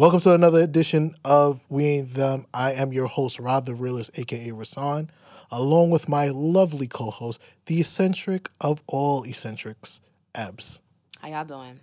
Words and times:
Welcome 0.00 0.20
to 0.20 0.32
another 0.32 0.62
edition 0.62 1.14
of 1.26 1.60
We 1.68 1.84
Ain't 1.84 2.14
Them. 2.14 2.46
I 2.54 2.72
am 2.72 2.90
your 2.90 3.06
host, 3.06 3.38
Rob 3.38 3.66
the 3.66 3.74
Realist, 3.74 4.12
aka 4.14 4.48
Rasan, 4.48 5.10
along 5.50 5.90
with 5.90 6.08
my 6.08 6.28
lovely 6.28 6.86
co-host, 6.86 7.38
the 7.66 7.82
eccentric 7.82 8.48
of 8.62 8.82
all 8.86 9.24
eccentrics, 9.24 10.00
Abs. 10.34 10.80
How 11.18 11.28
y'all 11.28 11.44
doing? 11.44 11.80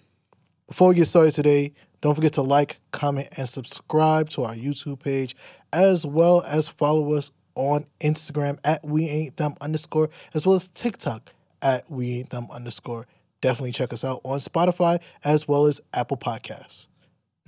Before 0.67 0.89
we 0.89 0.95
get 0.95 1.05
started 1.05 1.35
today, 1.35 1.73
don't 2.01 2.15
forget 2.15 2.33
to 2.33 2.41
like, 2.41 2.81
comment, 2.89 3.27
and 3.37 3.47
subscribe 3.47 4.31
to 4.31 4.45
our 4.45 4.55
YouTube 4.55 4.99
page, 4.99 5.35
as 5.71 6.03
well 6.03 6.41
as 6.47 6.67
follow 6.67 7.13
us 7.13 7.29
on 7.53 7.85
Instagram 8.01 8.57
at 8.63 8.83
We 8.83 9.07
Ain't 9.07 9.37
Them 9.37 9.53
underscore, 9.61 10.09
as 10.33 10.43
well 10.43 10.55
as 10.55 10.69
TikTok 10.69 11.31
at 11.61 11.87
We 11.91 12.17
Ain't 12.17 12.31
Them 12.31 12.47
underscore. 12.49 13.05
Definitely 13.41 13.73
check 13.73 13.93
us 13.93 14.03
out 14.03 14.21
on 14.23 14.39
Spotify 14.39 14.99
as 15.23 15.47
well 15.47 15.67
as 15.67 15.79
Apple 15.93 16.17
Podcasts. 16.17 16.87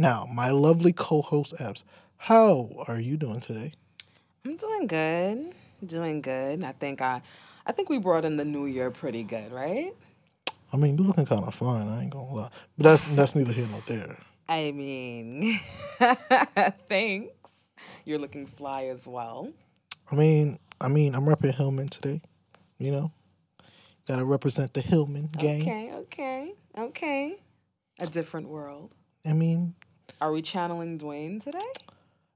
Now, 0.02 0.26
my 0.32 0.50
lovely 0.52 0.94
co-host 0.94 1.56
Abs, 1.60 1.84
how 2.16 2.70
are 2.88 3.02
you 3.02 3.18
doing 3.18 3.42
today? 3.42 3.74
I'm 4.46 4.56
doing 4.56 4.88
good. 4.88 5.54
Doing 5.86 6.22
good. 6.22 6.64
I 6.64 6.72
think 6.72 7.02
I 7.02 7.22
I 7.66 7.74
think 7.74 7.90
we 7.90 7.98
brought 7.98 8.24
in 8.24 8.38
the 8.38 8.46
new 8.46 8.66
year 8.66 8.92
pretty 8.92 9.24
good, 9.24 9.52
right? 9.52 9.94
I 10.72 10.78
mean, 10.78 10.98
you're 10.98 11.06
looking 11.06 11.26
kind 11.26 11.44
of 11.44 11.54
fine. 11.54 11.90
I 11.90 12.04
ain't 12.04 12.12
gonna 12.12 12.34
lie, 12.34 12.50
but 12.78 12.84
that's 12.86 13.04
that's 13.08 13.36
neither 13.36 13.52
here 13.52 13.68
nor 13.68 13.84
there. 13.88 14.16
I 14.48 14.72
mean, 14.72 15.60
thanks. 16.88 17.34
You're 18.06 18.20
looking 18.20 18.48
fly 18.48 18.86
as 18.86 19.06
well. 19.06 19.52
I 20.10 20.16
mean, 20.16 20.60
I 20.80 20.88
mean, 20.88 21.14
I'm 21.14 21.26
repping 21.26 21.54
Hillman 21.54 21.90
today. 21.90 22.22
You 22.78 22.92
know, 22.92 23.12
gotta 24.08 24.24
represent 24.24 24.74
the 24.74 24.82
Hillman 24.82 25.28
gang. 25.38 25.62
Okay, 25.62 25.92
okay, 25.94 26.54
okay. 26.78 27.40
A 28.00 28.08
different 28.08 28.48
world. 28.48 28.96
I 29.26 29.34
mean, 29.34 29.76
Are 30.22 30.32
we 30.32 30.42
channeling 30.42 30.98
Dwayne 31.00 31.42
today? 31.42 31.60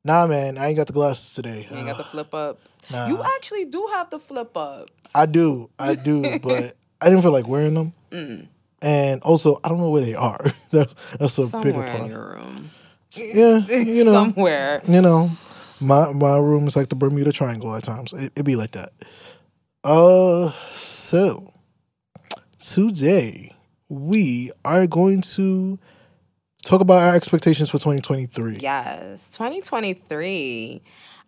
nah, 0.06 0.28
man, 0.28 0.58
I 0.58 0.68
ain't 0.68 0.78
got 0.78 0.88
the 0.88 0.94
glasses 0.94 1.34
today. 1.34 1.68
You 1.70 1.78
ain't 1.78 1.88
got 1.88 1.98
the 1.98 2.04
flip 2.12 2.34
ups. 2.34 2.72
nah. 2.92 3.08
You 3.08 3.22
actually 3.36 3.66
do 3.66 3.88
have 3.94 4.10
the 4.10 4.20
flip 4.20 4.56
ups. 4.58 5.12
I 5.16 5.26
do, 5.26 5.70
I 5.80 5.96
do, 5.96 6.40
but 6.42 6.76
I 7.02 7.10
didn't 7.10 7.22
feel 7.22 7.32
like 7.32 7.48
wearing 7.48 7.74
them, 7.74 7.94
Mm, 8.12 8.48
and 8.82 9.22
also 9.24 9.60
I 9.64 9.70
don't 9.70 9.80
know 9.80 9.90
where 9.90 10.02
they 10.06 10.16
are. 10.16 10.44
that's 10.72 10.94
that's 11.20 11.38
a 11.38 11.42
bigger 11.42 11.50
somewhere 11.50 11.86
in 11.86 11.92
problem. 11.92 12.10
your 12.12 12.30
room. 12.36 12.72
Yeah, 13.16 13.68
you 13.68 14.04
know, 14.06 14.12
somewhere. 14.14 14.82
you 14.88 15.02
know, 15.02 15.32
my 15.80 16.12
my 16.12 16.38
room 16.38 16.68
is 16.68 16.76
like 16.76 16.90
the 16.90 16.96
Bermuda 16.96 17.32
Triangle 17.32 17.76
at 17.76 17.84
times. 17.84 18.14
It, 18.14 18.32
it 18.36 18.44
be 18.44 18.56
like 18.56 18.72
that. 18.72 18.92
Uh, 19.84 20.52
so 20.72 21.52
today 22.60 23.54
we 23.90 24.52
are 24.64 24.88
going 24.88 25.22
to 25.22 25.78
talk 26.64 26.82
about 26.82 27.02
our 27.02 27.16
expectations 27.16 27.70
for 27.70 27.78
2023. 27.78 28.58
Yes, 28.58 29.30
2023. 29.32 30.82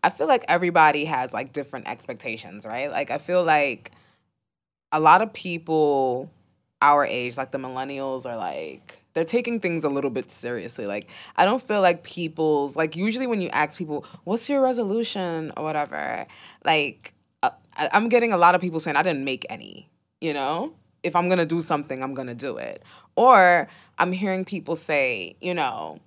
I 0.03 0.09
feel 0.09 0.27
like 0.27 0.45
everybody 0.47 1.05
has 1.05 1.33
like 1.33 1.53
different 1.53 1.87
expectations, 1.87 2.65
right? 2.65 2.91
Like 2.91 3.11
I 3.11 3.17
feel 3.17 3.43
like 3.43 3.91
a 4.91 4.99
lot 4.99 5.21
of 5.21 5.33
people 5.33 6.31
our 6.81 7.05
age, 7.05 7.37
like 7.37 7.51
the 7.51 7.57
millennials 7.57 8.25
are 8.25 8.37
like 8.37 9.01
they're 9.13 9.23
taking 9.25 9.59
things 9.59 9.83
a 9.83 9.89
little 9.89 10.11
bit 10.11 10.31
seriously. 10.31 10.85
Like 10.85 11.09
I 11.35 11.45
don't 11.45 11.65
feel 11.65 11.81
like 11.81 12.03
people's 12.03 12.75
like 12.75 12.95
usually 12.95 13.27
when 13.27 13.41
you 13.41 13.49
ask 13.49 13.77
people, 13.77 14.05
"What's 14.23 14.47
your 14.49 14.61
resolution?" 14.61 15.51
or 15.57 15.63
whatever, 15.63 16.27
like 16.63 17.13
uh, 17.41 17.51
I'm 17.77 18.09
getting 18.09 18.33
a 18.33 18.37
lot 18.37 18.55
of 18.55 18.61
people 18.61 18.79
saying 18.79 18.97
I 18.97 19.03
didn't 19.03 19.25
make 19.25 19.45
any, 19.49 19.89
you 20.21 20.33
know? 20.33 20.73
If 21.05 21.15
I'm 21.15 21.27
to 21.37 21.45
do 21.45 21.61
something, 21.61 22.01
I'm 22.01 22.15
to 22.27 22.35
do 22.35 22.57
it. 22.57 22.83
Or 23.15 23.67
I'm 23.97 24.11
hearing 24.11 24.43
people 24.43 24.75
say, 24.75 25.35
you 25.39 25.53
know, 25.53 25.99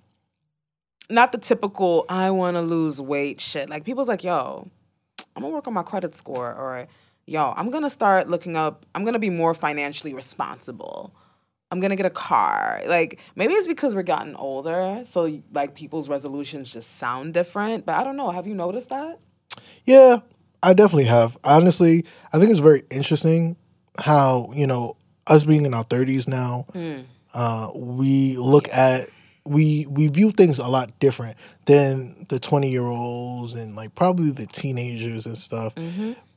not 1.09 1.31
the 1.31 1.37
typical 1.37 2.05
I 2.09 2.31
want 2.31 2.55
to 2.55 2.61
lose 2.61 3.01
weight 3.01 3.41
shit. 3.41 3.69
Like 3.69 3.85
people's 3.85 4.07
like, 4.07 4.23
yo, 4.23 4.69
I'm 5.35 5.41
gonna 5.41 5.53
work 5.53 5.67
on 5.67 5.73
my 5.73 5.83
credit 5.83 6.15
score, 6.15 6.53
or 6.53 6.87
yo, 7.25 7.53
I'm 7.55 7.71
gonna 7.71 7.89
start 7.89 8.29
looking 8.29 8.55
up. 8.55 8.85
I'm 8.93 9.05
gonna 9.05 9.19
be 9.19 9.29
more 9.29 9.53
financially 9.53 10.13
responsible. 10.13 11.13
I'm 11.71 11.79
gonna 11.79 11.95
get 11.95 12.05
a 12.05 12.11
car. 12.11 12.81
Like 12.85 13.19
maybe 13.35 13.53
it's 13.53 13.67
because 13.67 13.95
we're 13.95 14.03
gotten 14.03 14.35
older, 14.35 15.03
so 15.05 15.41
like 15.53 15.75
people's 15.75 16.09
resolutions 16.09 16.71
just 16.71 16.97
sound 16.97 17.33
different. 17.33 17.85
But 17.85 17.95
I 17.95 18.03
don't 18.03 18.17
know. 18.17 18.31
Have 18.31 18.47
you 18.47 18.53
noticed 18.53 18.89
that? 18.89 19.19
Yeah, 19.85 20.19
I 20.61 20.73
definitely 20.73 21.05
have. 21.05 21.37
Honestly, 21.43 22.05
I 22.33 22.39
think 22.39 22.51
it's 22.51 22.59
very 22.59 22.83
interesting 22.89 23.55
how, 24.01 24.51
you 24.55 24.67
know, 24.67 24.95
us 25.27 25.43
being 25.43 25.65
in 25.65 25.73
our 25.73 25.83
30s 25.85 26.27
now, 26.27 26.65
uh, 27.33 27.69
we 27.75 28.37
look 28.37 28.67
at 28.69 29.09
we 29.45 29.85
we 29.87 30.07
view 30.09 30.31
things 30.31 30.59
a 30.59 30.67
lot 30.67 30.91
different 30.99 31.35
than 31.65 32.25
the 32.29 32.39
20 32.39 32.69
year 32.69 32.85
olds 32.85 33.55
and 33.55 33.75
like 33.75 33.95
probably 33.95 34.29
the 34.31 34.45
teenagers 34.45 35.25
and 35.25 35.37
stuff. 35.37 35.73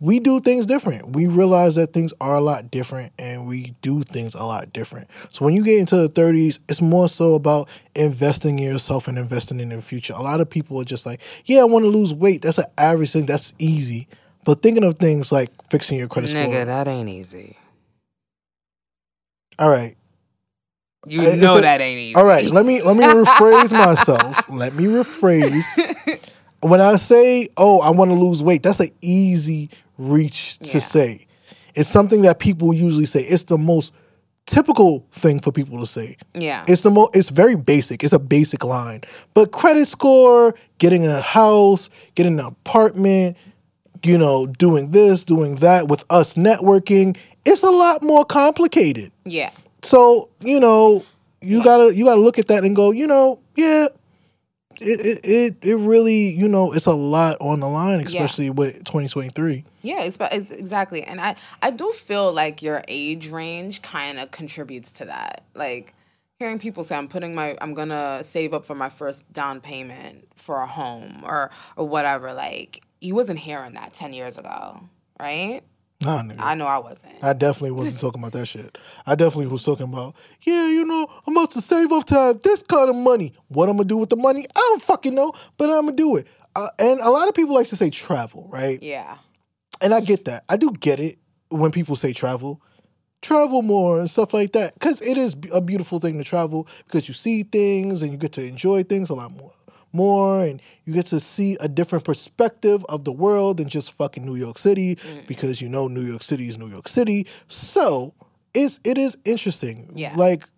We 0.00 0.18
do 0.18 0.40
things 0.40 0.64
different. 0.66 1.14
We 1.14 1.26
realize 1.26 1.74
that 1.74 1.92
things 1.92 2.14
are 2.20 2.36
a 2.36 2.40
lot 2.40 2.70
different 2.70 3.12
and 3.18 3.46
we 3.46 3.74
do 3.82 4.02
things 4.02 4.34
a 4.34 4.44
lot 4.44 4.72
different. 4.72 5.08
So 5.30 5.44
when 5.44 5.54
you 5.54 5.62
get 5.62 5.78
into 5.78 5.96
the 5.96 6.08
30s, 6.08 6.58
it's 6.68 6.80
more 6.80 7.08
so 7.08 7.34
about 7.34 7.68
investing 7.94 8.58
in 8.58 8.64
yourself 8.72 9.08
and 9.08 9.18
investing 9.18 9.60
in 9.60 9.68
the 9.70 9.82
future. 9.82 10.14
A 10.14 10.22
lot 10.22 10.40
of 10.40 10.48
people 10.48 10.80
are 10.80 10.84
just 10.84 11.04
like, 11.04 11.20
yeah, 11.44 11.60
I 11.60 11.64
want 11.64 11.84
to 11.84 11.88
lose 11.88 12.14
weight. 12.14 12.40
That's 12.42 12.58
an 12.58 12.66
average 12.78 13.12
thing. 13.12 13.26
That's 13.26 13.52
easy. 13.58 14.08
But 14.44 14.62
thinking 14.62 14.84
of 14.84 14.98
things 14.98 15.30
like 15.32 15.50
fixing 15.70 15.98
your 15.98 16.08
credit 16.08 16.28
score. 16.28 16.40
Nigga, 16.42 16.66
that 16.66 16.88
ain't 16.88 17.08
easy. 17.08 17.56
All 19.58 19.70
right. 19.70 19.96
You 21.06 21.20
it's 21.20 21.42
know 21.42 21.58
a- 21.58 21.60
that 21.62 21.80
ain't 21.80 21.98
easy. 21.98 22.14
All 22.16 22.24
right, 22.24 22.44
let 22.46 22.64
me 22.64 22.80
let 22.82 22.96
me 22.96 23.04
rephrase 23.06 23.72
myself. 23.76 24.48
Let 24.48 24.74
me 24.74 24.84
rephrase. 24.84 26.20
When 26.60 26.80
I 26.80 26.94
say, 26.94 27.48
"Oh, 27.56 27.80
I 27.80 27.90
want 27.90 28.12
to 28.12 28.14
lose 28.14 28.40
weight," 28.40 28.62
that's 28.62 28.78
an 28.78 28.90
easy 29.00 29.68
reach 29.98 30.58
to 30.60 30.74
Yeah. 30.74 30.78
say. 30.78 31.26
It's 31.74 31.88
something 31.88 32.22
that 32.22 32.38
people 32.38 32.72
usually 32.72 33.04
say. 33.04 33.22
It's 33.22 33.42
the 33.44 33.58
most 33.58 33.92
typical 34.46 35.04
thing 35.10 35.40
for 35.40 35.50
people 35.50 35.80
to 35.80 35.86
say. 35.86 36.16
Yeah. 36.34 36.64
It's 36.68 36.82
the 36.82 36.92
most. 36.92 37.16
It's 37.16 37.30
very 37.30 37.56
basic. 37.56 38.04
It's 38.04 38.12
a 38.12 38.18
basic 38.20 38.62
line. 38.62 39.00
But 39.34 39.50
credit 39.50 39.88
score, 39.88 40.54
getting 40.78 41.04
a 41.04 41.20
house, 41.20 41.90
getting 42.14 42.38
an 42.38 42.46
apartment, 42.46 43.36
you 44.04 44.18
know, 44.18 44.46
doing 44.46 44.90
this, 44.90 45.24
doing 45.24 45.56
that 45.56 45.88
with 45.88 46.04
us 46.10 46.34
networking, 46.34 47.16
it's 47.44 47.62
a 47.62 47.70
lot 47.70 48.02
more 48.02 48.24
complicated. 48.24 49.12
yeah. 49.24 49.50
So 49.82 50.28
you 50.40 50.60
know, 50.60 51.04
you 51.40 51.62
gotta 51.64 51.94
you 51.94 52.04
gotta 52.04 52.20
look 52.20 52.38
at 52.38 52.48
that 52.48 52.64
and 52.64 52.76
go, 52.76 52.92
you 52.92 53.06
know, 53.06 53.40
yeah, 53.56 53.88
it 54.80 55.00
it 55.00 55.20
it, 55.24 55.56
it 55.62 55.76
really 55.76 56.30
you 56.30 56.46
know 56.48 56.72
it's 56.72 56.86
a 56.86 56.94
lot 56.94 57.36
on 57.40 57.60
the 57.60 57.68
line, 57.68 58.00
especially 58.00 58.50
with 58.50 58.84
2023. 58.84 59.64
Yeah, 59.82 60.02
it's, 60.02 60.16
it's 60.20 60.52
exactly. 60.52 61.02
And 61.02 61.20
I, 61.20 61.34
I 61.60 61.70
do 61.70 61.90
feel 61.92 62.32
like 62.32 62.62
your 62.62 62.84
age 62.86 63.28
range 63.28 63.82
kind 63.82 64.20
of 64.20 64.30
contributes 64.30 64.92
to 64.92 65.06
that. 65.06 65.42
Like 65.54 65.94
hearing 66.38 66.58
people 66.58 66.84
say 66.84 66.96
I'm 66.96 67.08
putting 67.08 67.34
my 67.34 67.56
I'm 67.60 67.74
to 67.74 68.22
save 68.24 68.54
up 68.54 68.64
for 68.64 68.74
my 68.74 68.88
first 68.88 69.30
down 69.32 69.60
payment 69.60 70.28
for 70.36 70.60
a 70.60 70.66
home 70.66 71.22
or 71.24 71.50
or 71.76 71.88
whatever. 71.88 72.32
Like 72.32 72.82
you 73.02 73.14
wasn't 73.14 73.38
hearing 73.38 73.74
that 73.74 73.94
10 73.94 74.12
years 74.12 74.38
ago, 74.38 74.80
right? 75.18 75.62
Nah, 76.00 76.22
nigga. 76.22 76.40
I 76.40 76.54
know 76.54 76.66
I 76.66 76.78
wasn't. 76.78 77.22
I 77.22 77.32
definitely 77.32 77.72
wasn't 77.72 78.00
talking 78.00 78.20
about 78.20 78.32
that 78.32 78.46
shit. 78.46 78.76
I 79.06 79.14
definitely 79.14 79.46
was 79.46 79.64
talking 79.64 79.86
about, 79.86 80.14
yeah, 80.42 80.66
you 80.68 80.84
know, 80.84 81.06
I'm 81.26 81.36
about 81.36 81.52
to 81.52 81.60
save 81.60 81.92
up 81.92 82.06
to 82.06 82.14
have 82.14 82.42
this 82.42 82.62
kind 82.62 82.88
of 82.90 82.96
money. 82.96 83.34
What 83.48 83.68
I'm 83.68 83.76
gonna 83.76 83.88
do 83.88 83.96
with 83.96 84.10
the 84.10 84.16
money, 84.16 84.46
I 84.54 84.58
don't 84.58 84.82
fucking 84.82 85.14
know, 85.14 85.32
but 85.58 85.70
I'm 85.70 85.86
gonna 85.86 85.92
do 85.92 86.16
it. 86.16 86.26
Uh, 86.56 86.68
and 86.78 87.00
a 87.00 87.08
lot 87.08 87.28
of 87.28 87.34
people 87.34 87.54
like 87.54 87.68
to 87.68 87.76
say 87.76 87.88
travel, 87.90 88.48
right? 88.52 88.82
yeah. 88.82 89.16
and 89.80 89.94
I 89.94 90.00
get 90.00 90.24
that. 90.26 90.44
I 90.48 90.56
do 90.56 90.70
get 90.72 91.00
it 91.00 91.18
when 91.48 91.70
people 91.70 91.96
say 91.96 92.12
travel. 92.12 92.60
Travel 93.20 93.62
more 93.62 94.00
and 94.00 94.10
stuff 94.10 94.34
like 94.34 94.52
that. 94.52 94.74
Because 94.74 95.00
it 95.00 95.16
is 95.16 95.36
a 95.52 95.60
beautiful 95.60 96.00
thing 96.00 96.18
to 96.18 96.24
travel 96.24 96.66
because 96.86 97.06
you 97.06 97.14
see 97.14 97.44
things 97.44 98.02
and 98.02 98.10
you 98.10 98.18
get 98.18 98.32
to 98.32 98.42
enjoy 98.44 98.82
things 98.82 99.10
a 99.10 99.14
lot 99.14 99.30
more. 99.30 99.52
More 99.92 100.42
and 100.42 100.60
you 100.84 100.94
get 100.94 101.06
to 101.06 101.20
see 101.20 101.56
a 101.60 101.68
different 101.68 102.04
perspective 102.04 102.84
of 102.88 103.04
the 103.04 103.12
world 103.12 103.58
than 103.58 103.68
just 103.68 103.92
fucking 103.92 104.24
New 104.24 104.36
York 104.36 104.58
City 104.58 104.96
mm. 104.96 105.26
because 105.26 105.60
you 105.60 105.68
know 105.68 105.88
New 105.88 106.02
York 106.02 106.22
City 106.22 106.48
is 106.48 106.58
New 106.58 106.68
York 106.68 106.88
City. 106.88 107.26
So 107.48 108.14
it's 108.54 108.80
it 108.84 108.98
is 108.98 109.16
interesting. 109.24 109.90
Yeah. 109.94 110.14
Like 110.16 110.48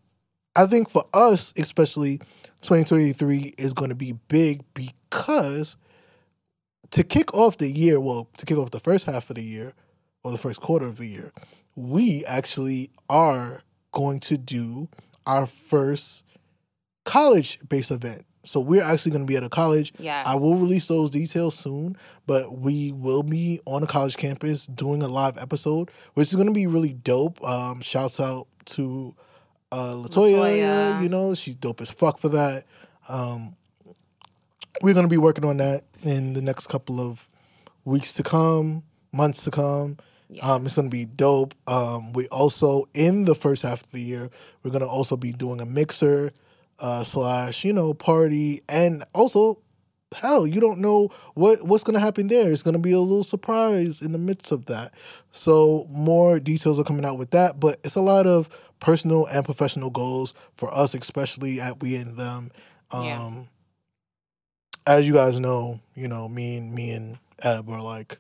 I 0.57 0.67
think 0.67 0.89
for 0.89 1.05
us, 1.13 1.53
especially 1.57 2.19
2023 2.63 3.55
is 3.59 3.73
going 3.73 3.91
to 3.91 3.95
be 3.95 4.13
big 4.29 4.63
because 4.73 5.77
to 6.93 7.03
kick 7.03 7.35
off 7.35 7.59
the 7.59 7.71
year, 7.71 7.99
well, 7.99 8.29
to 8.37 8.47
kick 8.47 8.57
off 8.57 8.71
the 8.71 8.81
first 8.81 9.05
half 9.05 9.29
of 9.31 9.37
the 9.37 9.43
year 9.43 9.73
or 10.23 10.31
the 10.31 10.39
first 10.39 10.61
quarter 10.61 10.87
of 10.87 10.97
the 10.97 11.07
year, 11.07 11.33
we 11.75 12.25
actually 12.25 12.91
are 13.09 13.63
going 13.93 14.21
to 14.21 14.39
do 14.39 14.89
our 15.27 15.47
first 15.47 16.25
college 17.05 17.59
based 17.69 17.91
event. 17.91 18.25
So 18.45 18.61
we're 18.61 18.83
actually 18.83 19.13
going 19.13 19.27
to 19.27 19.31
be 19.31 19.37
at 19.37 19.43
a 19.43 19.49
college. 19.49 19.93
Yeah. 19.99 20.23
I 20.25 20.35
will 20.35 20.57
release 20.57 20.87
those 20.89 21.11
details 21.11 21.57
soon, 21.57 21.97
but 22.27 22.59
we 22.59 22.93
will 22.93 23.23
be 23.23 23.61
on 23.65 23.83
a 23.83 23.87
college 23.87 24.17
campus 24.17 24.67
doing 24.67 25.03
a 25.03 25.09
live 25.09 25.39
episode, 25.39 25.91
which 26.15 26.29
is 26.29 26.35
going 26.35 26.47
to 26.47 26.53
be 26.53 26.67
really 26.67 26.93
dope. 26.93 27.43
Um, 27.43 27.81
shouts 27.81 28.21
out 28.21 28.47
to 28.67 29.15
uh, 29.73 29.95
Latoya, 29.95 30.37
Latoya. 30.37 31.03
you 31.03 31.09
know, 31.09 31.35
she's 31.35 31.57
dope 31.57 31.81
as 31.81 31.91
fuck 31.91 32.19
for 32.19 32.29
that. 32.29 32.65
Um, 33.09 33.57
we're 34.83 34.95
going 34.95 35.07
to 35.07 35.11
be 35.11 35.19
working 35.19 35.45
on 35.45 35.57
that 35.59 35.85
in 36.03 36.35
the 36.35 36.43
next 36.43 36.67
couple 36.67 37.01
of 37.01 37.29
weeks 37.85 38.13
to 38.15 38.23
come, 38.23 38.83
months 39.13 39.45
to 39.45 39.51
come. 39.51 39.99
Um, 40.43 40.67
it's 40.67 40.77
going 40.77 40.91
to 40.91 40.97
be 40.97 41.05
dope. 41.05 41.55
Um, 41.67 42.13
we 42.13 42.27
also 42.29 42.89
in 42.93 43.25
the 43.25 43.35
first 43.35 43.63
half 43.63 43.83
of 43.83 43.93
the 43.93 44.01
year, 44.01 44.31
we're 44.63 44.71
going 44.71 44.81
to 44.83 44.89
also 44.89 45.17
be 45.17 45.33
doing 45.33 45.61
a 45.61 45.67
mixer 45.67 46.33
uh, 46.79 47.05
slash 47.05 47.65
you 47.65 47.73
know 47.73 47.95
party, 47.95 48.63
and 48.69 49.05
also 49.15 49.59
hell, 50.15 50.47
you 50.47 50.61
don't 50.61 50.79
know 50.79 51.09
what 51.35 51.63
what's 51.63 51.85
going 51.85 51.95
to 51.95 52.01
happen 52.01 52.29
there. 52.29 52.51
It's 52.51 52.63
going 52.63 52.75
to 52.75 52.81
be 52.81 52.93
a 52.93 53.01
little 53.01 53.25
surprise 53.25 54.01
in 54.01 54.13
the 54.13 54.19
midst 54.19 54.53
of 54.53 54.67
that. 54.67 54.95
So 55.33 55.87
more 55.91 56.39
details 56.39 56.79
are 56.79 56.85
coming 56.85 57.05
out 57.05 57.19
with 57.19 57.31
that, 57.31 57.61
but 57.61 57.81
it's 57.85 57.97
a 57.97 58.01
lot 58.01 58.27
of 58.27 58.49
personal 58.81 59.27
and 59.27 59.45
professional 59.45 59.91
goals 59.91 60.35
for 60.57 60.73
us, 60.75 60.95
especially 60.95 61.61
at 61.61 61.81
We 61.83 61.97
Ain't 61.97 62.17
Them. 62.17 62.51
Um, 62.91 63.05
Yeah. 63.05 63.43
As 64.87 65.09
you 65.09 65.15
guys 65.15 65.39
know, 65.41 65.81
you 65.95 66.09
know 66.09 66.29
me 66.29 66.59
and 66.59 66.75
me 66.75 66.91
and 66.91 67.19
Eb 67.43 67.69
are 67.71 67.81
like, 67.81 68.19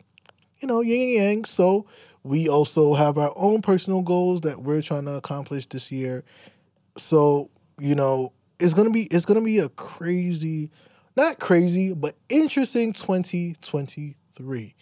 you 0.60 0.66
know, 0.68 0.80
yin 0.80 1.00
and 1.02 1.12
yang. 1.12 1.44
So 1.44 1.86
we 2.22 2.48
also 2.48 2.94
have 2.94 3.18
our 3.18 3.32
own 3.36 3.60
personal 3.60 4.00
goals 4.00 4.40
that 4.42 4.62
we're 4.62 4.80
trying 4.80 5.04
to 5.04 5.12
accomplish 5.12 5.66
this 5.66 5.92
year. 5.92 6.24
So 6.96 7.50
you 7.78 7.94
know, 7.94 8.32
it's 8.58 8.74
gonna 8.74 8.90
be 8.90 9.04
it's 9.04 9.24
gonna 9.24 9.40
be 9.40 9.58
a 9.58 9.68
crazy, 9.70 10.70
not 11.16 11.38
crazy, 11.38 11.92
but 11.92 12.16
interesting 12.28 12.92
2023. 12.92 14.74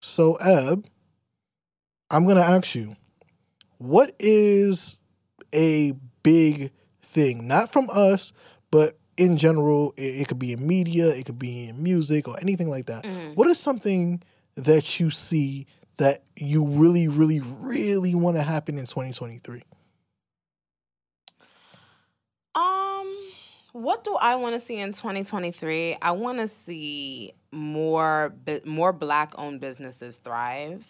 So 0.00 0.34
Eb, 0.36 0.86
I'm 2.10 2.26
gonna 2.26 2.40
ask 2.40 2.74
you, 2.74 2.96
what 3.78 4.14
is 4.18 4.98
a 5.52 5.92
big 6.22 6.70
thing, 7.02 7.46
not 7.46 7.72
from 7.72 7.88
us, 7.92 8.32
but 8.70 8.98
in 9.16 9.36
general, 9.36 9.94
it, 9.96 10.20
it 10.20 10.28
could 10.28 10.38
be 10.38 10.52
in 10.52 10.66
media, 10.66 11.08
it 11.08 11.26
could 11.26 11.38
be 11.38 11.68
in 11.68 11.82
music 11.82 12.28
or 12.28 12.38
anything 12.40 12.68
like 12.68 12.86
that. 12.86 13.04
Mhm. 13.04 13.34
What 13.34 13.48
is 13.48 13.58
something 13.58 14.22
that 14.56 15.00
you 15.00 15.10
see 15.10 15.66
that 15.96 16.22
you 16.36 16.64
really, 16.64 17.08
really, 17.08 17.40
really 17.40 18.14
want 18.14 18.36
to 18.36 18.42
happen 18.42 18.78
in 18.78 18.86
2023? 18.86 19.62
What 23.82 24.04
do 24.04 24.16
I 24.16 24.36
want 24.36 24.54
to 24.54 24.60
see 24.60 24.78
in 24.78 24.92
2023? 24.92 25.96
I 26.02 26.12
want 26.12 26.38
to 26.38 26.48
see 26.48 27.32
more 27.52 28.34
more 28.64 28.92
black 28.92 29.34
owned 29.38 29.60
businesses 29.60 30.16
thrive. 30.16 30.84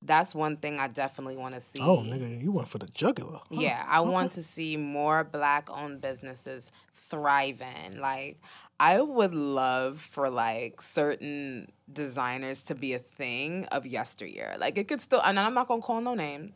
That's 0.00 0.32
one 0.32 0.56
thing 0.58 0.78
I 0.78 0.86
definitely 0.86 1.36
want 1.36 1.56
to 1.56 1.60
see. 1.60 1.80
Oh, 1.80 1.98
nigga, 1.98 2.40
you 2.40 2.52
went 2.52 2.68
for 2.68 2.78
the 2.78 2.86
jugular. 2.86 3.40
Huh. 3.52 3.60
Yeah, 3.60 3.84
I 3.88 3.98
Okay. 4.00 4.10
want 4.10 4.32
to 4.32 4.44
see 4.44 4.76
more 4.76 5.24
black 5.24 5.68
owned 5.70 6.00
businesses 6.00 6.70
thriving. 6.94 7.98
Like 8.00 8.40
I 8.78 9.00
would 9.00 9.34
love 9.34 10.00
for 10.00 10.30
like 10.30 10.80
certain 10.82 11.72
designers 11.92 12.62
to 12.64 12.74
be 12.76 12.92
a 12.94 13.00
thing 13.00 13.64
of 13.66 13.86
yesteryear. 13.86 14.56
Like 14.58 14.78
it 14.78 14.86
could 14.86 15.00
still 15.00 15.20
and 15.22 15.38
I'm 15.38 15.54
not 15.54 15.66
going 15.66 15.80
to 15.80 15.86
call 15.86 16.00
no 16.00 16.14
names. 16.14 16.54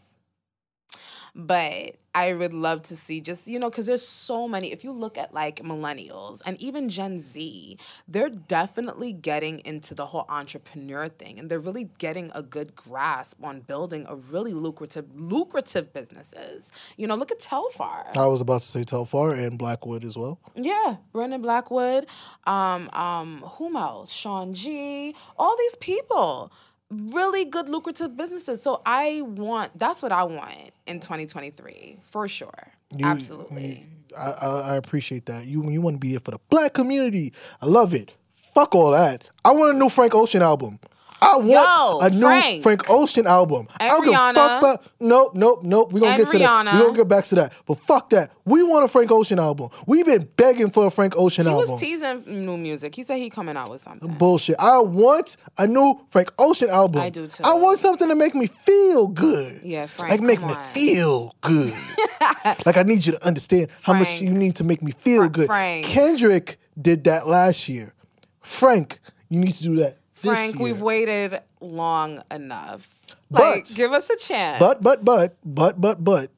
But 1.34 1.96
I 2.14 2.34
would 2.34 2.52
love 2.52 2.82
to 2.84 2.96
see 2.96 3.22
just, 3.22 3.48
you 3.48 3.58
know, 3.58 3.70
because 3.70 3.86
there's 3.86 4.06
so 4.06 4.46
many. 4.46 4.70
If 4.70 4.84
you 4.84 4.92
look 4.92 5.16
at 5.16 5.32
like 5.32 5.62
millennials 5.62 6.42
and 6.44 6.60
even 6.60 6.90
Gen 6.90 7.22
Z, 7.22 7.78
they're 8.06 8.28
definitely 8.28 9.14
getting 9.14 9.60
into 9.60 9.94
the 9.94 10.06
whole 10.06 10.26
entrepreneur 10.28 11.08
thing 11.08 11.38
and 11.38 11.48
they're 11.48 11.58
really 11.58 11.88
getting 11.96 12.30
a 12.34 12.42
good 12.42 12.76
grasp 12.76 13.42
on 13.42 13.60
building 13.60 14.04
a 14.08 14.16
really 14.16 14.52
lucrative, 14.52 15.06
lucrative 15.18 15.92
businesses. 15.94 16.70
You 16.98 17.06
know, 17.06 17.14
look 17.14 17.30
at 17.32 17.40
Telfar. 17.40 18.14
I 18.14 18.26
was 18.26 18.42
about 18.42 18.60
to 18.60 18.68
say 18.68 18.82
Telfar 18.82 19.38
and 19.38 19.58
Blackwood 19.58 20.04
as 20.04 20.18
well. 20.18 20.38
Yeah, 20.54 20.96
Brandon 21.12 21.40
Blackwood, 21.40 22.06
um, 22.44 22.90
um, 22.90 23.40
whom 23.56 23.76
else? 23.76 24.12
Sean 24.12 24.52
G, 24.52 25.14
all 25.38 25.56
these 25.56 25.76
people. 25.76 26.52
Really 26.92 27.44
good 27.46 27.68
lucrative 27.68 28.16
businesses. 28.16 28.62
So 28.62 28.82
I 28.84 29.22
want 29.22 29.78
that's 29.78 30.02
what 30.02 30.12
I 30.12 30.24
want 30.24 30.72
in 30.86 31.00
2023 31.00 31.98
for 32.02 32.28
sure. 32.28 32.50
You- 32.96 33.06
Absolutely. 33.06 33.68
you- 33.68 33.86
I, 34.16 34.30
I, 34.32 34.76
appreciate 34.76 35.24
that. 35.26 35.46
You 35.46 35.68
you 35.70 35.80
want 35.80 35.94
to 35.94 35.98
be 35.98 36.10
there 36.10 36.20
for 36.20 36.32
the 36.32 36.38
black 36.50 36.74
community. 36.74 37.32
I 37.62 37.66
love 37.66 37.94
it. 37.94 38.10
Fuck 38.54 38.74
all 38.74 38.90
that. 38.90 39.24
I 39.42 39.52
want 39.52 39.74
a 39.74 39.78
new 39.78 39.88
Frank 39.88 40.14
Ocean 40.14 40.42
album. 40.42 40.78
I 41.22 41.36
want 41.36 41.48
Yo, 41.48 41.98
a 42.00 42.10
new 42.10 42.20
Frank. 42.20 42.62
Frank 42.62 42.90
Ocean 42.90 43.26
album. 43.26 43.68
I 43.78 43.88
don't 43.88 44.04
give 44.04 44.12
a 44.12 44.32
fuck 44.34 44.60
about 44.60 44.84
nope, 45.00 45.34
nope, 45.34 45.62
nope. 45.62 45.92
We're 45.92 46.00
gonna 46.00 46.16
get 46.18 46.28
to 46.30 46.38
that. 46.38 46.64
We're 46.74 46.80
gonna 46.86 46.96
get 46.96 47.08
back 47.08 47.24
to 47.26 47.34
that. 47.36 47.52
But 47.66 47.80
fuck 47.80 48.10
that. 48.10 48.32
We 48.44 48.62
want 48.64 48.84
a 48.84 48.88
Frank 48.88 49.10
Ocean 49.12 49.38
album. 49.38 49.68
We've 49.86 50.04
been 50.04 50.28
begging 50.36 50.70
for 50.70 50.86
a 50.86 50.90
Frank 50.90 51.14
Ocean 51.16 51.46
album. 51.46 51.78
he 51.78 51.94
album. 51.94 52.12
was 52.12 52.24
teasing 52.26 52.42
new 52.44 52.56
music. 52.56 52.94
He 52.94 53.04
said 53.04 53.18
he 53.18 53.30
coming 53.30 53.56
out 53.56 53.70
with 53.70 53.80
something. 53.80 54.12
Bullshit. 54.14 54.56
I 54.58 54.78
want 54.78 55.36
a 55.58 55.66
new 55.66 56.00
Frank 56.08 56.32
Ocean 56.38 56.68
album. 56.70 57.00
I 57.02 57.10
do 57.10 57.28
too. 57.28 57.44
I 57.44 57.54
want 57.54 57.78
something 57.78 58.08
to 58.08 58.16
make 58.16 58.34
me 58.34 58.48
feel 58.48 59.06
good. 59.06 59.60
Yeah, 59.62 59.86
Frank, 59.86 60.10
Like 60.10 60.20
make 60.22 60.40
come 60.40 60.48
me 60.48 60.54
on. 60.54 60.68
feel 60.70 61.34
good. 61.40 61.72
like 62.66 62.76
I 62.76 62.82
need 62.82 63.06
you 63.06 63.12
to 63.12 63.24
understand 63.24 63.68
how 63.82 63.92
much 63.94 64.08
Frank. 64.08 64.22
you 64.22 64.30
need 64.30 64.56
to 64.56 64.64
make 64.64 64.82
me 64.82 64.92
feel 64.92 65.22
Fra- 65.22 65.30
good. 65.30 65.46
Frank. 65.46 65.86
Kendrick 65.86 66.58
did 66.80 67.04
that 67.04 67.28
last 67.28 67.68
year. 67.68 67.94
Frank, 68.40 68.98
you 69.28 69.38
need 69.38 69.52
to 69.54 69.62
do 69.62 69.76
that. 69.76 69.98
Frank, 70.30 70.54
year. 70.56 70.64
we've 70.64 70.80
waited 70.80 71.40
long 71.60 72.22
enough. 72.30 72.88
But- 73.30 73.40
Like, 73.42 73.74
give 73.74 73.92
us 73.92 74.08
a 74.10 74.16
chance. 74.16 74.58
But 74.60 74.82
but 74.82 75.04
but 75.04 75.36
but 75.44 75.80
but 75.80 76.02
but 76.04 76.30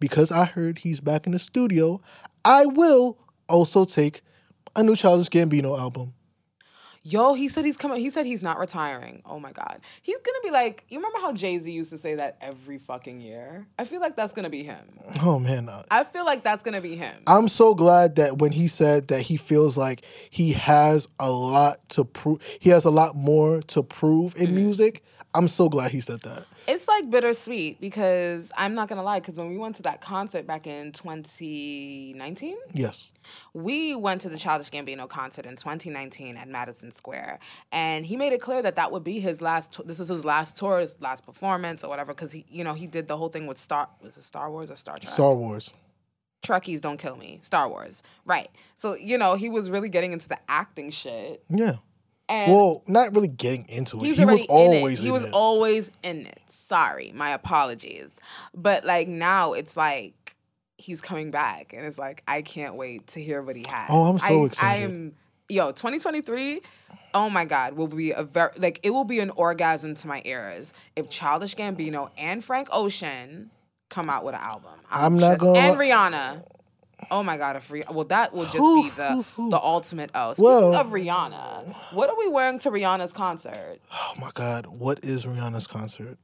because 0.00 0.30
I 0.32 0.44
heard 0.44 0.78
he's 0.78 1.00
back 1.00 1.26
in 1.26 1.32
the 1.32 1.38
studio, 1.38 2.00
I 2.44 2.66
will 2.66 3.18
also 3.48 3.84
take 3.84 4.22
a 4.76 4.82
new 4.82 4.96
Childish 4.96 5.28
Gambino 5.28 5.78
album. 5.78 6.14
Yo, 7.06 7.34
he 7.34 7.48
said 7.48 7.66
he's 7.66 7.76
coming. 7.76 8.00
He 8.00 8.08
said 8.08 8.24
he's 8.24 8.40
not 8.40 8.58
retiring. 8.58 9.20
Oh 9.26 9.38
my 9.38 9.52
god, 9.52 9.80
he's 10.00 10.16
gonna 10.16 10.38
be 10.42 10.50
like. 10.50 10.84
You 10.88 10.98
remember 10.98 11.18
how 11.18 11.34
Jay 11.34 11.58
Z 11.58 11.70
used 11.70 11.90
to 11.90 11.98
say 11.98 12.14
that 12.14 12.38
every 12.40 12.78
fucking 12.78 13.20
year? 13.20 13.66
I 13.78 13.84
feel 13.84 14.00
like 14.00 14.16
that's 14.16 14.32
gonna 14.32 14.48
be 14.48 14.62
him. 14.62 14.80
Oh 15.20 15.38
man, 15.38 15.68
uh, 15.68 15.82
I 15.90 16.04
feel 16.04 16.24
like 16.24 16.42
that's 16.42 16.62
gonna 16.62 16.80
be 16.80 16.96
him. 16.96 17.14
I'm 17.26 17.48
so 17.48 17.74
glad 17.74 18.16
that 18.16 18.38
when 18.38 18.52
he 18.52 18.68
said 18.68 19.08
that 19.08 19.20
he 19.20 19.36
feels 19.36 19.76
like 19.76 20.02
he 20.30 20.54
has 20.54 21.06
a 21.20 21.30
lot 21.30 21.86
to 21.90 22.06
prove, 22.06 22.40
he 22.58 22.70
has 22.70 22.86
a 22.86 22.90
lot 22.90 23.14
more 23.14 23.60
to 23.60 23.82
prove 23.82 24.34
in 24.36 24.54
music. 24.54 25.04
I'm 25.34 25.48
so 25.48 25.68
glad 25.68 25.90
he 25.90 26.00
said 26.00 26.22
that. 26.22 26.46
It's 26.66 26.88
like 26.88 27.10
bittersweet 27.10 27.80
because 27.80 28.50
I'm 28.56 28.74
not 28.74 28.88
gonna 28.88 29.02
lie. 29.02 29.20
Because 29.20 29.36
when 29.36 29.48
we 29.50 29.58
went 29.58 29.76
to 29.76 29.82
that 29.82 30.00
concert 30.00 30.46
back 30.46 30.66
in 30.66 30.92
2019, 30.92 32.56
Yes. 32.72 33.12
we 33.52 33.94
went 33.94 34.22
to 34.22 34.28
the 34.28 34.38
Childish 34.38 34.70
Gambino 34.70 35.08
concert 35.08 35.46
in 35.46 35.56
2019 35.56 36.36
at 36.36 36.48
Madison 36.48 36.94
Square, 36.94 37.38
and 37.72 38.06
he 38.06 38.16
made 38.16 38.32
it 38.32 38.40
clear 38.40 38.62
that 38.62 38.76
that 38.76 38.92
would 38.92 39.04
be 39.04 39.20
his 39.20 39.40
last. 39.40 39.78
This 39.86 40.00
is 40.00 40.08
his 40.08 40.24
last 40.24 40.56
tour, 40.56 40.78
his 40.78 41.00
last 41.00 41.24
performance, 41.26 41.84
or 41.84 41.88
whatever. 41.90 42.14
Because 42.14 42.32
he, 42.32 42.46
you 42.48 42.64
know, 42.64 42.74
he 42.74 42.86
did 42.86 43.08
the 43.08 43.16
whole 43.16 43.28
thing 43.28 43.46
with 43.46 43.58
Star. 43.58 43.88
Was 44.02 44.16
it 44.16 44.22
Star 44.24 44.50
Wars 44.50 44.70
or 44.70 44.76
Star 44.76 44.96
Trek? 44.98 45.12
Star 45.12 45.34
Wars. 45.34 45.72
Trekkies 46.44 46.80
don't 46.80 46.98
kill 46.98 47.16
me. 47.16 47.38
Star 47.42 47.68
Wars, 47.68 48.02
right? 48.26 48.50
So 48.76 48.94
you 48.94 49.16
know, 49.18 49.34
he 49.34 49.48
was 49.48 49.70
really 49.70 49.88
getting 49.88 50.12
into 50.12 50.28
the 50.28 50.38
acting 50.48 50.90
shit, 50.90 51.42
Yeah. 51.48 51.76
And 52.28 52.52
Well, 52.52 52.82
not 52.86 53.14
really 53.14 53.28
getting 53.28 53.66
into 53.68 53.98
it. 53.98 54.02
he 54.04 54.08
was 54.10 54.18
He 54.18 54.24
was 54.24 54.42
always 54.48 54.98
in 55.00 55.04
it. 55.04 55.06
He 55.06 55.10
was 55.12 55.24
it. 55.24 55.32
always 55.32 55.90
in 56.02 56.26
it. 56.26 56.40
Sorry, 56.48 57.12
my 57.14 57.30
apologies. 57.30 58.08
But 58.54 58.84
like 58.84 59.08
now, 59.08 59.52
it's 59.52 59.76
like 59.76 60.36
he's 60.78 61.00
coming 61.00 61.30
back, 61.30 61.72
and 61.72 61.84
it's 61.86 61.98
like 61.98 62.22
I 62.26 62.42
can't 62.42 62.74
wait 62.76 63.06
to 63.08 63.22
hear 63.22 63.42
what 63.42 63.56
he 63.56 63.64
has. 63.68 63.88
Oh, 63.90 64.04
I'm 64.04 64.18
so 64.18 64.48
I, 64.60 64.74
I 64.74 64.76
am. 64.76 65.12
Yo, 65.48 65.68
2023. 65.72 66.62
Oh 67.12 67.28
my 67.30 67.44
God, 67.44 67.74
will 67.74 67.86
be 67.86 68.10
a 68.12 68.22
very 68.24 68.50
like 68.56 68.80
it 68.82 68.90
will 68.90 69.04
be 69.04 69.20
an 69.20 69.30
orgasm 69.30 69.94
to 69.96 70.08
my 70.08 70.22
ears 70.24 70.72
if 70.96 71.10
Childish 71.10 71.54
Gambino 71.54 72.10
and 72.18 72.42
Frank 72.42 72.68
Ocean 72.72 73.50
come 73.90 74.08
out 74.10 74.24
with 74.24 74.34
an 74.34 74.40
album. 74.40 74.72
I'm 74.90 75.18
not 75.18 75.32
just- 75.32 75.40
gonna 75.40 75.58
and 75.58 75.76
Rihanna. 75.78 76.42
Oh 77.10 77.22
my 77.22 77.36
God, 77.36 77.56
if 77.56 77.68
Rih- 77.68 77.92
well 77.92 78.04
that 78.06 78.32
will 78.32 78.44
just 78.44 78.58
Whew, 78.58 78.84
be 78.84 78.90
the 78.90 79.08
whew, 79.14 79.24
whew. 79.36 79.50
the 79.50 79.60
ultimate 79.60 80.10
O. 80.14 80.32
Speaking 80.32 80.44
Well- 80.46 80.74
of 80.74 80.88
Rihanna, 80.88 81.74
what 81.92 82.08
are 82.10 82.16
we 82.18 82.28
wearing 82.28 82.58
to 82.60 82.70
Rihanna's 82.70 83.12
concert? 83.12 83.78
Oh 83.92 84.12
my 84.18 84.30
God. 84.34 84.66
What 84.66 85.04
is 85.04 85.24
Rihanna's 85.26 85.66
concert? 85.66 86.18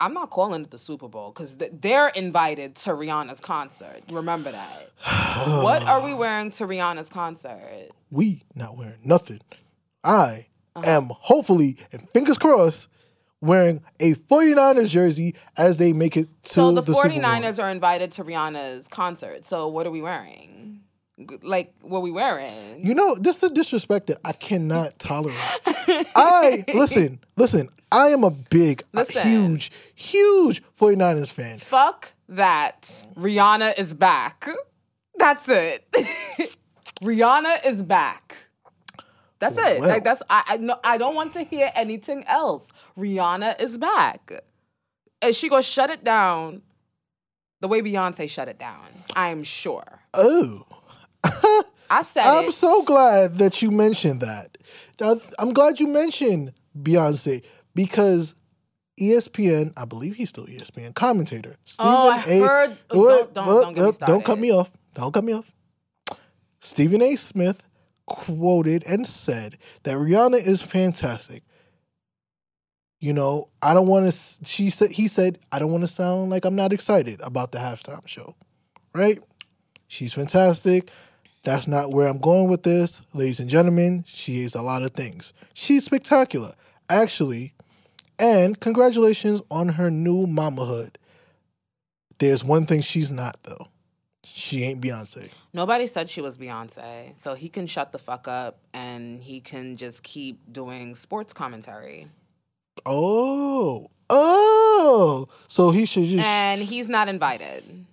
I'm 0.00 0.14
not 0.14 0.30
calling 0.30 0.62
it 0.62 0.70
the 0.70 0.78
Super 0.78 1.08
Bowl 1.08 1.32
because 1.32 1.56
they're 1.56 2.08
invited 2.08 2.76
to 2.76 2.90
Rihanna's 2.90 3.40
concert. 3.40 4.02
Remember 4.10 4.52
that. 4.52 4.90
what 5.62 5.82
are 5.82 6.00
we 6.00 6.14
wearing 6.14 6.52
to 6.52 6.64
Rihanna's 6.66 7.08
concert? 7.08 7.88
We 8.10 8.44
not 8.54 8.76
wearing 8.76 9.00
nothing. 9.04 9.40
I 10.04 10.46
Uh-huh. 10.76 10.88
am 10.88 11.10
hopefully, 11.10 11.76
and 11.92 12.08
fingers 12.10 12.38
crossed, 12.38 12.88
wearing 13.40 13.82
a 14.00 14.14
49ers 14.14 14.88
jersey 14.88 15.34
as 15.56 15.76
they 15.76 15.92
make 15.92 16.16
it 16.16 16.28
to 16.44 16.50
So 16.50 16.72
the, 16.72 16.82
the, 16.82 16.94
Super 16.94 17.08
Bowl. 17.08 17.20
49ers 17.20 17.62
are 17.62 17.70
invited 17.70 18.12
to 18.12 18.24
Rihanna's 18.24 18.88
concert. 18.88 19.46
So 19.46 19.68
what 19.68 19.86
are 19.86 19.90
we 19.90 20.00
wearing? 20.02 20.80
Like, 21.42 21.74
what 21.82 22.02
we 22.02 22.10
wearing? 22.12 22.84
You 22.86 22.94
know, 22.94 23.16
this 23.16 23.36
is 23.36 23.48
the 23.48 23.50
disrespect 23.50 24.06
that 24.06 24.18
I 24.24 24.32
cannot 24.32 24.98
tolerate. 24.98 25.36
I 25.76 26.64
listen, 26.74 27.20
listen. 27.36 27.68
I 27.90 28.08
am 28.08 28.22
a 28.22 28.30
big, 28.30 28.82
a 28.92 28.98
Listen. 28.98 29.26
huge, 29.26 29.72
huge 29.94 30.62
49ers 30.78 31.32
fan. 31.32 31.58
Fuck 31.58 32.12
that. 32.28 32.82
Rihanna 33.16 33.78
is 33.78 33.94
back. 33.94 34.46
That's 35.16 35.48
it. 35.48 35.90
Rihanna 37.02 37.64
is 37.64 37.82
back. 37.82 38.47
That's 39.40 39.56
it. 39.58 39.80
Well. 39.80 39.88
Like 39.88 40.04
that's 40.04 40.22
I 40.28 40.42
I, 40.46 40.56
no, 40.56 40.78
I 40.82 40.98
don't 40.98 41.14
want 41.14 41.32
to 41.34 41.42
hear 41.44 41.70
anything 41.74 42.24
else. 42.26 42.64
Rihanna 42.98 43.60
is 43.60 43.78
back. 43.78 44.32
And 45.22 45.34
she 45.34 45.48
gonna 45.48 45.62
shut 45.62 45.90
it 45.90 46.02
down 46.04 46.62
the 47.60 47.68
way 47.68 47.80
Beyonce 47.82 48.28
shut 48.28 48.48
it 48.48 48.58
down. 48.58 48.86
I'm 49.14 49.42
sure. 49.44 50.00
Oh. 50.14 50.64
I 51.90 52.02
said 52.02 52.24
I'm 52.24 52.46
it. 52.46 52.52
so 52.52 52.82
glad 52.84 53.38
that 53.38 53.62
you 53.62 53.70
mentioned 53.70 54.20
that. 54.20 54.58
I'm 55.38 55.52
glad 55.52 55.80
you 55.80 55.86
mentioned 55.86 56.52
Beyonce 56.78 57.42
because 57.74 58.34
ESPN, 59.00 59.72
I 59.76 59.84
believe 59.84 60.16
he's 60.16 60.28
still 60.28 60.46
ESPN 60.46 60.94
commentator. 60.94 61.56
Stephen 61.64 61.92
Oh, 61.92 62.10
I 62.10 62.22
A. 62.26 62.40
heard- 62.40 62.70
Wait, 62.70 62.78
don't- 62.90 63.34
don't- 63.34 63.34
don't 63.34 63.74
get 63.74 64.00
me 64.00 64.06
don't 64.06 64.24
cut 64.24 64.38
me 64.38 64.50
off. 64.52 64.70
Don't 64.94 65.12
cut 65.14 65.24
me 65.24 65.32
off. 65.32 65.52
Stephen 66.60 67.00
A. 67.02 67.14
Smith 67.16 67.62
quoted 68.08 68.82
and 68.86 69.06
said 69.06 69.58
that 69.84 69.96
Rihanna 69.96 70.42
is 70.42 70.62
fantastic. 70.62 71.42
You 73.00 73.12
know, 73.12 73.48
I 73.62 73.74
don't 73.74 73.86
want 73.86 74.12
to. 74.12 74.44
She 74.44 74.70
said 74.70 74.90
he 74.90 75.06
said 75.06 75.38
I 75.52 75.58
don't 75.58 75.70
want 75.70 75.84
to 75.84 75.88
sound 75.88 76.30
like 76.30 76.44
I'm 76.44 76.56
not 76.56 76.72
excited 76.72 77.20
about 77.22 77.52
the 77.52 77.58
halftime 77.58 78.06
show, 78.08 78.34
right? 78.92 79.22
She's 79.86 80.12
fantastic. 80.12 80.90
That's 81.44 81.68
not 81.68 81.92
where 81.92 82.08
I'm 82.08 82.18
going 82.18 82.48
with 82.48 82.64
this, 82.64 83.02
ladies 83.14 83.38
and 83.40 83.48
gentlemen. 83.48 84.04
She 84.06 84.42
is 84.42 84.54
a 84.54 84.62
lot 84.62 84.82
of 84.82 84.90
things. 84.90 85.32
She's 85.54 85.84
spectacular, 85.84 86.54
actually. 86.90 87.54
And 88.18 88.58
congratulations 88.58 89.40
on 89.48 89.68
her 89.68 89.90
new 89.90 90.26
mamahood. 90.26 90.96
There's 92.18 92.42
one 92.42 92.66
thing 92.66 92.80
she's 92.80 93.12
not 93.12 93.38
though. 93.44 93.68
She 94.34 94.64
ain't 94.64 94.80
Beyonce. 94.80 95.30
Nobody 95.52 95.86
said 95.86 96.08
she 96.10 96.20
was 96.20 96.36
Beyonce, 96.38 97.18
so 97.18 97.34
he 97.34 97.48
can 97.48 97.66
shut 97.66 97.92
the 97.92 97.98
fuck 97.98 98.28
up 98.28 98.58
and 98.72 99.22
he 99.22 99.40
can 99.40 99.76
just 99.76 100.02
keep 100.02 100.40
doing 100.52 100.94
sports 100.94 101.32
commentary. 101.32 102.08
Oh, 102.86 103.90
oh. 104.10 105.28
So 105.48 105.70
he 105.70 105.84
should 105.86 106.04
just. 106.04 106.24
And 106.26 106.62
he's 106.62 106.88
not 106.88 107.08
invited. 107.08 107.86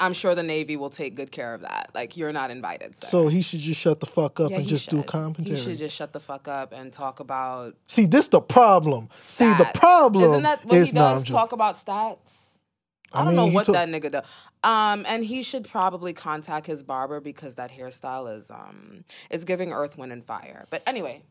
I'm 0.00 0.14
sure 0.14 0.34
the 0.34 0.42
Navy 0.42 0.76
will 0.76 0.88
take 0.88 1.14
good 1.14 1.30
care 1.30 1.52
of 1.52 1.60
that. 1.60 1.90
Like 1.94 2.16
you're 2.16 2.32
not 2.32 2.50
invited. 2.50 3.02
Sir. 3.02 3.08
so 3.10 3.28
he 3.28 3.42
should 3.42 3.60
just 3.60 3.78
shut 3.78 4.00
the 4.00 4.06
fuck 4.06 4.40
up 4.40 4.50
Yeah, 4.50 4.58
and 4.58 4.66
just 4.66 4.88
do 4.88 4.98
should. 4.98 5.06
commentary. 5.06 5.58
He 5.58 5.62
should 5.62 5.78
just 5.78 5.94
shut 5.94 6.14
the 6.14 6.20
fuck 6.20 6.48
up 6.48 6.72
and 6.72 6.90
talk 6.92 7.20
about. 7.20 7.76
See, 7.86 8.06
this 8.06 8.28
the 8.28 8.40
problem. 8.40 9.10
See, 9.18 9.52
the 9.52 9.70
problem 9.74 10.24
Isn't 10.24 10.42
that 10.44 10.64
what 10.64 10.76
is 10.78 10.86
he 10.88 10.94
does? 10.94 11.24
Talk 11.24 11.52
about 11.52 11.84
stats. 11.84 12.16
I, 13.12 13.20
I 13.20 13.24
don't 13.24 13.34
mean, 13.34 13.36
know 13.36 13.52
what 13.54 13.64
took- 13.66 13.74
that 13.74 13.88
nigga 13.88 14.10
does. 14.10 14.24
Um, 14.62 15.04
and 15.08 15.24
he 15.24 15.42
should 15.42 15.68
probably 15.68 16.12
contact 16.12 16.66
his 16.66 16.82
barber 16.82 17.20
because 17.20 17.54
that 17.56 17.70
hairstyle 17.72 18.36
is 18.36 18.50
um 18.50 19.04
is 19.30 19.44
giving 19.44 19.72
Earth, 19.72 19.96
Wind, 19.98 20.12
and 20.12 20.24
Fire. 20.24 20.66
But 20.70 20.82
anyway, 20.86 21.22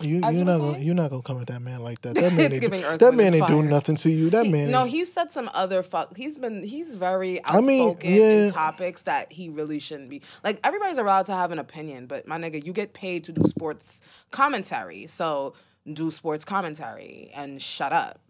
You, 0.00 0.20
you're 0.30 0.44
not 0.44 0.58
gonna 0.58 0.78
you're 0.78 0.94
not 0.94 1.10
gonna 1.10 1.22
come 1.22 1.40
at 1.40 1.48
that 1.48 1.60
man 1.60 1.82
like 1.82 2.00
that. 2.02 2.14
That 2.14 2.32
man 2.36 2.52
ain't 2.52 2.62
do, 2.62 2.98
that 2.98 3.14
man 3.14 3.34
ain't 3.34 3.46
doing 3.46 3.68
nothing 3.68 3.96
to 3.96 4.10
you. 4.10 4.30
That 4.30 4.46
He- 4.46 4.52
man. 4.52 4.70
no, 4.70 4.84
he 4.84 5.04
said 5.04 5.30
some 5.32 5.50
other 5.52 5.82
fuck. 5.82 6.16
He's 6.16 6.38
been 6.38 6.62
he's 6.62 6.94
very 6.94 7.44
I 7.44 7.60
mean, 7.60 7.88
outspoken 7.90 8.14
yeah. 8.14 8.46
in 8.46 8.52
topics 8.52 9.02
that 9.02 9.32
he 9.32 9.48
really 9.50 9.80
shouldn't 9.80 10.08
be. 10.08 10.22
Like 10.44 10.60
everybody's 10.64 10.98
allowed 10.98 11.26
to 11.26 11.34
have 11.34 11.50
an 11.52 11.58
opinion, 11.58 12.06
but 12.06 12.26
my 12.26 12.38
nigga, 12.38 12.64
you 12.64 12.72
get 12.72 12.94
paid 12.94 13.24
to 13.24 13.32
do 13.32 13.42
sports 13.48 14.00
commentary, 14.30 15.06
so 15.08 15.52
do 15.92 16.10
sports 16.10 16.44
commentary 16.44 17.30
and 17.34 17.60
shut 17.60 17.92
up. 17.92 18.20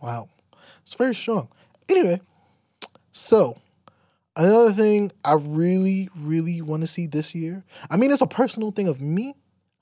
Wow, 0.00 0.28
it's 0.84 0.94
very 0.94 1.14
strong. 1.14 1.48
Anyway, 1.88 2.20
so 3.12 3.56
another 4.36 4.72
thing 4.72 5.10
I 5.24 5.34
really 5.34 6.08
really 6.16 6.60
want 6.60 6.82
to 6.82 6.86
see 6.86 7.06
this 7.06 7.34
year. 7.34 7.64
I 7.90 7.96
mean, 7.96 8.10
it's 8.10 8.20
a 8.22 8.26
personal 8.26 8.70
thing 8.72 8.88
of 8.88 9.00
me. 9.00 9.34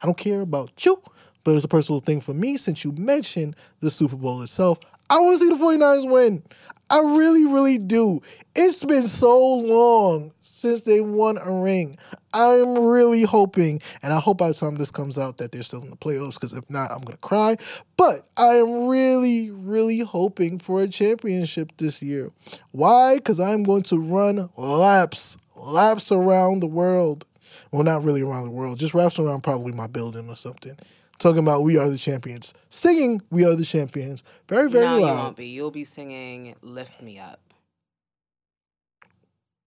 I 0.02 0.06
don't 0.06 0.18
care 0.18 0.40
about 0.40 0.84
you, 0.84 1.02
but 1.44 1.54
it's 1.54 1.64
a 1.64 1.68
personal 1.68 2.00
thing 2.00 2.20
for 2.20 2.34
me 2.34 2.56
since 2.56 2.84
you 2.84 2.92
mentioned 2.92 3.56
the 3.80 3.90
Super 3.90 4.16
Bowl 4.16 4.42
itself. 4.42 4.78
I 5.08 5.20
want 5.20 5.38
to 5.38 5.46
see 5.46 5.52
the 5.52 5.62
49ers 5.62 6.10
win. 6.10 6.42
I 6.88 7.00
really, 7.00 7.44
really 7.46 7.78
do. 7.78 8.22
It's 8.54 8.84
been 8.84 9.08
so 9.08 9.54
long 9.56 10.32
since 10.40 10.82
they 10.82 11.00
won 11.00 11.36
a 11.38 11.50
ring. 11.50 11.98
I'm 12.32 12.78
really 12.78 13.22
hoping, 13.22 13.82
and 14.02 14.12
I 14.12 14.20
hope 14.20 14.38
by 14.38 14.48
the 14.48 14.54
time 14.54 14.76
this 14.76 14.92
comes 14.92 15.18
out 15.18 15.38
that 15.38 15.50
they're 15.50 15.62
still 15.62 15.82
in 15.82 15.90
the 15.90 15.96
playoffs, 15.96 16.34
because 16.34 16.52
if 16.52 16.68
not, 16.70 16.90
I'm 16.92 17.00
going 17.00 17.16
to 17.16 17.18
cry. 17.18 17.56
But 17.96 18.28
I 18.36 18.54
am 18.56 18.86
really, 18.86 19.50
really 19.50 20.00
hoping 20.00 20.58
for 20.58 20.82
a 20.82 20.88
championship 20.88 21.72
this 21.78 22.00
year. 22.00 22.30
Why? 22.70 23.16
Because 23.16 23.40
I'm 23.40 23.64
going 23.64 23.82
to 23.84 23.98
run 23.98 24.48
laps, 24.56 25.36
laps 25.56 26.12
around 26.12 26.60
the 26.60 26.68
world. 26.68 27.26
Well, 27.72 27.82
not 27.82 28.04
really 28.04 28.22
around 28.22 28.44
the 28.44 28.50
world, 28.50 28.78
just 28.78 28.94
laps 28.94 29.18
around 29.18 29.42
probably 29.42 29.72
my 29.72 29.86
building 29.86 30.28
or 30.28 30.36
something. 30.36 30.76
Talking 31.18 31.38
about 31.38 31.62
we 31.62 31.78
are 31.78 31.88
the 31.88 31.96
champions, 31.99 32.52
singing 32.68 33.23
we 33.30 33.44
are 33.44 33.54
the 33.54 33.64
champions, 33.64 34.23
very 34.49 34.68
very 34.68 34.85
no, 34.85 34.96
you 34.99 35.04
won't 35.04 35.37
be. 35.37 35.46
You'll 35.49 35.70
be 35.70 35.85
singing 35.85 36.54
"Lift 36.62 37.00
Me 37.02 37.18
Up." 37.18 37.40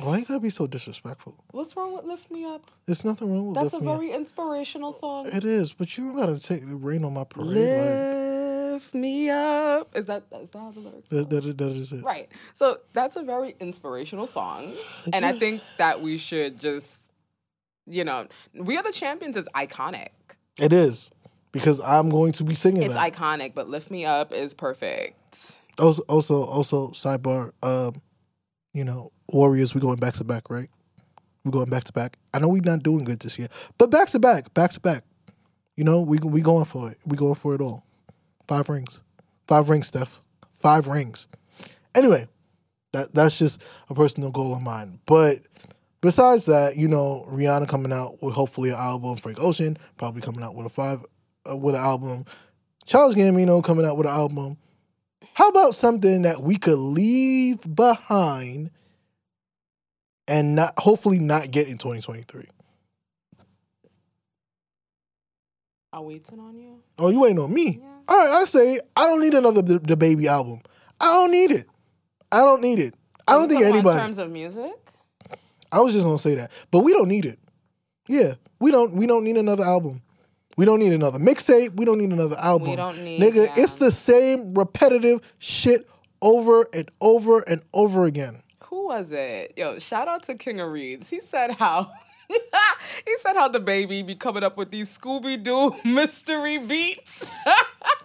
Why 0.00 0.18
you 0.18 0.24
gotta 0.24 0.38
be 0.40 0.50
so 0.50 0.66
disrespectful? 0.68 1.34
What's 1.50 1.74
wrong 1.76 1.96
with 1.96 2.04
"Lift 2.04 2.30
Me 2.30 2.44
Up"? 2.44 2.70
There's 2.86 3.04
nothing 3.04 3.32
wrong 3.32 3.46
with 3.48 3.54
That's 3.56 3.72
lift 3.72 3.82
a 3.82 3.84
me 3.84 3.90
up. 3.92 3.98
very 3.98 4.12
inspirational 4.12 4.92
song. 4.92 5.26
It 5.26 5.44
is, 5.44 5.72
but 5.72 5.98
you 5.98 6.14
gotta 6.16 6.38
take 6.38 6.60
the 6.60 6.76
rain 6.76 7.04
on 7.04 7.14
my 7.14 7.24
parade. 7.24 7.48
Like, 7.48 8.28
Lift 8.74 8.94
me 8.94 9.28
up. 9.28 9.88
Is 9.96 10.04
that 10.04 10.22
is 10.30 10.50
that 10.50 10.58
how 10.58 10.70
the 10.70 10.78
lyrics? 10.80 11.08
that, 11.08 11.30
that, 11.30 11.58
that 11.58 11.70
is 11.72 11.92
it. 11.92 12.04
Right. 12.04 12.28
So 12.54 12.78
that's 12.92 13.16
a 13.16 13.22
very 13.24 13.56
inspirational 13.58 14.28
song. 14.28 14.74
And 15.12 15.26
I 15.26 15.32
think 15.36 15.62
that 15.78 16.00
we 16.00 16.16
should 16.16 16.60
just, 16.60 17.07
you 17.88 18.04
know, 18.04 18.26
We 18.54 18.76
Are 18.76 18.82
the 18.82 18.92
Champions 18.92 19.36
is 19.36 19.46
iconic. 19.54 20.10
It 20.58 20.72
is 20.72 21.10
because 21.52 21.80
I'm 21.80 22.08
going 22.10 22.32
to 22.32 22.44
be 22.44 22.54
singing 22.54 22.82
It's 22.82 22.94
that. 22.94 23.12
iconic, 23.12 23.54
but 23.54 23.68
Lift 23.68 23.90
Me 23.90 24.04
Up 24.04 24.32
is 24.32 24.54
perfect. 24.54 25.58
also, 25.78 26.02
also, 26.02 26.44
also, 26.44 26.88
sidebar. 26.88 27.52
Um, 27.62 28.00
you 28.74 28.84
know, 28.84 29.12
Warriors. 29.28 29.74
We 29.74 29.80
going 29.80 29.96
back 29.98 30.14
to 30.14 30.24
back, 30.24 30.50
right? 30.50 30.68
We're 31.44 31.52
going 31.52 31.70
back 31.70 31.84
to 31.84 31.92
back. 31.92 32.18
I 32.34 32.38
know 32.38 32.48
we're 32.48 32.62
not 32.62 32.82
doing 32.82 33.04
good 33.04 33.20
this 33.20 33.38
year, 33.38 33.48
but 33.78 33.90
back 33.90 34.08
to 34.10 34.18
back, 34.18 34.52
back 34.54 34.72
to 34.72 34.80
back. 34.80 35.04
You 35.76 35.84
know, 35.84 36.00
we 36.00 36.18
we 36.18 36.40
going 36.40 36.64
for 36.64 36.90
it. 36.90 36.98
We 37.06 37.16
going 37.16 37.36
for 37.36 37.54
it 37.54 37.60
all. 37.60 37.84
Five 38.48 38.68
rings, 38.68 39.00
five 39.46 39.68
rings, 39.68 39.86
Steph. 39.88 40.20
Five 40.58 40.88
rings. 40.88 41.28
Anyway, 41.94 42.26
that 42.92 43.14
that's 43.14 43.38
just 43.38 43.60
a 43.88 43.94
personal 43.94 44.30
goal 44.30 44.54
of 44.54 44.60
mine. 44.62 44.98
But 45.06 45.42
besides 46.00 46.46
that, 46.46 46.76
you 46.76 46.88
know, 46.88 47.26
Rihanna 47.30 47.68
coming 47.68 47.92
out 47.92 48.22
with 48.22 48.34
hopefully 48.34 48.70
an 48.70 48.76
album. 48.76 49.16
Frank 49.16 49.40
Ocean 49.40 49.76
probably 49.96 50.20
coming 50.20 50.42
out 50.42 50.54
with 50.54 50.66
a 50.66 50.70
five 50.70 51.04
uh, 51.48 51.56
with 51.56 51.74
an 51.74 51.80
album. 51.80 52.24
Charles 52.86 53.14
Gambino 53.14 53.62
coming 53.62 53.84
out 53.84 53.96
with 53.96 54.06
an 54.06 54.12
album. 54.12 54.56
How 55.34 55.48
about 55.48 55.74
something 55.74 56.22
that 56.22 56.42
we 56.42 56.56
could 56.56 56.78
leave 56.78 57.58
behind 57.74 58.70
and 60.26 60.54
not 60.54 60.74
hopefully 60.78 61.18
not 61.18 61.50
get 61.50 61.68
in 61.68 61.78
2023? 61.78 62.46
Are 65.92 66.02
waiting 66.02 66.38
on 66.38 66.56
you? 66.56 66.82
Oh, 66.98 67.08
you 67.08 67.24
ain't 67.26 67.38
on 67.38 67.52
me. 67.52 67.80
Yeah. 67.80 67.88
All 68.08 68.18
right, 68.18 68.40
I 68.40 68.44
say 68.44 68.80
I 68.96 69.06
don't 69.06 69.20
need 69.20 69.34
another 69.34 69.62
the, 69.62 69.78
the 69.78 69.96
baby 69.96 70.28
album. 70.28 70.60
I 71.00 71.06
don't 71.06 71.30
need 71.30 71.50
it. 71.52 71.66
I 72.30 72.42
don't 72.42 72.60
need 72.60 72.78
it. 72.78 72.94
I 73.26 73.34
don't 73.34 73.48
think 73.48 73.62
anybody. 73.62 73.98
In 73.98 74.04
terms 74.04 74.18
of 74.18 74.30
music? 74.30 74.87
I 75.72 75.80
was 75.80 75.92
just 75.94 76.04
gonna 76.04 76.18
say 76.18 76.34
that, 76.36 76.50
but 76.70 76.80
we 76.80 76.92
don't 76.92 77.08
need 77.08 77.24
it. 77.26 77.38
Yeah, 78.08 78.34
we 78.60 78.70
don't. 78.70 78.94
We 78.94 79.06
don't 79.06 79.24
need 79.24 79.36
another 79.36 79.64
album. 79.64 80.02
We 80.56 80.64
don't 80.64 80.80
need 80.80 80.92
another 80.92 81.18
mixtape. 81.18 81.76
We 81.76 81.84
don't 81.84 81.98
need 81.98 82.10
another 82.10 82.36
album. 82.38 82.70
We 82.70 82.76
don't 82.76 83.04
need- 83.04 83.20
nigga. 83.20 83.46
yeah. 83.46 83.62
It's 83.62 83.76
the 83.76 83.92
same 83.92 84.54
repetitive 84.54 85.20
shit 85.38 85.88
over 86.20 86.66
and 86.72 86.90
over 87.00 87.40
and 87.40 87.62
over 87.72 88.04
again. 88.04 88.42
Who 88.64 88.86
was 88.88 89.10
it? 89.12 89.52
Yo, 89.56 89.78
shout 89.78 90.08
out 90.08 90.24
to 90.24 90.34
King 90.34 90.58
of 90.60 90.72
Reeds. 90.72 91.08
He 91.10 91.20
said 91.30 91.52
how 91.52 91.92
he 92.28 93.16
said 93.22 93.34
how 93.36 93.48
the 93.48 93.60
baby 93.60 94.02
be 94.02 94.14
coming 94.16 94.42
up 94.42 94.56
with 94.56 94.70
these 94.70 94.96
Scooby 94.98 95.40
Doo 95.42 95.76
mystery 95.84 96.58
beats. 96.58 97.24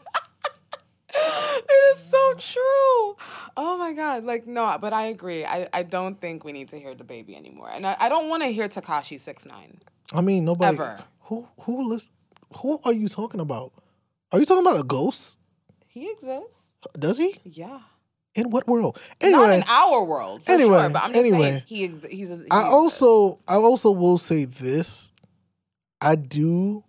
it 1.15 1.95
is 1.95 2.03
so 2.09 2.33
true. 2.37 3.15
Oh 3.55 3.77
my 3.77 3.93
god! 3.93 4.23
Like 4.23 4.47
no, 4.47 4.77
but 4.79 4.93
I 4.93 5.07
agree. 5.07 5.45
I, 5.45 5.67
I 5.73 5.83
don't 5.83 6.19
think 6.19 6.43
we 6.43 6.51
need 6.51 6.69
to 6.69 6.79
hear 6.79 6.95
the 6.95 7.03
baby 7.03 7.35
anymore, 7.35 7.69
and 7.71 7.85
I, 7.85 7.95
I 7.99 8.09
don't 8.09 8.29
want 8.29 8.43
to 8.43 8.49
hear 8.49 8.67
Tekashi 8.67 9.19
six 9.19 9.45
nine. 9.45 9.79
I 10.13 10.21
mean, 10.21 10.45
nobody. 10.45 10.75
Ever. 10.75 10.99
Who 11.27 11.47
who 11.61 11.89
list, 11.89 12.11
Who 12.57 12.79
are 12.83 12.93
you 12.93 13.07
talking 13.07 13.39
about? 13.39 13.73
Are 14.31 14.39
you 14.39 14.45
talking 14.45 14.65
about 14.65 14.79
a 14.79 14.83
ghost? 14.83 15.37
He 15.87 16.09
exists. 16.09 16.49
Does 16.97 17.17
he? 17.17 17.35
Yeah. 17.43 17.79
In 18.35 18.49
what 18.49 18.67
world? 18.67 18.99
Not 19.21 19.27
Anyway, 19.27 19.55
in 19.57 19.63
our 19.67 20.03
world, 20.03 20.41
Anyway, 20.47 20.79
sure. 20.79 20.89
But 20.89 21.03
I'm 21.03 21.11
just 21.11 21.19
anyway. 21.19 21.49
saying 21.49 21.63
he 21.67 21.87
he's. 22.17 22.31
A, 22.31 22.37
he 22.37 22.47
I 22.49 22.63
also 22.63 23.39
I 23.47 23.55
also 23.55 23.91
will 23.91 24.17
say 24.17 24.45
this. 24.45 25.11
I 26.01 26.15
do 26.15 26.83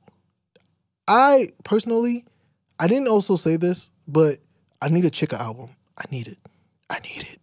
I 1.06 1.50
personally 1.62 2.24
I 2.80 2.86
didn't 2.86 3.08
also 3.08 3.36
say 3.36 3.56
this, 3.56 3.90
but 4.06 4.38
I 4.80 4.88
need 4.88 5.04
a 5.04 5.10
Chika 5.10 5.38
album. 5.38 5.70
I 5.96 6.04
need 6.10 6.28
it. 6.28 6.38
I 6.90 6.98
need 7.00 7.22
it. 7.22 7.40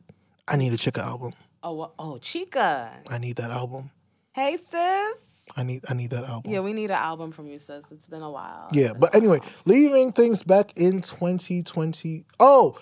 I 0.47 0.55
need 0.55 0.73
a 0.73 0.77
Chika 0.77 0.99
album. 1.01 1.33
Oh, 1.63 1.91
oh, 1.97 2.19
Chika. 2.21 2.89
I 3.09 3.17
need 3.17 3.37
that 3.37 3.51
album. 3.51 3.91
Hey, 4.33 4.57
sis. 4.57 5.15
I 5.57 5.63
need 5.63 5.83
I 5.89 5.93
need 5.93 6.11
that 6.11 6.23
album. 6.23 6.51
Yeah, 6.51 6.61
we 6.61 6.73
need 6.73 6.91
an 6.91 6.97
album 6.97 7.31
from 7.31 7.47
you, 7.47 7.59
sis. 7.59 7.83
It's 7.91 8.07
been 8.07 8.21
a 8.21 8.31
while. 8.31 8.69
Yeah, 8.71 8.93
but 8.93 9.13
anyway, 9.13 9.39
leaving 9.65 10.11
things 10.11 10.43
back 10.43 10.73
in 10.77 11.01
2020. 11.01 12.25
Oh, 12.39 12.77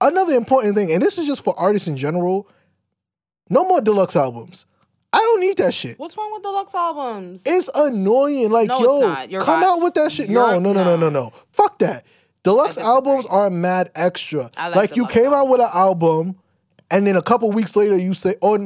another 0.00 0.34
important 0.34 0.74
thing, 0.74 0.90
and 0.92 1.00
this 1.00 1.18
is 1.18 1.26
just 1.26 1.44
for 1.44 1.58
artists 1.58 1.86
in 1.88 1.96
general. 1.96 2.48
No 3.50 3.64
more 3.64 3.80
deluxe 3.80 4.16
albums. 4.16 4.66
I 5.12 5.18
don't 5.18 5.40
need 5.40 5.56
that 5.58 5.72
shit. 5.72 5.98
what's 5.98 6.16
wrong 6.18 6.32
with 6.34 6.42
deluxe 6.42 6.74
albums? 6.74 7.42
It's 7.46 7.70
annoying. 7.74 8.50
Like, 8.50 8.68
No, 8.68 9.22
yo, 9.28 9.42
come 9.42 9.62
out 9.62 9.80
with 9.80 9.94
that 9.94 10.12
shit. 10.12 10.28
No, 10.28 10.58
no, 10.58 10.72
no, 10.72 10.84
no, 10.84 10.96
no, 10.96 11.08
no. 11.08 11.32
Fuck 11.52 11.78
that. 11.78 12.04
Deluxe 12.42 12.78
albums 12.78 13.26
are 13.26 13.50
mad 13.50 13.90
extra. 13.94 14.50
I 14.56 14.68
like 14.68 14.76
like 14.76 14.96
you 14.96 15.06
came 15.06 15.32
out 15.32 15.48
with 15.48 15.60
an 15.60 15.70
album, 15.72 16.36
and 16.90 17.06
then 17.06 17.16
a 17.16 17.22
couple 17.22 17.50
weeks 17.50 17.74
later 17.76 17.96
you 17.96 18.14
say, 18.14 18.36
or 18.40 18.58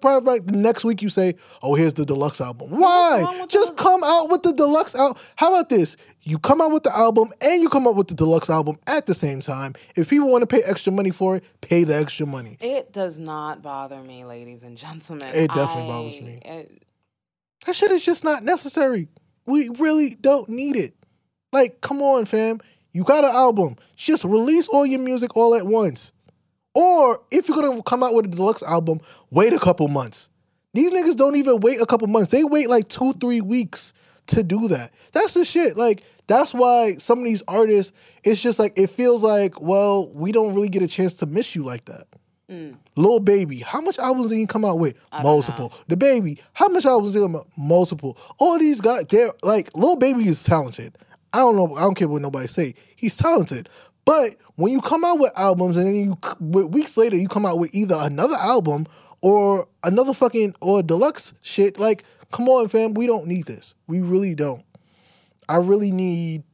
probably 0.00 0.32
like 0.32 0.46
the 0.46 0.56
next 0.56 0.84
week 0.84 1.02
you 1.02 1.08
say, 1.10 1.34
oh, 1.62 1.74
here's 1.74 1.94
the 1.94 2.04
deluxe 2.04 2.40
album. 2.40 2.70
Why? 2.70 3.46
Just 3.48 3.76
come 3.76 4.02
out 4.02 4.28
with 4.30 4.42
the 4.42 4.52
deluxe 4.52 4.94
album. 4.94 5.20
How 5.36 5.48
about 5.54 5.68
this? 5.68 5.96
You 6.22 6.38
come 6.38 6.60
out 6.60 6.72
with 6.72 6.82
the 6.82 6.94
album 6.96 7.32
and 7.40 7.62
you 7.62 7.68
come 7.68 7.86
out 7.86 7.94
with 7.96 8.08
the 8.08 8.14
deluxe 8.14 8.50
album 8.50 8.78
at 8.86 9.06
the 9.06 9.14
same 9.14 9.40
time. 9.40 9.74
If 9.96 10.08
people 10.10 10.28
want 10.28 10.42
to 10.42 10.46
pay 10.46 10.62
extra 10.62 10.92
money 10.92 11.10
for 11.10 11.36
it, 11.36 11.44
pay 11.60 11.84
the 11.84 11.94
extra 11.94 12.26
money. 12.26 12.58
It 12.60 12.92
does 12.92 13.18
not 13.18 13.62
bother 13.62 14.02
me, 14.02 14.24
ladies 14.24 14.62
and 14.62 14.76
gentlemen. 14.76 15.28
It 15.34 15.48
definitely 15.48 15.82
I- 15.84 15.86
bothers 15.86 16.20
me. 16.20 16.40
it- 16.44 16.82
That 17.66 17.76
shit 17.76 17.90
is 17.92 18.04
just 18.04 18.24
not 18.24 18.42
necessary. 18.42 19.08
We 19.46 19.68
really 19.78 20.16
don't 20.16 20.48
need 20.48 20.76
it. 20.76 20.94
Like, 21.52 21.80
come 21.80 22.02
on, 22.02 22.24
fam. 22.26 22.60
You 22.92 23.04
got 23.04 23.24
an 23.24 23.30
album. 23.30 23.76
Just 23.96 24.24
release 24.24 24.68
all 24.68 24.86
your 24.86 25.00
music 25.00 25.36
all 25.36 25.54
at 25.54 25.66
once. 25.66 26.12
Or 26.74 27.20
if 27.30 27.48
you're 27.48 27.60
gonna 27.60 27.82
come 27.82 28.02
out 28.02 28.14
with 28.14 28.26
a 28.26 28.28
deluxe 28.28 28.62
album, 28.62 29.00
wait 29.30 29.52
a 29.52 29.58
couple 29.58 29.88
months. 29.88 30.30
These 30.74 30.92
niggas 30.92 31.16
don't 31.16 31.36
even 31.36 31.60
wait 31.60 31.80
a 31.80 31.86
couple 31.86 32.06
months. 32.08 32.30
They 32.30 32.44
wait 32.44 32.68
like 32.68 32.88
two, 32.88 33.12
three 33.14 33.40
weeks 33.40 33.92
to 34.28 34.42
do 34.42 34.68
that. 34.68 34.92
That's 35.12 35.34
the 35.34 35.44
shit. 35.44 35.76
Like, 35.76 36.04
that's 36.26 36.52
why 36.52 36.94
some 36.96 37.18
of 37.18 37.24
these 37.24 37.42
artists, 37.48 37.92
it's 38.22 38.42
just 38.42 38.58
like 38.58 38.78
it 38.78 38.88
feels 38.90 39.24
like, 39.24 39.60
well, 39.60 40.08
we 40.10 40.30
don't 40.30 40.54
really 40.54 40.68
get 40.68 40.82
a 40.82 40.86
chance 40.86 41.14
to 41.14 41.26
miss 41.26 41.54
you 41.56 41.64
like 41.64 41.86
that. 41.86 42.04
Lil 42.96 43.20
Baby, 43.20 43.58
how 43.58 43.80
much 43.80 43.98
albums 43.98 44.28
did 44.28 44.36
he 44.36 44.46
come 44.46 44.64
out 44.64 44.78
with? 44.78 44.94
Multiple. 45.22 45.72
The 45.88 45.96
Baby, 45.96 46.40
how 46.54 46.68
much 46.68 46.86
albums 46.86 47.12
did 47.12 47.18
he 47.20 47.24
come 47.24 47.36
out? 47.36 47.46
Multiple. 47.58 48.16
All 48.38 48.58
these 48.58 48.80
guys, 48.80 49.04
they're 49.10 49.32
like, 49.42 49.70
Lil 49.74 49.96
Baby 49.96 50.28
is 50.28 50.42
talented. 50.42 50.96
I 51.32 51.38
don't 51.38 51.56
know. 51.56 51.76
I 51.76 51.80
don't 51.80 51.94
care 51.94 52.08
what 52.08 52.22
nobody 52.22 52.48
say. 52.48 52.74
He's 52.96 53.16
talented. 53.16 53.68
But 54.04 54.36
when 54.56 54.72
you 54.72 54.80
come 54.80 55.04
out 55.04 55.18
with 55.18 55.32
albums 55.36 55.76
and 55.76 55.86
then 55.86 55.94
you 55.94 56.66
weeks 56.66 56.96
later 56.96 57.16
you 57.16 57.28
come 57.28 57.44
out 57.44 57.58
with 57.58 57.74
either 57.74 57.96
another 58.00 58.36
album 58.36 58.86
or 59.20 59.68
another 59.84 60.14
fucking 60.14 60.54
or 60.60 60.82
deluxe 60.82 61.34
shit, 61.42 61.78
like, 61.78 62.04
come 62.32 62.48
on, 62.48 62.68
fam, 62.68 62.94
we 62.94 63.06
don't 63.06 63.26
need 63.26 63.46
this. 63.46 63.74
We 63.86 64.00
really 64.00 64.34
don't. 64.34 64.64
I 65.48 65.56
really 65.56 65.90
need 65.90 66.44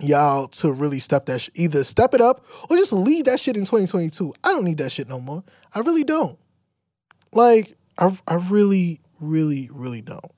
y'all 0.00 0.48
to 0.48 0.72
really 0.72 1.00
step 1.00 1.26
that 1.26 1.40
sh- 1.40 1.50
either 1.54 1.84
step 1.84 2.14
it 2.14 2.20
up 2.20 2.44
or 2.70 2.76
just 2.76 2.92
leave 2.92 3.24
that 3.24 3.40
shit 3.40 3.56
in 3.56 3.62
2022. 3.64 4.32
I 4.44 4.48
don't 4.48 4.64
need 4.64 4.78
that 4.78 4.92
shit 4.92 5.08
no 5.08 5.20
more. 5.20 5.44
I 5.74 5.80
really 5.80 6.04
don't. 6.04 6.38
Like 7.32 7.76
I 7.98 8.16
I 8.26 8.36
really 8.36 9.00
really 9.20 9.68
really 9.72 10.00
don't. 10.00 10.32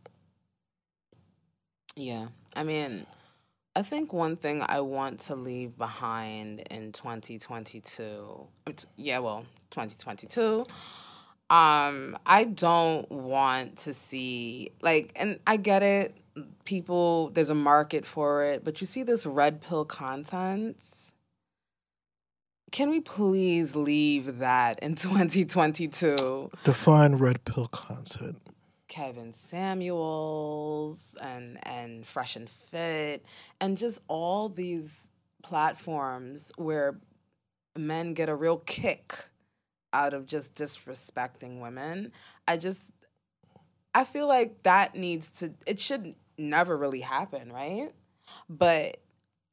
Yeah. 1.94 2.28
I 2.56 2.62
mean, 2.62 3.06
I 3.76 3.82
think 3.82 4.12
one 4.12 4.36
thing 4.36 4.64
I 4.66 4.80
want 4.80 5.20
to 5.22 5.36
leave 5.36 5.78
behind 5.78 6.60
in 6.70 6.90
2022, 6.90 8.46
uh, 8.66 8.72
yeah, 8.96 9.20
well, 9.20 9.46
2022, 9.70 10.66
um, 11.50 12.18
I 12.26 12.44
don't 12.44 13.10
want 13.10 13.78
to 13.78 13.94
see, 13.94 14.72
like, 14.82 15.12
and 15.14 15.38
I 15.46 15.56
get 15.56 15.84
it, 15.84 16.16
people, 16.64 17.30
there's 17.30 17.50
a 17.50 17.54
market 17.54 18.04
for 18.04 18.42
it, 18.42 18.64
but 18.64 18.80
you 18.80 18.88
see 18.88 19.04
this 19.04 19.24
red 19.24 19.60
pill 19.62 19.84
content. 19.84 20.76
Can 22.72 22.90
we 22.90 23.00
please 23.00 23.76
leave 23.76 24.38
that 24.38 24.80
in 24.80 24.94
2022? 24.96 26.50
Define 26.64 27.16
red 27.16 27.44
pill 27.44 27.68
content. 27.68 28.40
Kevin 28.90 29.32
Samuels 29.32 30.98
and 31.22 31.58
and 31.62 32.04
Fresh 32.04 32.36
and 32.36 32.50
Fit 32.50 33.24
and 33.60 33.78
just 33.78 34.00
all 34.08 34.50
these 34.50 35.08
platforms 35.42 36.52
where 36.56 36.98
men 37.78 38.12
get 38.12 38.28
a 38.28 38.34
real 38.34 38.58
kick 38.58 39.14
out 39.92 40.12
of 40.12 40.26
just 40.26 40.54
disrespecting 40.54 41.60
women. 41.60 42.12
I 42.46 42.56
just 42.56 42.80
I 43.94 44.04
feel 44.04 44.26
like 44.26 44.64
that 44.64 44.96
needs 44.96 45.28
to 45.38 45.54
it 45.66 45.78
should 45.80 46.16
never 46.36 46.76
really 46.76 47.00
happen, 47.00 47.52
right? 47.52 47.92
But 48.48 48.98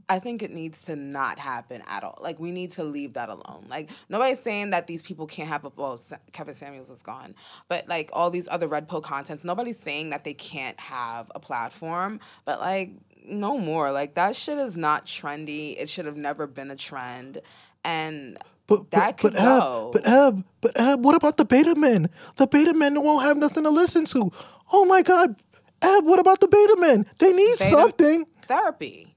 I 0.09 0.19
think 0.19 0.41
it 0.41 0.51
needs 0.51 0.81
to 0.83 0.95
not 0.95 1.37
happen 1.37 1.83
at 1.85 2.03
all. 2.03 2.17
Like 2.21 2.39
we 2.39 2.51
need 2.51 2.71
to 2.73 2.83
leave 2.83 3.13
that 3.13 3.27
alone. 3.29 3.65
Like 3.69 3.89
nobody's 4.09 4.39
saying 4.39 4.69
that 4.69 4.87
these 4.87 5.01
people 5.03 5.27
can't 5.27 5.49
have 5.49 5.65
a 5.65 5.71
well. 5.75 5.99
Kevin 6.31 6.53
Samuels 6.55 6.89
is 6.89 7.01
gone, 7.01 7.35
but 7.67 7.87
like 7.89 8.09
all 8.13 8.29
these 8.29 8.47
other 8.49 8.67
red 8.67 8.87
pill 8.87 9.01
contents, 9.01 9.43
nobody's 9.43 9.79
saying 9.79 10.11
that 10.11 10.23
they 10.23 10.33
can't 10.33 10.79
have 10.79 11.29
a 11.35 11.39
platform. 11.39 12.19
But 12.45 12.59
like 12.61 12.91
no 13.25 13.57
more. 13.57 13.91
Like 13.91 14.13
that 14.15 14.35
shit 14.35 14.57
is 14.57 14.77
not 14.77 15.05
trendy. 15.05 15.75
It 15.77 15.89
should 15.89 16.05
have 16.05 16.15
never 16.17 16.47
been 16.47 16.71
a 16.71 16.77
trend, 16.77 17.41
and 17.83 18.37
But 18.67 18.91
That 18.91 19.17
but, 19.17 19.17
could 19.17 19.33
but 19.33 19.41
Ab, 19.41 19.59
go. 19.61 19.89
but 19.91 20.07
Ab, 20.07 20.43
but 20.61 20.79
Ab, 20.79 21.03
what 21.03 21.15
about 21.15 21.35
the 21.35 21.43
beta 21.43 21.75
men? 21.75 22.09
The 22.37 22.47
beta 22.47 22.73
men 22.73 23.01
won't 23.03 23.23
have 23.25 23.35
nothing 23.35 23.63
to 23.63 23.69
listen 23.69 24.05
to. 24.05 24.31
Oh 24.71 24.85
my 24.85 25.01
god. 25.01 25.35
Ab, 25.81 26.05
what 26.05 26.19
about 26.19 26.39
the 26.39 26.47
beta 26.47 26.77
men? 26.79 27.05
They 27.17 27.33
need 27.33 27.59
Beta- 27.59 27.71
something. 27.75 28.25
therapy, 28.47 29.16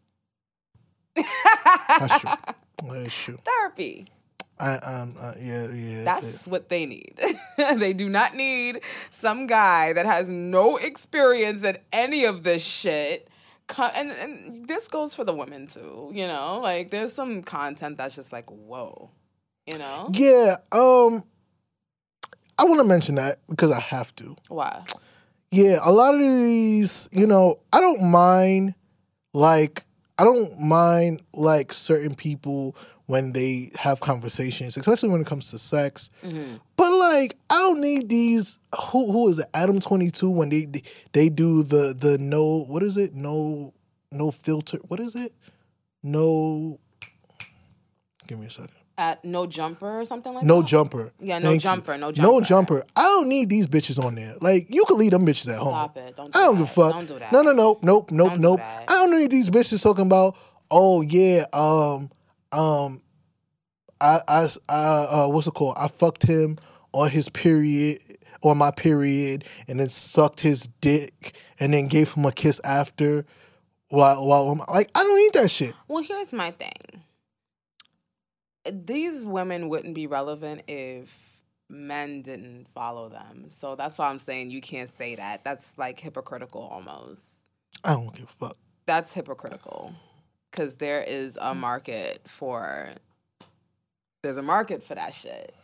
That's 1.88 2.20
true. 2.20 2.30
That's 2.84 3.14
true. 3.14 3.38
therapy. 3.44 4.06
I 4.58 4.74
um 4.76 5.14
uh, 5.18 5.32
yeah 5.40 5.68
yeah. 5.70 6.04
That's 6.04 6.46
what 6.46 6.68
they 6.68 6.86
need. 6.86 7.18
they 7.76 7.92
do 7.92 8.08
not 8.08 8.34
need 8.34 8.80
some 9.10 9.46
guy 9.46 9.92
that 9.94 10.06
has 10.06 10.28
no 10.28 10.76
experience 10.76 11.62
in 11.62 11.78
any 11.92 12.24
of 12.24 12.42
this 12.42 12.62
shit. 12.62 13.28
And, 13.78 14.10
and 14.10 14.66
this 14.66 14.88
goes 14.88 15.14
for 15.14 15.22
the 15.22 15.32
women 15.32 15.68
too, 15.68 16.10
you 16.12 16.26
know? 16.26 16.58
Like, 16.60 16.90
there's 16.90 17.12
some 17.12 17.44
content 17.44 17.98
that's 17.98 18.16
just 18.16 18.32
like, 18.32 18.50
whoa, 18.50 19.10
you 19.64 19.78
know? 19.78 20.10
Yeah, 20.12 20.56
um 20.72 21.22
I 22.58 22.64
want 22.64 22.80
to 22.80 22.84
mention 22.84 23.14
that 23.14 23.38
because 23.48 23.70
I 23.70 23.80
have 23.80 24.14
to. 24.16 24.36
Why? 24.48 24.84
Yeah, 25.50 25.78
a 25.82 25.90
lot 25.90 26.14
of 26.14 26.20
these, 26.20 27.08
you 27.10 27.26
know, 27.26 27.60
I 27.72 27.80
don't 27.80 28.10
mind 28.10 28.74
like 29.32 29.84
I 30.20 30.24
don't 30.24 30.60
mind 30.60 31.22
like 31.32 31.72
certain 31.72 32.14
people 32.14 32.76
when 33.06 33.32
they 33.32 33.70
have 33.74 34.00
conversations, 34.00 34.76
especially 34.76 35.08
when 35.08 35.22
it 35.22 35.26
comes 35.26 35.50
to 35.50 35.58
sex. 35.58 36.10
Mm-hmm. 36.22 36.56
But 36.76 36.92
like 36.92 37.38
I 37.48 37.54
don't 37.54 37.80
need 37.80 38.10
these 38.10 38.58
who 38.90 39.10
who 39.10 39.28
is 39.28 39.38
it? 39.38 39.46
Adam 39.54 39.80
22 39.80 40.28
when 40.28 40.50
they 40.50 40.66
they 41.12 41.30
do 41.30 41.62
the 41.62 41.94
the 41.96 42.18
no 42.18 42.66
what 42.68 42.82
is 42.82 42.98
it? 42.98 43.14
No 43.14 43.72
no 44.12 44.30
filter. 44.30 44.76
What 44.88 45.00
is 45.00 45.14
it? 45.14 45.32
No 46.02 46.78
Give 48.26 48.38
me 48.38 48.46
a 48.46 48.50
second. 48.50 48.79
At 49.00 49.24
No 49.24 49.46
Jumper 49.46 50.00
or 50.00 50.04
something 50.04 50.34
like 50.34 50.42
that? 50.42 50.46
No 50.46 50.60
that? 50.60 50.66
jumper. 50.68 51.10
Yeah, 51.18 51.38
no 51.38 51.48
Thank 51.48 51.62
jumper, 51.62 51.96
no 51.96 52.08
No 52.08 52.12
jumper. 52.12 52.30
No 52.30 52.40
jumper. 52.42 52.84
I 52.94 53.02
don't 53.02 53.28
need 53.30 53.48
these 53.48 53.66
bitches 53.66 54.02
on 54.04 54.14
there. 54.14 54.34
Like 54.42 54.66
you 54.68 54.84
can 54.84 54.98
leave 54.98 55.12
them 55.12 55.24
bitches 55.24 55.50
at 55.50 55.58
home. 55.58 55.72
Stop 55.72 55.96
it. 55.96 56.16
Don't 56.16 56.30
do 56.30 56.38
I 56.38 56.42
don't 56.44 56.54
that. 56.56 56.60
give 56.60 56.68
a 56.68 56.72
fuck. 56.72 56.92
Don't 56.92 57.06
do 57.08 57.18
that. 57.18 57.32
No, 57.32 57.40
no, 57.40 57.52
no, 57.52 57.78
nope, 57.82 58.10
nope, 58.10 58.28
Don't 58.28 58.36
do 58.36 58.42
nope. 58.42 58.58
that. 58.58 58.84
I 58.90 58.92
don't 58.92 59.10
need 59.18 59.30
these 59.30 59.48
bitches 59.48 59.82
talking 59.82 60.04
about. 60.04 60.36
Oh 60.70 61.00
yeah, 61.00 61.46
um, 61.54 62.10
um, 62.52 63.00
I, 64.02 64.20
I, 64.28 64.48
I 64.68 64.74
uh, 64.74 65.28
what's 65.28 65.46
it 65.46 65.54
called? 65.54 65.76
I 65.78 65.88
fucked 65.88 66.24
him 66.24 66.58
on 66.92 67.08
his 67.08 67.30
period, 67.30 68.00
on 68.42 68.58
my 68.58 68.70
period, 68.70 69.44
and 69.66 69.80
then 69.80 69.88
sucked 69.88 70.40
his 70.40 70.68
dick, 70.82 71.34
and 71.58 71.72
then 71.72 71.86
gave 71.88 72.12
him 72.12 72.26
a 72.26 72.32
kiss 72.32 72.60
after. 72.64 73.24
While, 73.88 74.24
while 74.26 74.48
I'm 74.50 74.58
like, 74.68 74.90
I 74.94 75.02
don't 75.02 75.16
need 75.16 75.32
that 75.42 75.50
shit. 75.50 75.74
Well, 75.88 76.02
here's 76.02 76.32
my 76.32 76.50
thing. 76.52 77.02
These 78.70 79.24
women 79.24 79.68
wouldn't 79.68 79.94
be 79.94 80.06
relevant 80.06 80.62
if 80.68 81.30
men 81.70 82.22
didn't 82.22 82.66
follow 82.74 83.08
them. 83.08 83.50
So 83.60 83.76
that's 83.76 83.96
why 83.96 84.08
I'm 84.08 84.18
saying 84.18 84.50
you 84.50 84.60
can't 84.60 84.90
say 84.98 85.14
that. 85.16 85.44
That's 85.44 85.66
like 85.76 86.00
hypocritical 86.00 86.62
almost. 86.62 87.20
I 87.84 87.94
don't 87.94 88.14
give 88.14 88.24
a 88.24 88.46
fuck. 88.46 88.56
That's 88.86 89.12
hypocritical. 89.14 89.94
Cuz 90.52 90.74
there 90.74 91.02
is 91.02 91.38
a 91.40 91.54
market 91.54 92.22
for 92.26 92.90
there's 94.22 94.36
a 94.36 94.42
market 94.42 94.82
for 94.82 94.94
that 94.94 95.14
shit. 95.14 95.54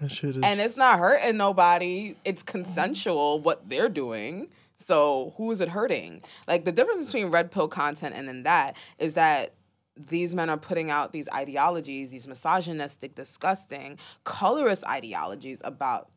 That 0.00 0.10
shit 0.12 0.36
is. 0.36 0.42
And 0.42 0.60
it's 0.60 0.76
not 0.76 0.98
hurting 0.98 1.36
nobody. 1.36 2.14
It's 2.24 2.42
consensual 2.42 3.40
what 3.40 3.68
they're 3.68 3.88
doing. 3.88 4.48
So 4.86 5.34
who 5.36 5.50
is 5.50 5.60
it 5.60 5.68
hurting? 5.70 6.22
Like 6.46 6.64
the 6.64 6.72
difference 6.72 7.06
between 7.06 7.26
red 7.26 7.50
pill 7.50 7.68
content 7.68 8.14
and 8.16 8.28
then 8.28 8.44
that 8.44 8.76
is 8.98 9.14
that 9.14 9.52
these 9.98 10.34
men 10.34 10.50
are 10.50 10.56
putting 10.56 10.90
out 10.90 11.12
these 11.12 11.28
ideologies, 11.34 12.10
these 12.10 12.26
misogynistic, 12.26 13.14
disgusting, 13.14 13.98
colorist 14.24 14.84
ideologies 14.84 15.60
about 15.64 16.10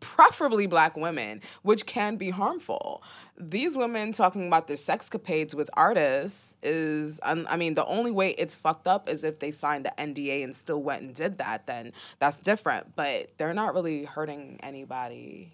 preferably 0.00 0.66
black 0.66 0.96
women, 0.96 1.40
which 1.62 1.86
can 1.86 2.16
be 2.16 2.30
harmful. 2.30 3.02
These 3.38 3.76
women 3.76 4.12
talking 4.12 4.46
about 4.46 4.68
their 4.68 4.76
sexcapades 4.76 5.54
with 5.54 5.68
artists 5.74 6.56
is, 6.62 7.18
um, 7.22 7.46
I 7.50 7.56
mean, 7.56 7.74
the 7.74 7.86
only 7.86 8.10
way 8.10 8.30
it's 8.30 8.54
fucked 8.54 8.86
up 8.86 9.08
is 9.08 9.24
if 9.24 9.38
they 9.38 9.50
signed 9.50 9.84
the 9.84 9.92
NDA 9.98 10.44
and 10.44 10.54
still 10.54 10.82
went 10.82 11.02
and 11.02 11.14
did 11.14 11.38
that, 11.38 11.66
then 11.66 11.92
that's 12.18 12.38
different. 12.38 12.94
But 12.94 13.32
they're 13.38 13.54
not 13.54 13.74
really 13.74 14.04
hurting 14.04 14.60
anybody 14.62 15.52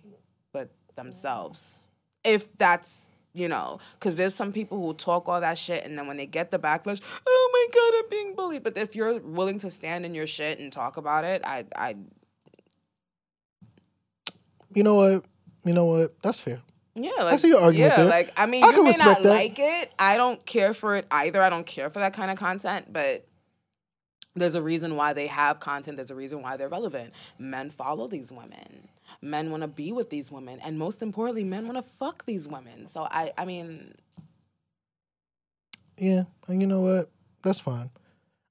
but 0.52 0.70
themselves. 0.94 1.80
If 2.24 2.54
that's 2.59 3.09
you 3.37 3.49
know, 3.49 3.79
because 3.99 4.16
there's 4.16 4.35
some 4.35 4.51
people 4.51 4.81
who 4.81 4.94
talk 4.94 5.29
all 5.29 5.40
that 5.42 5.59
shit, 5.59 5.85
and 5.85 5.99
then 5.99 6.07
when 6.07 6.16
they 6.16 6.25
get 6.27 6.51
the 6.51 6.59
backlash, 6.59 7.01
oh 7.27 7.51
my 7.53 7.66
god, 7.75 7.99
I'm 7.99 8.11
being 8.11 8.35
bullied. 8.35 8.62
But 8.64 8.79
if 8.79 8.96
you're 8.96 9.20
willing 9.20 9.59
to 9.61 9.70
stand 9.70 10.07
in 10.07 10.14
your 10.14 10.27
shit 10.27 10.59
and 10.59 10.72
talk 10.72 10.96
about 10.96 11.25
it, 11.25 11.42
I, 11.44 11.66
I, 11.77 11.96
You 14.75 14.83
know 14.83 14.94
what? 14.94 15.25
You 15.64 15.72
know 15.75 15.85
what? 15.85 16.20
That's 16.22 16.40
fair. 16.40 16.61
yeah, 16.94 17.11
like, 17.18 17.35
I 17.35 17.37
see 17.37 17.49
your 17.49 17.61
argument 17.61 17.92
yeah, 17.92 17.96
there. 17.96 18.07
like 18.11 18.33
I 18.37 18.46
mean, 18.46 18.64
I 18.64 18.68
you 18.68 18.72
can 18.75 18.85
may 18.85 18.90
not 18.92 18.99
respect 18.99 19.22
that. 19.25 19.31
like 19.31 19.59
it. 19.59 19.92
I 19.99 20.16
don't 20.16 20.44
care 20.46 20.72
for 20.72 20.96
it 20.96 21.07
either. 21.11 21.42
I 21.42 21.51
don't 21.51 21.66
care 21.66 21.90
for 21.90 21.99
that 21.99 22.14
kind 22.14 22.31
of 22.31 22.38
content, 22.38 22.92
but. 22.92 23.27
There's 24.38 24.55
a 24.55 24.61
reason 24.61 24.96
why 24.96 25.14
they 25.14 25.29
have 25.29 25.61
content. 25.61 25.96
There's 25.96 26.11
a 26.11 26.14
reason 26.14 26.42
why 26.42 26.59
they're 26.59 26.68
relevant. 26.68 27.14
Men 27.38 27.70
follow 27.70 28.07
these 28.07 28.31
women. 28.31 28.88
Men 29.26 29.50
want 29.50 29.62
to 29.62 29.68
be 29.68 29.92
with 29.92 30.08
these 30.10 30.30
women, 30.30 30.60
and 30.64 30.78
most 30.78 31.02
importantly, 31.02 31.44
men 31.44 31.66
want 31.66 31.76
to 31.76 31.82
fuck 31.98 32.24
these 32.24 32.46
women. 32.48 32.86
So 32.86 33.02
I, 33.10 33.32
I 33.36 33.44
mean, 33.44 33.94
Yeah, 35.98 36.22
and 36.46 36.60
you 36.60 36.66
know 36.66 36.80
what? 36.80 37.10
That's 37.42 37.58
fine. 37.58 37.90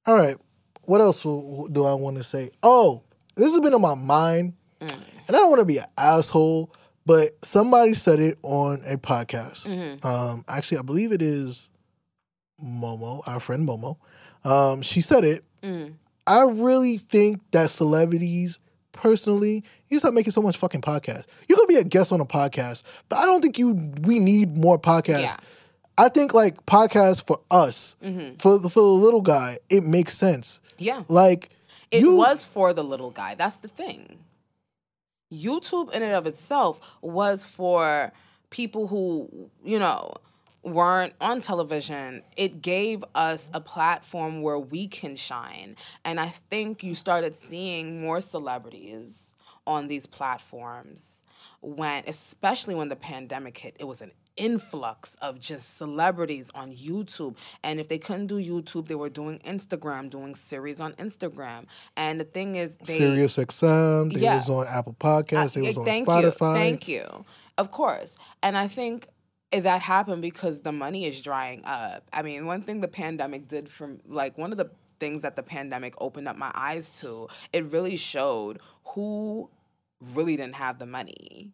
All 0.05 0.15
right. 0.15 0.37
What 0.83 1.01
else 1.01 1.23
do 1.23 1.83
I 1.85 1.93
want 1.93 2.17
to 2.17 2.23
say? 2.23 2.51
Oh, 2.61 3.01
this 3.35 3.51
has 3.51 3.59
been 3.59 3.73
on 3.73 3.81
my 3.81 3.95
mind, 3.95 4.53
Mm. 4.81 4.91
and 4.91 5.29
I 5.29 5.39
don't 5.39 5.49
want 5.49 5.61
to 5.61 5.65
be 5.65 5.77
an 5.77 5.85
asshole, 5.97 6.71
but 7.05 7.37
somebody 7.43 7.93
said 7.93 8.19
it 8.19 8.37
on 8.43 8.81
a 8.85 8.97
podcast. 8.97 9.67
Mm-hmm. 9.67 10.05
Um, 10.05 10.43
actually, 10.47 10.79
I 10.79 10.81
believe 10.81 11.11
it 11.13 11.21
is 11.21 11.69
Momo, 12.63 13.21
our 13.25 13.39
friend 13.39 13.67
Momo. 13.67 13.97
Um, 14.43 14.81
she 14.81 14.99
said 15.01 15.23
it. 15.23 15.43
Mm. 15.63 15.93
I 16.27 16.43
really 16.43 16.97
think 16.97 17.39
that 17.51 17.69
celebrities, 17.69 18.59
personally, 18.95 19.63
you 19.89 19.99
stop 19.99 20.13
making 20.15 20.31
so 20.31 20.41
much 20.41 20.57
fucking 20.57 20.81
podcasts. 20.81 21.25
You 21.47 21.55
could 21.55 21.67
be 21.67 21.75
a 21.75 21.83
guest 21.83 22.11
on 22.11 22.19
a 22.21 22.25
podcast, 22.25 22.81
but 23.09 23.19
I 23.19 23.25
don't 23.25 23.41
think 23.41 23.59
you. 23.59 23.71
We 24.01 24.17
need 24.19 24.57
more 24.57 24.79
podcasts. 24.79 25.21
Yeah. 25.23 25.35
I 25.97 26.09
think 26.09 26.33
like 26.33 26.65
podcasts 26.65 27.25
for 27.25 27.39
us, 27.51 27.95
Mm-hmm. 28.03 28.35
for 28.37 28.57
the 28.57 28.69
for 28.69 28.81
the 28.81 28.87
little 29.05 29.21
guy, 29.21 29.59
it 29.69 29.83
makes 29.83 30.17
sense. 30.17 30.59
yeah. 30.77 31.03
Like 31.07 31.49
It 31.91 32.01
you, 32.01 32.15
was 32.15 32.43
for 32.45 32.73
the 32.73 32.83
little 32.83 33.11
guy. 33.11 33.35
That's 33.35 33.57
the 33.57 33.67
thing. 33.69 34.19
YouTube, 35.33 35.91
in 35.93 36.03
and 36.03 36.13
of 36.13 36.27
itself, 36.27 36.79
was 37.01 37.45
for 37.45 38.11
people 38.49 38.87
who, 38.87 39.49
you 39.63 39.79
know, 39.79 40.13
weren't 40.65 41.13
on 41.21 41.39
television. 41.41 42.23
It 42.35 42.61
gave 42.61 43.05
us 43.13 43.49
a 43.53 43.61
platform 43.61 44.41
where 44.41 44.59
we 44.59 44.87
can 44.87 45.15
shine. 45.15 45.75
And 46.03 46.19
I 46.19 46.29
think 46.49 46.83
you 46.83 46.95
started 46.95 47.35
seeing 47.49 48.01
more 48.01 48.19
celebrities 48.19 49.09
on 49.67 49.87
these 49.87 50.07
platforms 50.07 51.23
when, 51.61 52.03
especially 52.07 52.75
when 52.75 52.89
the 52.89 52.95
pandemic 52.95 53.57
hit, 53.57 53.75
it 53.79 53.85
was 53.85 54.01
an 54.01 54.11
influx 54.37 55.15
of 55.21 55.39
just 55.39 55.77
celebrities 55.77 56.51
on 56.53 56.71
YouTube. 56.73 57.35
And 57.63 57.79
if 57.79 57.87
they 57.87 57.97
couldn't 57.97 58.27
do 58.27 58.35
YouTube, 58.35 58.87
they 58.87 58.95
were 58.95 59.09
doing 59.09 59.39
Instagram, 59.45 60.09
doing 60.09 60.35
series 60.35 60.81
on 60.81 60.93
Instagram. 60.93 61.65
And 61.95 62.19
the 62.19 62.25
thing 62.25 62.55
is, 62.55 62.75
they 62.77 62.97
Sirius 62.97 63.37
XM. 63.37 64.13
They 64.13 64.21
Yeah. 64.21 64.35
was 64.35 64.49
on 64.49 64.67
Apple 64.67 64.95
Podcasts. 64.99 65.53
They 65.53 65.61
was 65.61 65.77
on 65.77 65.85
thank 65.85 66.07
Spotify. 66.07 66.53
You. 66.53 66.59
Thank 66.59 66.87
you. 66.87 67.25
Of 67.57 67.71
course. 67.71 68.11
And 68.43 68.57
I 68.57 68.67
think 68.67 69.07
that 69.51 69.81
happened 69.81 70.21
because 70.21 70.61
the 70.61 70.71
money 70.71 71.05
is 71.05 71.21
drying 71.21 71.63
up. 71.65 72.07
I 72.11 72.21
mean, 72.21 72.45
one 72.45 72.61
thing 72.61 72.81
the 72.81 72.87
pandemic 72.87 73.47
did 73.47 73.69
from 73.69 74.01
like 74.05 74.37
one 74.37 74.51
of 74.51 74.57
the 74.57 74.71
things 74.99 75.21
that 75.21 75.35
the 75.35 75.43
pandemic 75.43 75.93
opened 75.99 76.27
up 76.27 76.35
my 76.35 76.51
eyes 76.53 76.89
to, 76.99 77.27
it 77.53 77.65
really 77.65 77.97
showed 77.97 78.59
who 78.89 79.49
really 80.01 80.35
didn't 80.35 80.55
have 80.55 80.79
the 80.79 80.85
money 80.85 81.53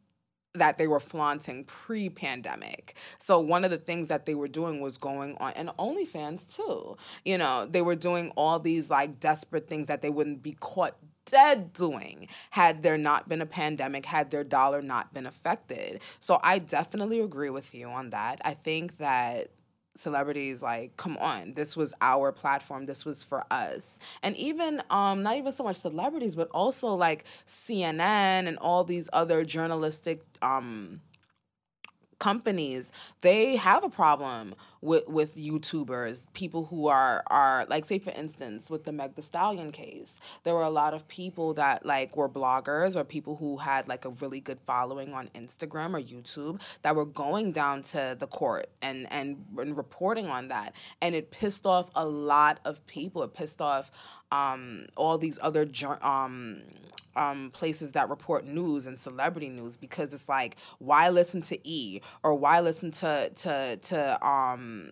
that 0.54 0.78
they 0.78 0.88
were 0.88 1.00
flaunting 1.00 1.64
pre-pandemic. 1.64 2.96
So 3.20 3.40
one 3.40 3.64
of 3.64 3.72
the 3.72 3.78
things 3.78 4.08
that 4.08 4.26
they 4.26 4.36
were 4.36 4.50
doing 4.50 4.82
was 4.82 4.98
going 4.98 5.38
on 5.38 5.54
and 5.54 5.70
OnlyFans 5.80 6.42
too. 6.54 6.98
You 7.24 7.38
know, 7.38 7.66
they 7.70 7.82
were 7.82 7.96
doing 7.96 8.32
all 8.36 8.60
these 8.60 8.90
like 8.90 9.20
desperate 9.20 9.68
things 9.68 9.88
that 9.88 10.02
they 10.02 10.10
wouldn't 10.10 10.44
be 10.44 10.58
caught 10.60 10.98
dead 11.26 11.74
doing 11.74 12.28
had 12.52 12.84
there 12.84 12.98
not 12.98 13.30
been 13.30 13.42
a 13.42 13.46
pandemic, 13.46 14.06
had 14.06 14.32
their 14.32 14.44
dollar 14.44 14.82
not 14.82 15.14
been 15.14 15.26
affected. 15.26 16.02
So 16.20 16.40
I 16.44 16.60
definitely 16.60 17.20
agree 17.20 17.50
with 17.50 17.74
you 17.74 17.88
on 17.88 18.10
that. 18.12 18.42
I 18.44 18.54
think 18.54 18.98
that 18.98 19.52
celebrities 19.98 20.62
like 20.62 20.96
come 20.96 21.18
on 21.18 21.54
this 21.54 21.76
was 21.76 21.94
our 22.00 22.32
platform 22.32 22.86
this 22.86 23.04
was 23.04 23.26
for 23.26 23.44
us 23.52 23.86
and 24.24 24.38
even 24.38 24.82
um 24.90 25.22
not 25.22 25.36
even 25.36 25.52
so 25.52 25.66
much 25.66 25.82
celebrities 25.82 26.34
but 26.34 26.48
also 26.52 26.94
like 26.94 27.26
cnn 27.46 28.00
and 28.00 28.58
all 28.60 28.86
these 28.86 29.10
other 29.12 29.44
journalistic 29.44 30.24
um 30.42 31.02
companies 32.20 32.92
they 33.20 33.58
have 33.58 33.84
a 33.84 33.90
problem 33.90 34.56
with 34.82 35.08
with 35.08 35.36
youtubers 35.36 36.26
people 36.34 36.66
who 36.66 36.88
are 36.88 37.24
are 37.28 37.66
like 37.70 37.86
say 37.86 38.00
for 38.00 38.12
instance 38.12 38.70
with 38.70 38.84
the 38.86 38.92
meg 38.92 39.16
the 39.16 39.22
stallion 39.22 39.72
case 39.72 40.20
there 40.44 40.54
were 40.54 40.64
a 40.64 40.70
lot 40.70 40.94
of 40.94 41.08
people 41.08 41.54
that 41.54 41.86
like 41.86 42.16
were 42.18 42.30
bloggers 42.30 42.96
or 42.96 43.04
people 43.04 43.36
who 43.36 43.58
had 43.58 43.88
like 43.88 44.06
a 44.06 44.10
really 44.10 44.40
good 44.40 44.60
following 44.66 45.14
on 45.14 45.30
instagram 45.36 45.94
or 45.94 46.02
youtube 46.02 46.60
that 46.82 46.96
were 46.96 47.06
going 47.06 47.52
down 47.52 47.84
to 47.84 48.16
the 48.18 48.28
court 48.28 48.70
and 48.82 49.12
and, 49.12 49.46
and 49.58 49.78
reporting 49.78 50.28
on 50.28 50.48
that. 50.50 50.74
And 51.02 51.16
it 51.16 51.32
pissed 51.32 51.66
off 51.66 51.90
a 51.96 52.06
lot 52.06 52.60
of 52.66 52.86
people. 52.88 53.24
It 53.24 53.34
pissed 53.34 53.62
off 53.62 53.92
um 54.32 54.86
all 54.96 55.18
these 55.18 55.38
other 55.42 55.68
um 56.02 56.62
um, 57.16 57.52
places 57.52 57.92
that 57.92 58.10
report 58.10 58.46
news 58.46 58.88
and 58.88 58.98
celebrity 58.98 59.50
news 59.50 59.76
because 59.76 60.14
it's 60.14 60.30
like 60.30 60.56
why 60.80 61.10
listen 61.10 61.42
to 61.42 61.60
E 61.68 62.00
or 62.24 62.34
why 62.36 62.62
listen 62.62 62.92
to 62.92 63.30
to 63.36 63.78
to 63.78 64.26
um 64.26 64.71
Um, 64.72 64.92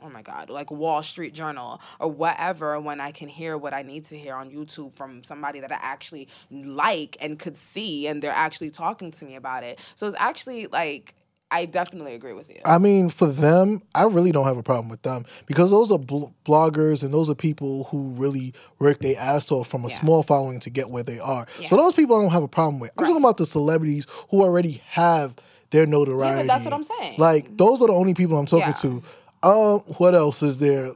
oh 0.00 0.08
my 0.08 0.22
god 0.22 0.48
like 0.48 0.70
Wall 0.70 1.02
Street 1.02 1.34
Journal 1.34 1.80
or 1.98 2.08
whatever 2.08 2.78
when 2.80 3.00
I 3.00 3.10
can 3.10 3.28
hear 3.28 3.58
what 3.58 3.74
I 3.74 3.82
need 3.82 4.06
to 4.08 4.16
hear 4.16 4.36
on 4.36 4.48
YouTube 4.50 4.94
from 4.94 5.24
somebody 5.24 5.58
that 5.58 5.72
I 5.72 5.78
actually 5.80 6.28
like 6.52 7.16
and 7.20 7.36
could 7.36 7.56
see 7.56 8.06
and 8.06 8.22
they're 8.22 8.30
actually 8.30 8.70
talking 8.70 9.10
to 9.10 9.24
me 9.24 9.34
about 9.34 9.64
it 9.64 9.80
so 9.96 10.06
it's 10.06 10.16
actually 10.20 10.68
like 10.68 11.16
I 11.50 11.64
definitely 11.64 12.14
agree 12.14 12.32
with 12.32 12.48
you 12.48 12.60
I 12.64 12.78
mean, 12.78 13.10
for 13.10 13.26
them, 13.26 13.82
I 13.92 14.04
really 14.04 14.30
don't 14.30 14.44
have 14.44 14.56
a 14.56 14.62
problem 14.62 14.88
with 14.88 15.02
them 15.02 15.24
because 15.46 15.72
those 15.72 15.90
are 15.90 15.98
bl- 15.98 16.26
bloggers 16.46 17.02
and 17.02 17.12
those 17.12 17.28
are 17.28 17.34
people 17.34 17.88
who 17.90 18.10
really 18.10 18.54
work 18.78 19.00
their 19.00 19.18
ass 19.18 19.50
off 19.50 19.66
from 19.66 19.84
a 19.84 19.88
Yeah. 19.88 19.98
small 19.98 20.22
following 20.22 20.60
to 20.60 20.70
get 20.70 20.90
where 20.90 21.02
they 21.02 21.18
are. 21.18 21.48
Yeah. 21.60 21.66
So 21.66 21.76
those 21.76 21.94
people 21.94 22.14
I 22.14 22.22
don't 22.22 22.30
have 22.30 22.44
a 22.44 22.48
problem 22.48 22.78
with. 22.78 22.92
I'm 22.96 23.02
Right. 23.02 23.08
talking 23.08 23.24
about 23.24 23.36
the 23.38 23.46
celebrities 23.46 24.06
who 24.30 24.42
already 24.44 24.80
have 24.90 25.34
their 25.70 25.86
notoriety. 25.86 26.46
Yeah, 26.46 26.54
that's 26.58 26.64
what 26.64 26.74
I'm 26.74 26.84
saying. 26.84 27.14
Like 27.18 27.56
those 27.56 27.80
are 27.82 27.88
the 27.88 27.94
only 27.94 28.14
people 28.14 28.36
I'm 28.38 28.46
talking 28.46 28.68
Yeah. 28.68 28.72
to. 28.72 29.02
Um, 29.42 29.80
what 29.98 30.14
else 30.14 30.42
is 30.42 30.58
there? 30.58 30.92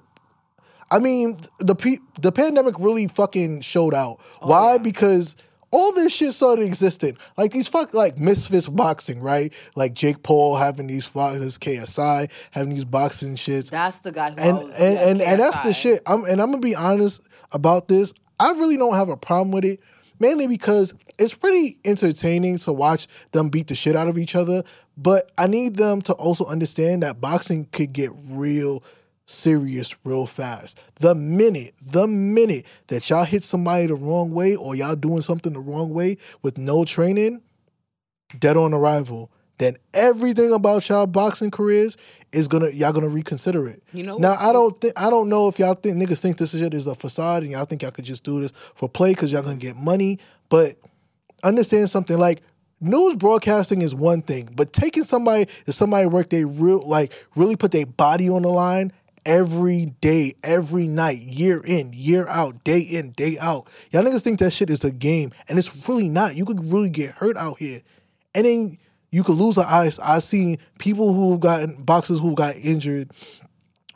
I 0.90 0.98
mean, 0.98 1.38
the 1.58 1.74
pe- 1.74 1.98
the 2.20 2.30
pandemic 2.30 2.78
really 2.78 3.08
fucking 3.08 3.62
showed 3.62 3.94
out. 3.94 4.20
Why? 4.40 4.58
Oh, 4.58 4.72
yeah. 4.72 4.78
Because 4.78 5.34
all 5.70 5.92
this 5.94 6.12
shit 6.12 6.32
started 6.34 6.64
existing. 6.66 7.16
Like 7.36 7.50
these 7.50 7.66
fuck 7.66 7.94
like 7.94 8.16
misfits 8.18 8.68
boxing, 8.68 9.20
right? 9.20 9.52
Like 9.74 9.94
Jake 9.94 10.22
Paul 10.22 10.56
having 10.56 10.86
these 10.86 11.08
boxes, 11.08 11.58
KSI 11.58 12.30
having 12.52 12.70
these 12.74 12.84
boxing 12.84 13.34
shits. 13.34 13.70
that's 13.70 13.98
the 14.00 14.12
guy 14.12 14.30
who 14.30 14.36
and 14.36 14.58
and 14.74 14.98
and, 14.98 15.22
and 15.22 15.40
that's 15.40 15.62
the 15.64 15.72
shit. 15.72 16.02
I'm 16.06 16.24
and 16.24 16.40
I'm 16.40 16.50
gonna 16.50 16.58
be 16.58 16.76
honest 16.76 17.22
about 17.52 17.88
this. 17.88 18.12
I 18.38 18.50
really 18.52 18.76
don't 18.76 18.94
have 18.94 19.08
a 19.08 19.16
problem 19.16 19.50
with 19.52 19.64
it, 19.64 19.80
mainly 20.18 20.46
because 20.46 20.94
it's 21.18 21.34
pretty 21.34 21.78
entertaining 21.84 22.58
to 22.58 22.72
watch 22.72 23.06
them 23.32 23.48
beat 23.48 23.68
the 23.68 23.74
shit 23.74 23.96
out 23.96 24.08
of 24.08 24.18
each 24.18 24.34
other. 24.34 24.62
But 24.96 25.30
I 25.38 25.46
need 25.46 25.76
them 25.76 26.02
to 26.02 26.12
also 26.14 26.44
understand 26.46 27.02
that 27.02 27.20
boxing 27.20 27.66
could 27.66 27.92
get 27.92 28.10
real 28.30 28.82
serious 29.26 29.94
real 30.04 30.26
fast. 30.26 30.78
The 30.96 31.14
minute, 31.14 31.74
the 31.80 32.06
minute 32.06 32.66
that 32.88 33.08
y'all 33.08 33.24
hit 33.24 33.42
somebody 33.44 33.86
the 33.86 33.94
wrong 33.94 34.32
way 34.32 34.56
or 34.56 34.74
y'all 34.74 34.96
doing 34.96 35.22
something 35.22 35.52
the 35.52 35.60
wrong 35.60 35.90
way 35.90 36.18
with 36.42 36.58
no 36.58 36.84
training, 36.84 37.40
dead 38.38 38.56
on 38.56 38.74
arrival, 38.74 39.30
then 39.58 39.76
everything 39.92 40.52
about 40.52 40.88
y'all 40.88 41.06
boxing 41.06 41.50
careers 41.50 41.96
is 42.32 42.48
gonna 42.48 42.70
y'all 42.70 42.92
gonna 42.92 43.08
reconsider 43.08 43.68
it. 43.68 43.82
You 43.92 44.02
know 44.02 44.18
now? 44.18 44.36
I 44.38 44.52
don't 44.52 44.78
think 44.80 45.00
I 45.00 45.10
don't 45.10 45.28
know 45.28 45.48
if 45.48 45.58
y'all 45.58 45.74
think 45.74 45.96
niggas 45.96 46.18
think 46.18 46.38
this 46.38 46.50
shit 46.50 46.74
is 46.74 46.86
a 46.86 46.94
facade 46.94 47.42
and 47.42 47.52
y'all 47.52 47.64
think 47.64 47.82
y'all 47.82 47.92
could 47.92 48.04
just 48.04 48.24
do 48.24 48.40
this 48.40 48.52
for 48.74 48.88
play 48.88 49.10
because 49.10 49.30
y'all 49.30 49.42
gonna 49.42 49.56
get 49.56 49.76
money, 49.76 50.18
but 50.48 50.76
understand 51.42 51.90
something 51.90 52.18
like 52.18 52.42
news 52.80 53.16
broadcasting 53.16 53.82
is 53.82 53.94
one 53.94 54.22
thing, 54.22 54.48
but 54.54 54.72
taking 54.72 55.04
somebody 55.04 55.46
if 55.66 55.74
somebody 55.74 56.06
work 56.06 56.30
they 56.30 56.44
real 56.44 56.86
like 56.86 57.12
really 57.36 57.56
put 57.56 57.70
their 57.70 57.86
body 57.86 58.28
on 58.28 58.42
the 58.42 58.48
line 58.48 58.92
every 59.26 59.86
day, 60.00 60.34
every 60.44 60.86
night, 60.86 61.22
year 61.22 61.62
in, 61.64 61.92
year 61.94 62.26
out, 62.28 62.62
day 62.62 62.80
in, 62.80 63.10
day 63.12 63.38
out. 63.38 63.68
Y'all 63.90 64.02
niggas 64.02 64.22
think 64.22 64.38
that 64.38 64.50
shit 64.50 64.68
is 64.68 64.84
a 64.84 64.90
game, 64.90 65.32
and 65.48 65.58
it's 65.58 65.88
really 65.88 66.08
not. 66.08 66.36
You 66.36 66.44
could 66.44 66.70
really 66.70 66.90
get 66.90 67.12
hurt 67.12 67.36
out 67.36 67.58
here, 67.58 67.82
and 68.34 68.44
then 68.44 68.78
you 69.14 69.22
could 69.22 69.36
lose 69.36 69.56
an 69.56 69.64
eye. 69.66 69.92
I've 70.02 70.24
seen 70.24 70.58
people 70.80 71.14
who've 71.14 71.38
gotten 71.38 71.76
boxers 71.76 72.18
who've 72.18 72.34
got 72.34 72.56
injured, 72.56 73.12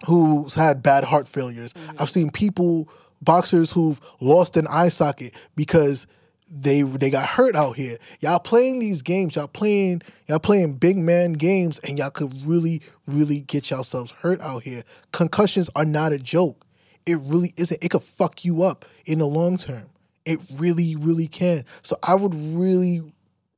who's 0.07 0.55
had 0.55 0.81
bad 0.81 1.03
heart 1.03 1.27
failures. 1.27 1.73
Mm-hmm. 1.73 1.97
I've 2.01 2.09
seen 2.09 2.31
people 2.31 2.89
boxers 3.21 3.73
who've 3.73 4.01
lost 4.21 4.57
an 4.57 4.69
eye 4.69 4.91
socket 4.91 5.35
because 5.57 6.07
they 6.49 6.83
they 6.83 7.11
got 7.11 7.27
hurt 7.27 7.57
out 7.57 7.75
here. 7.75 7.99
Y'all 8.21 8.39
playing 8.39 8.79
these 8.79 9.03
games, 9.03 9.35
y'all 9.35 9.49
playing 9.49 10.03
y'all 10.29 10.39
playing 10.39 10.75
big 10.75 10.97
man 10.97 11.33
games, 11.33 11.81
and 11.81 11.99
y'all 11.99 12.11
could 12.11 12.33
really 12.47 12.81
really 13.09 13.41
get 13.41 13.71
yourselves 13.71 14.13
hurt 14.13 14.41
out 14.41 14.63
here. 14.63 14.85
Concussions 15.11 15.69
are 15.75 15.85
not 15.85 16.13
a 16.13 16.19
joke. 16.19 16.65
It 17.07 17.19
really 17.27 17.53
isn't. 17.57 17.83
It 17.83 17.89
could 17.89 18.05
fuck 18.05 18.45
you 18.45 18.63
up 18.63 18.85
in 19.05 19.19
the 19.19 19.27
long 19.27 19.59
term. 19.59 19.91
It 20.25 20.39
really 20.61 20.95
really 20.95 21.27
can. 21.27 21.65
So 21.83 21.99
I 22.05 22.15
would 22.15 22.37
really 22.37 23.03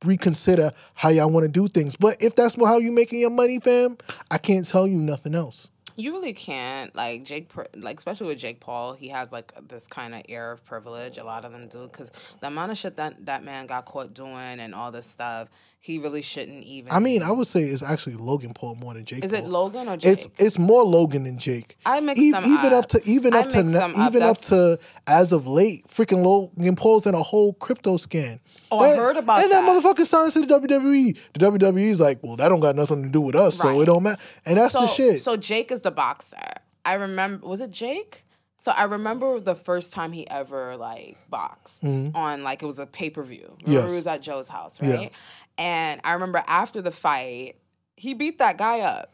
reconsider 0.05 0.71
how 0.93 1.09
y'all 1.09 1.29
want 1.29 1.43
to 1.43 1.47
do 1.47 1.67
things. 1.67 1.95
But 1.95 2.21
if 2.21 2.35
that's 2.35 2.55
how 2.55 2.77
you're 2.77 2.91
making 2.91 3.19
your 3.19 3.29
money, 3.29 3.59
fam, 3.59 3.97
I 4.29 4.37
can't 4.37 4.67
tell 4.67 4.87
you 4.87 4.97
nothing 4.97 5.35
else. 5.35 5.69
You 5.97 6.13
really 6.13 6.33
can't 6.33 6.95
like 6.95 7.25
Jake, 7.25 7.51
like 7.75 7.97
especially 7.97 8.27
with 8.27 8.39
Jake 8.39 8.59
Paul. 8.59 8.93
He 8.93 9.09
has 9.09 9.31
like 9.31 9.53
this 9.67 9.87
kind 9.87 10.15
of 10.15 10.23
air 10.29 10.51
of 10.51 10.63
privilege. 10.65 11.17
A 11.17 11.23
lot 11.23 11.45
of 11.45 11.51
them 11.51 11.67
do 11.67 11.83
because 11.83 12.11
the 12.39 12.47
amount 12.47 12.71
of 12.71 12.77
shit 12.77 12.95
that 12.95 13.25
that 13.25 13.43
man 13.43 13.67
got 13.67 13.85
caught 13.85 14.13
doing 14.13 14.59
and 14.59 14.73
all 14.73 14.91
this 14.91 15.05
stuff, 15.05 15.49
he 15.83 15.97
really 15.97 16.21
shouldn't 16.21 16.63
even. 16.63 16.91
I 16.91 16.99
mean, 16.99 17.23
I 17.23 17.31
would 17.31 17.47
say 17.47 17.63
it's 17.63 17.81
actually 17.81 18.15
Logan 18.15 18.53
Paul 18.53 18.75
more 18.75 18.93
than 18.93 19.03
Jake. 19.03 19.23
is 19.25 19.31
Paul. 19.31 19.39
it 19.39 19.47
Logan 19.47 19.89
or 19.89 19.97
Jake? 19.97 20.11
It's 20.13 20.27
it's 20.37 20.59
more 20.59 20.83
Logan 20.83 21.23
than 21.23 21.39
Jake. 21.39 21.75
I 21.87 21.99
mix 21.99 22.19
E- 22.19 22.31
them 22.31 22.43
even 22.45 22.67
up. 22.71 22.83
up 22.83 22.85
to 22.89 23.01
even 23.03 23.33
I 23.33 23.39
up 23.39 23.49
to 23.49 23.63
na- 23.63 23.79
up. 23.87 23.97
even 23.97 24.21
up 24.21 24.37
to 24.41 24.77
as 25.07 25.31
of 25.31 25.47
late, 25.47 25.87
freaking 25.87 26.23
Logan 26.23 26.75
Paul's 26.75 27.07
in 27.07 27.15
a 27.15 27.23
whole 27.23 27.53
crypto 27.53 27.97
scan. 27.97 28.39
Oh, 28.71 28.77
I 28.79 28.95
heard 28.95 29.17
about 29.17 29.39
and 29.41 29.51
that. 29.51 29.63
And 29.67 29.67
that 29.83 29.83
motherfucker 29.83 30.05
signed 30.05 30.31
to 30.33 30.41
the 30.41 30.47
WWE. 30.59 31.17
The 31.33 31.39
WWE's 31.39 31.99
like, 31.99 32.19
well, 32.21 32.35
that 32.37 32.49
don't 32.49 32.59
got 32.59 32.75
nothing 32.75 33.01
to 33.03 33.09
do 33.09 33.19
with 33.19 33.35
us, 33.35 33.57
so 33.57 33.81
it 33.81 33.85
don't 33.87 34.03
matter. 34.03 34.21
And 34.45 34.57
that's 34.59 34.73
so, 34.73 34.81
the 34.81 34.87
shit. 34.87 35.21
So 35.21 35.35
Jake 35.35 35.71
is 35.71 35.81
the 35.81 35.91
boxer. 35.91 36.37
I 36.85 36.93
remember. 36.93 37.47
Was 37.47 37.59
it 37.59 37.71
Jake? 37.71 38.25
So 38.63 38.71
I 38.71 38.83
remember 38.83 39.39
the 39.39 39.55
first 39.55 39.91
time 39.91 40.11
he 40.11 40.29
ever 40.29 40.77
like 40.77 41.17
boxed 41.31 41.83
on 41.83 42.43
like 42.43 42.61
it 42.61 42.65
was 42.67 42.77
a 42.77 42.85
pay 42.85 43.09
per 43.09 43.23
view. 43.23 43.57
Remember 43.65 43.65
Mm-hmm. 43.65 43.71
Yes. 43.71 43.91
he 43.91 43.97
was 43.97 44.05
at 44.07 44.21
Joe's 44.21 44.47
house, 44.47 44.75
Yeah. 44.79 45.09
And 45.57 46.01
I 46.03 46.13
remember 46.13 46.43
after 46.47 46.81
the 46.81 46.91
fight, 46.91 47.55
he 47.95 48.13
beat 48.13 48.39
that 48.39 48.57
guy 48.57 48.81
up. 48.81 49.13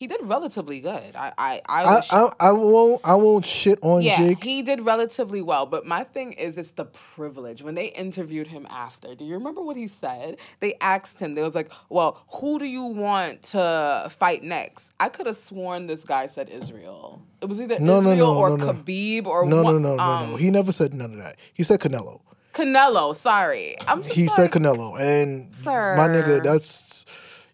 He 0.00 0.06
did 0.06 0.20
relatively 0.22 0.80
good. 0.80 1.14
I 1.14 1.30
I 1.36 1.60
I, 1.68 1.84
I, 1.84 2.02
I 2.10 2.30
I 2.48 2.52
won't 2.52 3.02
I 3.04 3.14
won't 3.16 3.44
shit 3.44 3.78
on 3.82 4.00
yeah, 4.00 4.16
Jake. 4.16 4.42
he 4.42 4.62
did 4.62 4.80
relatively 4.80 5.42
well. 5.42 5.66
But 5.66 5.84
my 5.84 6.04
thing 6.04 6.32
is, 6.32 6.56
it's 6.56 6.70
the 6.70 6.86
privilege. 6.86 7.60
When 7.60 7.74
they 7.74 7.88
interviewed 7.88 8.46
him 8.46 8.66
after, 8.70 9.14
do 9.14 9.26
you 9.26 9.34
remember 9.34 9.60
what 9.60 9.76
he 9.76 9.90
said? 10.00 10.38
They 10.60 10.72
asked 10.80 11.20
him, 11.20 11.34
they 11.34 11.42
was 11.42 11.54
like, 11.54 11.70
well, 11.90 12.24
who 12.28 12.58
do 12.58 12.64
you 12.64 12.84
want 12.84 13.42
to 13.52 14.10
fight 14.18 14.42
next? 14.42 14.90
I 14.98 15.10
could 15.10 15.26
have 15.26 15.36
sworn 15.36 15.86
this 15.86 16.02
guy 16.02 16.28
said 16.28 16.48
Israel. 16.48 17.20
It 17.42 17.50
was 17.50 17.60
either 17.60 17.78
No, 17.78 18.00
no, 18.00 18.12
Israel 18.12 18.34
no, 18.34 18.38
or 18.38 18.56
no, 18.56 18.56
no. 18.56 18.72
Khabib 18.72 19.26
or 19.26 19.44
no, 19.44 19.62
no, 19.62 19.76
no, 19.76 19.96
no, 19.96 20.02
um, 20.02 20.30
no. 20.30 20.36
He 20.36 20.50
never 20.50 20.72
said 20.72 20.94
none 20.94 21.12
of 21.12 21.18
that. 21.18 21.36
He 21.52 21.62
said 21.62 21.78
Canelo. 21.78 22.22
Canelo, 22.54 23.14
sorry. 23.14 23.76
I'm 23.86 24.02
just 24.02 24.14
He 24.14 24.26
like, 24.26 24.36
said 24.36 24.50
Canelo, 24.50 24.98
and 24.98 25.54
Sir. 25.54 25.96
my 25.96 26.08
nigga, 26.08 26.42
that's 26.42 27.04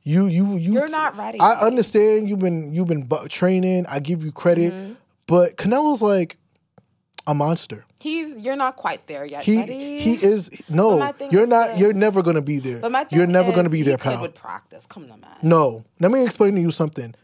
you, 0.02 0.26
you, 0.26 0.56
you. 0.56 0.72
You're 0.74 0.88
not 0.88 1.16
ready. 1.16 1.38
I 1.40 1.54
understand 1.60 2.28
you've 2.28 2.38
been 2.38 2.72
you've 2.74 2.86
been 2.88 3.02
bu- 3.04 3.28
training. 3.28 3.86
I 3.88 3.98
give 4.00 4.24
you 4.24 4.32
credit, 4.32 4.72
Mm-hmm. 4.72 4.92
but 5.26 5.56
Canelo's 5.56 6.00
like 6.02 6.38
a 7.26 7.34
monster. 7.34 7.84
He's 7.98 8.34
you're 8.40 8.56
not 8.56 8.76
quite 8.76 9.06
there 9.08 9.24
yet, 9.26 9.42
He 9.44 9.56
buddy. 9.56 9.98
he 9.98 10.14
is 10.14 10.50
no. 10.68 11.12
You're 11.30 11.46
not. 11.46 11.76
You're 11.78 11.92
never 11.92 12.22
gonna 12.22 12.40
be 12.42 12.58
there. 12.60 12.78
But 12.78 12.92
my 12.92 13.04
thing 13.04 13.18
You're 13.18 13.26
never 13.26 13.50
is, 13.50 13.56
gonna 13.56 13.68
be 13.70 13.82
there, 13.82 13.98
pal. 13.98 14.22
With 14.22 14.34
practice, 14.34 14.86
come 14.86 15.10
on, 15.10 15.20
man. 15.20 15.30
No. 15.42 15.84
Let 15.98 16.12
me 16.12 16.22
explain 16.24 16.54
to 16.54 16.60
you 16.60 16.70
something. 16.70 17.14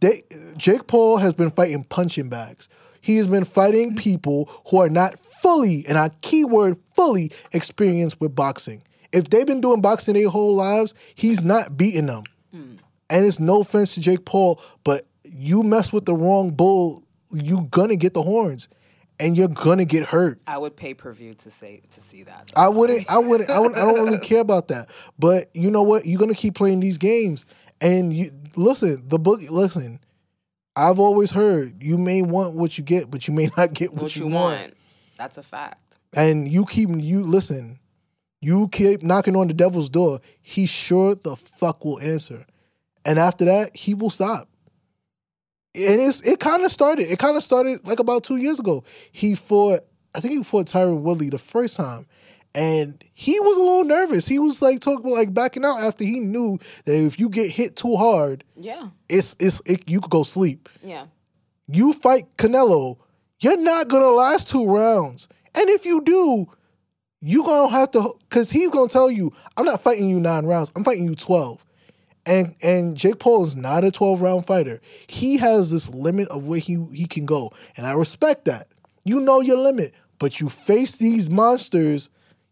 They, 0.00 0.24
Jake 0.56 0.86
Paul 0.88 1.18
has 1.18 1.32
been 1.32 1.50
fighting 1.52 1.84
punching 1.84 2.28
bags. 2.28 2.68
He 3.00 3.16
has 3.18 3.26
been 3.28 3.44
fighting 3.44 3.94
people 3.94 4.50
who 4.66 4.78
are 4.78 4.88
not 4.88 5.18
fully, 5.24 5.84
and 5.86 5.96
I 5.98 6.08
keyword 6.20 6.78
fully, 6.94 7.32
experienced 7.52 8.20
with 8.20 8.34
boxing. 8.34 8.82
If 9.12 9.30
they've 9.30 9.46
been 9.46 9.60
doing 9.60 9.80
boxing 9.80 10.14
their 10.14 10.28
whole 10.28 10.54
lives, 10.54 10.94
he's 11.14 11.42
not 11.42 11.76
beating 11.76 12.06
them. 12.06 12.24
And 13.10 13.26
it's 13.26 13.38
no 13.38 13.60
offense 13.60 13.94
to 13.94 14.00
Jake 14.00 14.24
Paul, 14.24 14.60
but 14.82 15.06
you 15.24 15.62
mess 15.62 15.92
with 15.92 16.06
the 16.06 16.14
wrong 16.14 16.50
bull, 16.50 17.04
you 17.30 17.68
gonna 17.70 17.96
get 17.96 18.14
the 18.14 18.22
horns, 18.22 18.68
and 19.20 19.36
you're 19.36 19.48
gonna 19.48 19.84
get 19.84 20.04
hurt. 20.06 20.40
I 20.46 20.58
would 20.58 20.74
pay 20.76 20.94
per 20.94 21.12
view 21.12 21.34
to 21.34 21.50
say 21.50 21.82
to 21.90 22.00
see 22.00 22.22
that. 22.22 22.50
I 22.56 22.68
wouldn't. 22.68 23.10
I 23.10 23.18
wouldn't. 23.18 23.50
I, 23.50 23.58
wouldn't, 23.60 23.76
I 23.76 23.84
don't 23.84 24.04
really 24.04 24.18
care 24.18 24.40
about 24.40 24.68
that. 24.68 24.88
But 25.18 25.50
you 25.54 25.70
know 25.70 25.82
what? 25.82 26.06
You're 26.06 26.18
gonna 26.18 26.34
keep 26.34 26.54
playing 26.54 26.80
these 26.80 26.98
games, 26.98 27.44
and 27.80 28.12
you 28.12 28.30
listen. 28.56 29.04
The 29.06 29.18
book. 29.18 29.40
Listen. 29.50 30.00
I've 30.76 30.98
always 30.98 31.30
heard 31.30 31.82
you 31.84 31.96
may 31.96 32.22
want 32.22 32.54
what 32.54 32.78
you 32.78 32.82
get, 32.82 33.08
but 33.10 33.28
you 33.28 33.34
may 33.34 33.48
not 33.56 33.74
get 33.74 33.92
what, 33.92 34.02
what 34.02 34.16
you, 34.16 34.24
you 34.24 34.32
want. 34.32 34.60
want. 34.60 34.74
That's 35.16 35.38
a 35.38 35.42
fact. 35.42 35.93
And 36.16 36.48
you 36.48 36.64
keep 36.64 36.88
you 36.90 37.22
listen. 37.24 37.78
You 38.40 38.68
keep 38.68 39.02
knocking 39.02 39.36
on 39.36 39.48
the 39.48 39.54
devil's 39.54 39.88
door. 39.88 40.20
He 40.42 40.66
sure 40.66 41.14
the 41.14 41.34
fuck 41.36 41.84
will 41.84 41.98
answer, 42.00 42.44
and 43.04 43.18
after 43.18 43.44
that, 43.46 43.74
he 43.76 43.94
will 43.94 44.10
stop. 44.10 44.48
And 45.74 46.00
it's 46.00 46.20
it 46.20 46.38
kind 46.40 46.62
of 46.62 46.70
started. 46.70 47.10
It 47.10 47.18
kind 47.18 47.36
of 47.36 47.42
started 47.42 47.86
like 47.86 47.98
about 47.98 48.22
two 48.24 48.36
years 48.36 48.60
ago. 48.60 48.84
He 49.12 49.34
fought. 49.34 49.80
I 50.14 50.20
think 50.20 50.34
he 50.34 50.42
fought 50.44 50.66
Tyron 50.66 51.00
Woodley 51.00 51.30
the 51.30 51.38
first 51.38 51.76
time, 51.76 52.06
and 52.54 53.02
he 53.14 53.40
was 53.40 53.56
a 53.56 53.60
little 53.60 53.84
nervous. 53.84 54.26
He 54.28 54.38
was 54.38 54.62
like 54.62 54.80
talking 54.80 55.06
about 55.06 55.14
like 55.18 55.34
backing 55.34 55.64
out 55.64 55.80
after 55.80 56.04
he 56.04 56.20
knew 56.20 56.58
that 56.84 56.94
if 56.94 57.18
you 57.18 57.28
get 57.28 57.50
hit 57.50 57.74
too 57.74 57.96
hard, 57.96 58.44
Yeah, 58.56 58.90
it's 59.08 59.34
it's 59.40 59.60
it, 59.66 59.88
you 59.88 60.00
could 60.00 60.10
go 60.12 60.22
sleep. 60.22 60.68
yeah. 60.82 61.06
You 61.66 61.94
fight 61.94 62.36
Canelo, 62.36 62.98
you're 63.40 63.56
not 63.56 63.88
gonna 63.88 64.10
last 64.10 64.48
two 64.48 64.66
rounds, 64.66 65.28
and 65.54 65.68
if 65.70 65.84
you 65.84 66.02
do, 66.02 66.46
you 67.20 67.42
gonna 67.42 67.70
have 67.72 67.90
to 67.92 68.12
because 68.28 68.50
he's 68.50 68.70
gonna 68.70 68.88
tell 68.88 69.10
you, 69.10 69.32
I'm 69.56 69.64
not 69.64 69.82
fighting 69.82 70.08
you 70.08 70.20
nine 70.20 70.46
rounds. 70.46 70.70
I'm 70.76 70.84
fighting 70.84 71.04
you 71.04 71.14
twelve. 71.14 71.64
And 72.26 72.54
and 72.62 72.96
Jake 72.96 73.18
Paul 73.18 73.44
is 73.44 73.54
not 73.54 73.84
a 73.84 73.90
12 73.90 74.20
round 74.20 74.46
fighter. 74.46 74.80
He 75.08 75.36
has 75.36 75.70
this 75.70 75.90
limit 75.90 76.28
of 76.28 76.46
where 76.46 76.58
he 76.58 76.82
he 76.92 77.06
can 77.06 77.26
go, 77.26 77.52
and 77.76 77.86
I 77.86 77.92
respect 77.92 78.46
that. 78.46 78.68
You 79.04 79.20
know 79.20 79.40
your 79.40 79.58
limit, 79.58 79.92
but 80.18 80.40
you 80.40 80.48
face 80.48 80.96
these 80.96 81.28
monsters, 81.28 82.08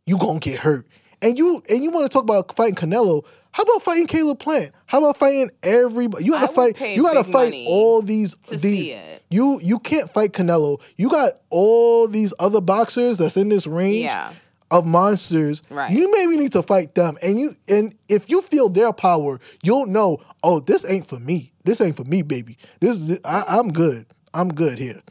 you 0.07 0.19
gonna 0.19 0.41
get 0.41 0.59
hurt. 0.59 0.87
And 1.23 1.39
you 1.39 1.63
and 1.71 1.83
you 1.85 1.91
want 1.91 2.05
to 2.05 2.09
talk 2.13 2.25
about 2.25 2.55
fighting 2.57 2.75
Canelo? 2.75 3.25
How 3.53 3.63
about 3.63 3.83
fighting 3.83 4.07
Caleb 4.07 4.39
Plant? 4.41 4.73
How 4.87 4.99
about 4.99 5.17
fighting 5.17 5.51
everybody? 5.63 6.25
You 6.25 6.33
gotta 6.33 6.49
fight. 6.49 6.81
You 6.81 7.03
gotta 7.03 7.23
fight 7.25 7.55
all 7.67 8.03
these. 8.03 8.35
to 8.35 8.57
these 8.57 8.61
see 8.61 8.91
it. 8.91 9.23
You 9.31 9.61
you 9.61 9.79
can't 9.79 10.13
fight 10.13 10.33
Canelo. 10.33 10.81
You 10.97 11.09
got 11.09 11.35
all 11.51 12.09
these 12.09 12.35
other 12.39 12.61
boxers 12.61 13.19
that's 13.19 13.37
in 13.37 13.49
this 13.51 13.67
range 13.67 14.05
Yeah. 14.05 14.33
of 14.71 14.85
monsters. 14.85 15.63
Right. 15.71 15.93
You 15.93 16.11
maybe 16.13 16.37
need 16.37 16.53
to 16.53 16.63
fight 16.63 16.95
them. 16.97 17.17
And 17.23 17.39
you 17.39 17.55
and 17.69 17.95
if 18.09 18.29
you 18.29 18.43
feel 18.43 18.69
their 18.69 18.93
power, 18.93 19.39
you'll 19.63 19.87
know, 19.87 20.19
oh, 20.43 20.59
this 20.61 20.85
ain't 20.89 21.07
for 21.07 21.21
me. 21.21 21.53
This 21.65 21.81
ain't 21.81 21.97
for 21.97 22.05
me, 22.05 22.23
baby. 22.23 22.57
This 22.81 22.97
is 23.01 23.19
I, 23.25 23.45
I'm 23.47 23.69
good. 23.71 24.07
I'm 24.35 24.53
good 24.53 24.79
here. 24.79 25.03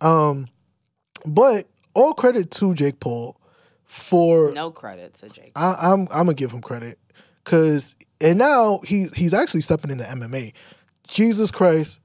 Um, 0.00 0.48
but 1.24 1.68
all 1.94 2.12
credit 2.12 2.50
to 2.52 2.74
Jake 2.74 3.00
Paul 3.00 3.36
for 3.94 4.52
No 4.52 4.70
credit 4.70 5.14
to 5.14 5.28
Jake. 5.28 5.52
I, 5.54 5.76
I'm 5.80 6.00
I'm 6.10 6.26
gonna 6.26 6.34
give 6.34 6.50
him 6.50 6.60
credit 6.60 6.98
because 7.44 7.94
and 8.20 8.38
now 8.38 8.80
he's 8.84 9.12
he's 9.14 9.32
actually 9.32 9.60
stepping 9.60 9.90
into 9.90 10.04
MMA. 10.04 10.52
Jesus 11.06 11.50
Christ, 11.50 12.00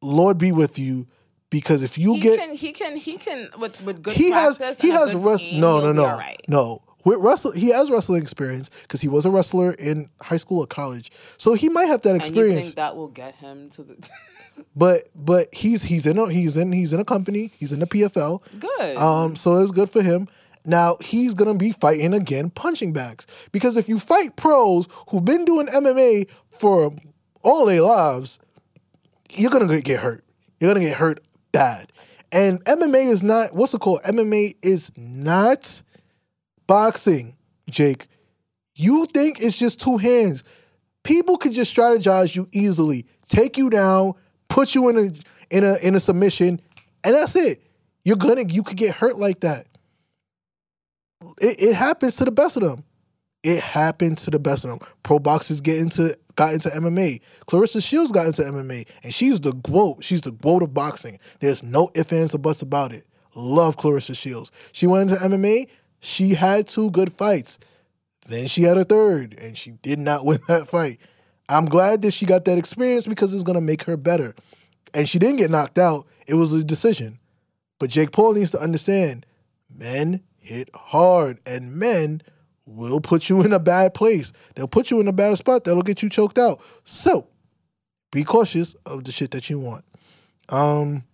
Lord 0.00 0.38
be 0.38 0.52
with 0.52 0.78
you, 0.78 1.06
because 1.50 1.82
if 1.82 1.98
you 1.98 2.14
he 2.14 2.20
get 2.20 2.38
can 2.38 2.54
he 2.54 2.72
can 2.72 2.96
he 2.96 3.16
can 3.18 3.50
with 3.58 3.80
with 3.82 4.02
good 4.02 4.16
he 4.16 4.30
has 4.30 4.56
he 4.80 4.88
has 4.88 5.12
team, 5.12 5.60
no 5.60 5.80
no 5.80 5.92
no 5.92 6.16
right. 6.16 6.40
no 6.48 6.82
with 7.04 7.18
wrestle 7.18 7.52
he 7.52 7.68
has 7.68 7.90
wrestling 7.90 8.22
experience 8.22 8.70
because 8.82 9.02
he 9.02 9.08
was 9.08 9.26
a 9.26 9.30
wrestler 9.30 9.72
in 9.72 10.08
high 10.22 10.38
school 10.38 10.60
or 10.60 10.66
college 10.66 11.12
so 11.36 11.52
he 11.52 11.68
might 11.68 11.84
have 11.84 12.00
that 12.02 12.10
And 12.10 12.20
experience 12.20 12.66
think 12.66 12.76
that 12.76 12.96
will 12.96 13.08
get 13.08 13.34
him 13.34 13.68
to 13.70 13.82
the 13.82 13.96
but 14.76 15.08
but 15.14 15.54
he's 15.54 15.82
he's 15.82 16.06
in 16.06 16.18
a 16.18 16.30
he's 16.32 16.56
in 16.56 16.72
he's 16.72 16.92
in 16.92 17.00
a 17.00 17.04
company 17.04 17.52
he's 17.58 17.72
in 17.72 17.80
the 17.80 17.86
PFL 17.86 18.42
good? 18.58 18.96
um 18.96 19.36
so 19.36 19.60
it's 19.60 19.72
good 19.72 19.90
for 19.90 20.02
him 20.02 20.28
now 20.64 20.96
he's 21.00 21.34
gonna 21.34 21.54
be 21.54 21.72
fighting 21.72 22.14
again 22.14 22.50
punching 22.50 22.92
bags 22.92 23.26
because 23.50 23.76
if 23.76 23.88
you 23.88 23.98
fight 23.98 24.36
pros 24.36 24.88
who've 25.08 25.24
been 25.24 25.44
doing 25.44 25.66
MMA 25.66 26.28
for 26.50 26.94
all 27.42 27.66
their 27.66 27.82
lives 27.82 28.38
you're 29.34 29.50
gonna 29.50 29.80
get 29.80 30.00
hurt. 30.00 30.24
You're 30.60 30.72
gonna 30.72 30.84
get 30.84 30.96
hurt 30.96 31.20
bad. 31.52 31.92
And 32.30 32.64
MMA 32.64 33.10
is 33.10 33.22
not 33.22 33.54
what's 33.54 33.74
it 33.74 33.80
called? 33.80 34.02
MMA 34.02 34.56
is 34.62 34.90
not 34.96 35.82
boxing, 36.66 37.36
Jake. 37.68 38.06
You 38.74 39.06
think 39.06 39.40
it's 39.40 39.58
just 39.58 39.80
two 39.80 39.96
hands. 39.98 40.44
People 41.02 41.36
could 41.36 41.52
just 41.52 41.74
strategize 41.74 42.34
you 42.34 42.48
easily, 42.52 43.06
take 43.28 43.56
you 43.56 43.68
down, 43.68 44.14
put 44.48 44.74
you 44.74 44.88
in 44.88 44.96
a 44.96 45.56
in 45.56 45.64
a 45.64 45.76
in 45.76 45.94
a 45.94 46.00
submission, 46.00 46.60
and 47.04 47.14
that's 47.14 47.36
it. 47.36 47.62
You're 48.04 48.16
gonna 48.16 48.44
you 48.48 48.62
could 48.62 48.76
get 48.76 48.94
hurt 48.94 49.18
like 49.18 49.40
that. 49.40 49.66
It, 51.40 51.60
it 51.60 51.74
happens 51.74 52.16
to 52.16 52.24
the 52.24 52.30
best 52.30 52.56
of 52.56 52.62
them. 52.62 52.84
It 53.42 53.60
happened 53.60 54.18
to 54.18 54.30
the 54.30 54.38
best 54.38 54.64
of 54.64 54.70
them. 54.70 54.80
Pro 55.02 55.18
boxers 55.18 55.60
get 55.60 55.78
into 55.78 56.16
got 56.36 56.54
into 56.54 56.68
MMA. 56.68 57.20
Claressa 57.48 57.84
Shields 57.84 58.12
got 58.12 58.26
into 58.26 58.42
MMA, 58.42 58.86
and 59.02 59.12
she's 59.12 59.40
the 59.40 59.52
GOAT. 59.52 60.02
She's 60.02 60.20
the 60.20 60.32
GOAT 60.32 60.62
of 60.62 60.72
boxing. 60.72 61.18
There's 61.40 61.62
no 61.62 61.90
ifs, 61.94 62.12
ands, 62.12 62.34
or 62.34 62.38
buts 62.38 62.62
about 62.62 62.92
it. 62.92 63.06
Love 63.34 63.76
Claressa 63.76 64.16
Shields. 64.16 64.52
She 64.72 64.86
went 64.86 65.10
into 65.10 65.22
MMA. 65.22 65.68
She 66.00 66.34
had 66.34 66.68
two 66.68 66.90
good 66.90 67.16
fights. 67.16 67.58
Then 68.26 68.46
she 68.46 68.62
had 68.62 68.78
a 68.78 68.84
third, 68.84 69.36
and 69.40 69.58
she 69.58 69.72
did 69.82 69.98
not 69.98 70.24
win 70.24 70.38
that 70.48 70.68
fight. 70.68 70.98
I'm 71.48 71.66
glad 71.66 72.02
that 72.02 72.12
she 72.12 72.26
got 72.26 72.44
that 72.44 72.58
experience 72.58 73.06
because 73.06 73.34
it's 73.34 73.42
gonna 73.42 73.60
make 73.60 73.82
her 73.84 73.96
better. 73.96 74.34
And 74.94 75.08
she 75.08 75.18
didn't 75.18 75.36
get 75.36 75.50
knocked 75.50 75.78
out. 75.78 76.06
It 76.26 76.34
was 76.34 76.52
a 76.52 76.62
decision. 76.62 77.18
But 77.78 77.90
Jake 77.90 78.12
Paul 78.12 78.34
needs 78.34 78.52
to 78.52 78.60
understand 78.60 79.26
men 79.74 80.22
hit 80.42 80.70
hard, 80.74 81.40
and 81.46 81.72
men 81.74 82.22
will 82.66 83.00
put 83.00 83.28
you 83.28 83.42
in 83.42 83.52
a 83.52 83.58
bad 83.58 83.94
place. 83.94 84.32
They'll 84.54 84.68
put 84.68 84.90
you 84.90 85.00
in 85.00 85.08
a 85.08 85.12
bad 85.12 85.38
spot 85.38 85.64
that'll 85.64 85.82
get 85.82 86.02
you 86.02 86.08
choked 86.08 86.38
out. 86.38 86.60
So 86.84 87.28
be 88.10 88.24
cautious 88.24 88.74
of 88.84 89.04
the 89.04 89.12
shit 89.12 89.30
that 89.30 89.48
you 89.48 89.58
want. 89.58 89.84
Um, 90.48 91.04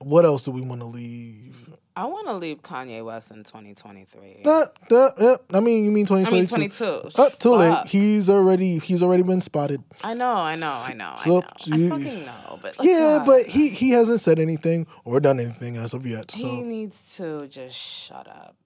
what 0.00 0.24
else 0.24 0.42
do 0.42 0.50
we 0.50 0.60
want 0.60 0.80
to 0.80 0.86
leave? 0.86 1.71
I 1.94 2.06
want 2.06 2.26
to 2.28 2.34
leave 2.34 2.62
Kanye 2.62 3.04
West 3.04 3.30
in 3.30 3.44
2023. 3.44 4.42
Uh, 4.46 4.64
uh, 4.90 4.94
uh, 4.94 5.36
I 5.52 5.60
mean, 5.60 5.84
you 5.84 5.90
mean 5.90 6.06
2022? 6.06 6.54
I 6.54 6.58
mean 6.58 6.70
22. 6.70 7.22
Uh, 7.22 7.30
too 7.30 7.54
late. 7.54 7.86
He's 7.86 8.30
already 8.30 8.78
he's 8.78 9.02
already 9.02 9.22
been 9.22 9.42
spotted. 9.42 9.82
I 10.02 10.14
know, 10.14 10.32
I 10.32 10.56
know, 10.56 10.70
I 10.70 10.94
know, 10.94 11.14
So, 11.18 11.42
I 11.42 11.76
know. 11.76 11.86
I 11.86 11.88
fucking 11.90 12.24
know, 12.24 12.58
but 12.62 12.78
like, 12.78 12.88
yeah, 12.88 13.18
God, 13.18 13.26
but 13.26 13.46
he 13.46 13.68
he 13.68 13.90
hasn't 13.90 14.20
said 14.20 14.38
anything 14.38 14.86
or 15.04 15.20
done 15.20 15.38
anything 15.38 15.76
as 15.76 15.92
of 15.92 16.06
yet. 16.06 16.30
So 16.30 16.46
he 16.46 16.62
needs 16.62 17.16
to 17.16 17.46
just 17.48 17.76
shut 17.76 18.26
up. 18.26 18.56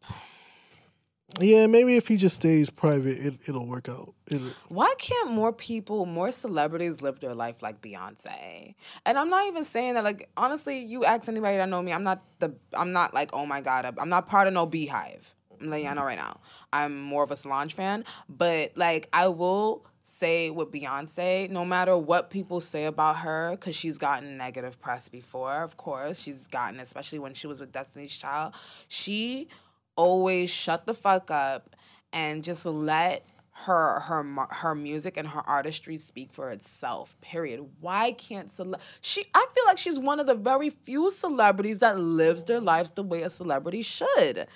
Yeah, 1.40 1.66
maybe 1.66 1.96
if 1.96 2.08
he 2.08 2.16
just 2.16 2.36
stays 2.36 2.70
private, 2.70 3.18
it 3.18 3.34
it'll 3.46 3.66
work 3.66 3.88
out. 3.88 4.14
It'll, 4.28 4.48
Why 4.68 4.94
can't 4.98 5.30
more 5.30 5.52
people, 5.52 6.06
more 6.06 6.32
celebrities 6.32 7.02
live 7.02 7.20
their 7.20 7.34
life 7.34 7.62
like 7.62 7.82
Beyonce? 7.82 8.74
And 9.04 9.18
I'm 9.18 9.28
not 9.28 9.46
even 9.46 9.64
saying 9.64 9.94
that. 9.94 10.04
Like 10.04 10.30
honestly, 10.36 10.78
you 10.78 11.04
ask 11.04 11.28
anybody 11.28 11.58
that 11.58 11.68
know 11.68 11.82
me, 11.82 11.92
I'm 11.92 12.04
not 12.04 12.22
the. 12.38 12.54
I'm 12.72 12.92
not 12.92 13.12
like 13.12 13.30
oh 13.32 13.44
my 13.46 13.60
god, 13.60 13.96
I'm 13.98 14.08
not 14.08 14.28
part 14.28 14.48
of 14.48 14.54
no 14.54 14.66
BeyHive. 14.66 15.34
I'm 15.60 15.70
letting 15.70 15.86
y'all 15.86 15.94
know 15.94 16.04
right 16.04 16.18
now. 16.18 16.40
I'm 16.72 17.00
more 17.00 17.22
of 17.22 17.30
a 17.30 17.36
Solange 17.36 17.74
fan, 17.74 18.04
but 18.28 18.72
like 18.76 19.08
I 19.12 19.28
will 19.28 19.86
say 20.18 20.50
with 20.50 20.70
Beyonce, 20.70 21.50
no 21.50 21.64
matter 21.64 21.96
what 21.96 22.30
people 22.30 22.60
say 22.60 22.84
about 22.84 23.18
her, 23.18 23.50
because 23.52 23.74
she's 23.74 23.98
gotten 23.98 24.36
negative 24.36 24.80
press 24.80 25.08
before, 25.08 25.62
of 25.62 25.76
course, 25.76 26.20
she's 26.20 26.46
gotten, 26.46 26.80
especially 26.80 27.18
when 27.18 27.34
she 27.34 27.46
was 27.46 27.60
with 27.60 27.72
Destiny's 27.72 28.16
Child, 28.16 28.54
she 28.88 29.48
always 29.96 30.50
shut 30.50 30.86
the 30.86 30.94
fuck 30.94 31.30
up 31.30 31.74
and 32.12 32.44
just 32.44 32.64
let 32.64 33.26
her 33.64 34.00
her 34.00 34.22
her 34.50 34.74
music 34.74 35.16
and 35.16 35.28
her 35.28 35.40
artistry 35.48 35.96
speak 35.96 36.32
for 36.32 36.50
itself. 36.50 37.16
Period. 37.22 37.66
Why 37.80 38.12
can't 38.12 38.54
cele- 38.54 38.78
she? 39.00 39.24
I 39.34 39.46
feel 39.54 39.64
like 39.66 39.78
she's 39.78 39.98
one 39.98 40.20
of 40.20 40.26
the 40.26 40.34
very 40.34 40.68
few 40.70 41.10
celebrities 41.10 41.78
that 41.78 41.98
lives 41.98 42.44
their 42.44 42.60
lives 42.60 42.90
the 42.90 43.02
way 43.02 43.22
a 43.22 43.30
celebrity 43.30 43.82
should. 43.82 44.46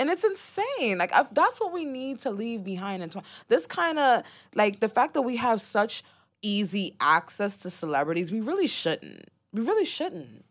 And 0.00 0.10
it's 0.10 0.24
insane. 0.24 0.98
Like 0.98 1.12
that's 1.32 1.60
what 1.60 1.72
we 1.72 1.84
need 1.84 2.20
to 2.20 2.30
leave 2.30 2.64
behind 2.64 3.02
in 3.02 3.10
tw- 3.10 3.24
this 3.46 3.66
kind 3.66 3.98
of 3.98 4.22
like 4.54 4.80
the 4.80 4.88
fact 4.88 5.14
that 5.14 5.22
we 5.22 5.36
have 5.36 5.60
such 5.60 6.02
easy 6.42 6.96
access 7.00 7.56
to 7.58 7.70
celebrities. 7.70 8.32
We 8.32 8.40
really 8.40 8.66
shouldn't. 8.68 9.28
We 9.52 9.62
really 9.62 9.84
shouldn't. 9.84 10.44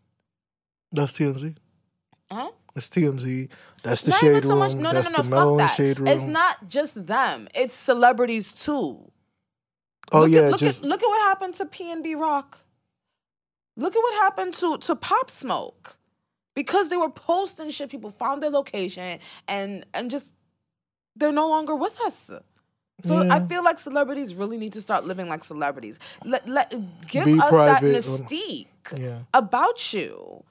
that's 0.92 1.12
TMZ. 1.18 1.56
Huh? 2.30 2.50
That's 2.78 2.90
TMZ. 2.90 3.48
That's 3.82 4.02
the 4.02 4.10
Not 4.12 4.20
shade 4.20 4.42
so 4.44 4.50
room. 4.50 4.58
much. 4.60 4.74
No, 4.74 4.80
no, 4.82 4.92
that's 4.92 5.10
no, 5.10 5.16
no. 5.16 5.22
the 5.24 5.30
mellow 5.30 5.58
Fuck 5.58 5.68
that. 5.68 5.74
shade 5.76 5.98
room. 5.98 6.06
It's 6.06 6.22
not 6.22 6.68
just 6.68 7.06
them. 7.06 7.48
It's 7.56 7.74
celebrities 7.74 8.52
too. 8.52 9.10
oh 10.12 10.20
look 10.20 10.30
yeah, 10.30 10.42
at, 10.42 10.50
look 10.52 10.60
just 10.60 10.82
at 10.82 10.88
look 10.88 11.02
at 11.02 11.06
what 11.08 11.20
happened 11.22 11.56
to 11.56 11.64
PnB 11.64 12.16
Rock. 12.16 12.58
Look 13.76 13.96
at 13.96 13.98
what 13.98 14.14
happened 14.14 14.54
to 14.54 14.78
to 14.78 14.94
Pop 14.94 15.28
Smoke, 15.28 15.98
because 16.54 16.88
they 16.88 16.96
were 16.96 17.10
posting 17.10 17.70
shit. 17.70 17.90
People 17.90 18.10
found 18.10 18.44
their 18.44 18.50
location 18.50 19.18
and 19.48 19.84
and 19.92 20.08
just 20.08 20.26
they're 21.16 21.32
no 21.32 21.48
longer 21.48 21.74
with 21.74 22.00
us. 22.02 22.30
So 23.02 23.28
I 23.28 23.44
feel 23.46 23.64
like 23.64 23.78
celebrities 23.78 24.36
really 24.36 24.56
need 24.56 24.72
to 24.74 24.80
start 24.80 25.04
living 25.04 25.28
like 25.28 25.42
celebrities. 25.42 25.98
Let 26.24 26.48
let 26.48 26.72
give 27.08 27.24
Be 27.24 27.40
us 27.40 27.50
that 27.50 27.82
mystique 27.82 28.66
yeah. 28.96 29.18
about 29.34 29.92
you. 29.92 30.44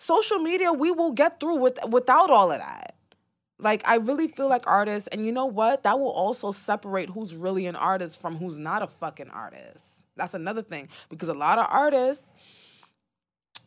Social 0.00 0.38
media, 0.38 0.72
we 0.72 0.90
will 0.90 1.12
get 1.12 1.40
through 1.40 1.56
with 1.56 1.78
without 1.90 2.30
all 2.30 2.50
of 2.50 2.58
that. 2.58 2.94
Like 3.58 3.86
I 3.86 3.96
really 3.96 4.28
feel 4.28 4.48
like 4.48 4.66
artists, 4.66 5.08
and 5.08 5.26
you 5.26 5.30
know 5.30 5.44
what? 5.44 5.82
That 5.82 5.98
will 6.00 6.08
also 6.10 6.52
separate 6.52 7.10
who's 7.10 7.36
really 7.36 7.66
an 7.66 7.76
artist 7.76 8.18
from 8.18 8.36
who's 8.36 8.56
not 8.56 8.80
a 8.80 8.86
fucking 8.86 9.28
artist. 9.28 9.84
That's 10.16 10.32
another 10.32 10.62
thing 10.62 10.88
because 11.10 11.28
a 11.28 11.34
lot 11.34 11.58
of 11.58 11.66
artists 11.68 12.26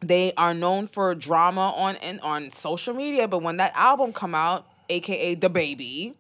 they 0.02 0.34
are 0.36 0.56
known 0.56 0.88
for 0.88 1.14
drama 1.14 1.72
on 1.76 1.98
and 1.98 2.20
on 2.22 2.50
social 2.52 2.96
media, 2.96 3.28
but 3.28 3.44
when 3.44 3.58
that 3.58 3.72
album 3.76 4.12
come 4.12 4.34
out, 4.34 4.66
aka 4.90 5.36
the 5.36 5.52
baby, 5.52 6.16